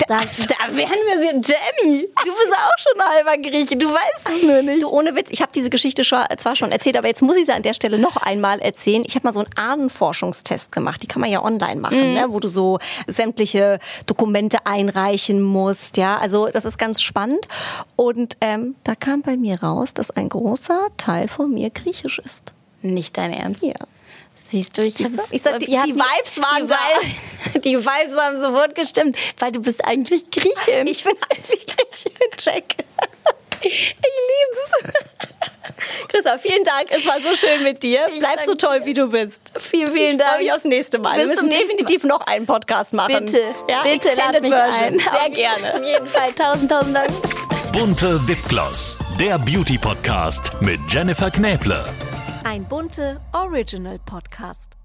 da, 0.08 0.18
da 0.18 0.76
werden 0.76 0.98
wir 1.06 1.20
sie. 1.20 1.28
Jenny, 1.28 2.08
du 2.26 2.32
bist 2.32 2.54
auch 2.54 2.80
schon 2.80 3.02
halber 3.04 3.38
Grieche, 3.38 3.78
du 3.78 3.88
weißt 3.88 4.30
es 4.36 4.42
nur 4.42 4.64
nicht. 4.64 4.82
Du, 4.82 4.90
ohne 4.90 5.16
Witz, 5.16 5.28
ich 5.30 5.44
habe 5.44 5.52
diese 5.54 5.70
Geschichte 5.70 6.02
zwar 6.02 6.56
schon 6.56 6.72
erzählt, 6.72 6.98
aber 6.98 7.08
jetzt 7.08 7.22
muss 7.22 7.37
ich 7.38 7.46
sie 7.46 7.52
an 7.54 7.64
der 7.64 7.74
Stelle 7.74 7.98
noch 7.98 8.18
einmal 8.18 8.60
erzählen. 8.60 9.04
Ich 9.06 9.16
habe 9.16 9.26
mal 9.28 9.34
so 9.34 9.40
einen 9.40 9.50
Ahnenforschungstest 9.56 10.72
gemacht, 10.72 11.02
die 11.04 11.08
kann 11.08 11.22
man 11.22 11.32
ja 11.32 11.44
online 11.44 11.80
machen, 11.80 12.14
ne? 12.14 12.26
wo 12.30 12.40
du 12.40 12.48
so 12.48 12.80
sämtliche 13.08 13.80
Dokumente 14.06 14.66
einreichen 14.66 15.42
musst. 15.42 15.98
Ja, 15.98 16.18
also 16.18 16.48
das 16.48 16.66
ist 16.66 16.78
ganz 16.78 17.02
spannend. 17.02 17.48
Und 17.96 18.38
ähm, 18.42 18.76
da 18.84 18.96
kam 18.96 19.22
bei 19.22 19.38
mir 19.38 19.62
raus, 19.64 19.94
dass 19.94 20.12
ein 20.12 20.30
großer 20.30 20.88
Teil 20.98 21.28
von 21.28 21.54
mir 21.54 21.70
griechisch 21.70 22.20
ist. 22.20 22.54
Nicht 22.82 23.18
dein 23.18 23.34
Ernst? 23.34 23.64
Ja. 23.64 23.74
Siehst 24.50 24.78
du, 24.78 24.82
ich, 24.84 24.96
Das 24.96 25.10
ist- 25.12 25.34
ich 25.34 25.42
sag, 25.42 25.60
die- 25.60 25.66
die 25.66 25.74
Vibes 25.96 26.38
waren 26.38 26.68
die 26.68 26.74
Vibes, 26.74 27.62
die 27.64 27.78
Vibes 27.78 28.18
haben 28.18 28.36
sofort 28.38 28.76
gestimmt, 28.76 29.18
weil 29.40 29.52
du 29.52 29.62
bist 29.62 29.84
eigentlich 29.84 30.32
Griechin. 30.32 30.88
Ich 30.88 31.04
bin 31.04 31.14
eigentlich 31.30 31.66
Griechin, 31.66 32.14
Jack. 32.40 32.64
Ich 33.62 33.96
lieb's. 33.96 34.94
Christa, 36.08 36.38
vielen 36.38 36.64
Dank. 36.64 36.88
Es 36.90 37.06
war 37.06 37.20
so 37.22 37.36
schön 37.36 37.64
mit 37.64 37.84
dir. 37.84 38.08
Ich 38.12 38.20
Bleib 38.20 38.42
so 38.42 38.56
toll, 38.56 38.82
wie 38.86 38.94
du 38.94 39.08
bist. 39.10 39.42
Vielen, 39.58 39.92
vielen 39.92 40.12
Ich 40.18 40.18
freue 40.18 40.28
Dank. 40.32 40.40
mich 40.42 40.52
aufs 40.54 40.64
nächste 40.66 40.98
Mal. 41.00 41.18
Bis 41.18 41.28
Wir 41.28 41.36
müssen 41.36 41.50
definitiv 41.50 42.04
noch 42.04 42.22
einen 42.22 42.46
Podcast 42.46 42.94
machen. 42.94 43.26
Bitte, 43.26 43.42
ja? 43.70 43.84
bitte 43.84 44.10
lad 44.10 44.36
Extended 44.36 44.42
mich 44.44 44.54
Version. 44.54 44.84
ein. 44.84 45.00
Sehr 45.00 45.30
gerne. 45.30 45.74
Auf 45.76 45.86
jeden 45.86 46.08
Fall. 46.08 46.34
Tausend, 46.34 46.72
tausend 46.72 46.96
Dank. 46.96 47.12
Bunte 47.74 48.28
Wipgloss, 48.28 48.98
der 49.20 49.38
Beauty 49.38 49.78
Podcast 49.78 50.54
mit 50.62 50.80
Jennifer 50.90 51.30
Knäble. 51.30 51.84
Ein 52.44 52.64
bunte 52.68 53.20
Original 53.34 54.00
Podcast. 54.06 54.77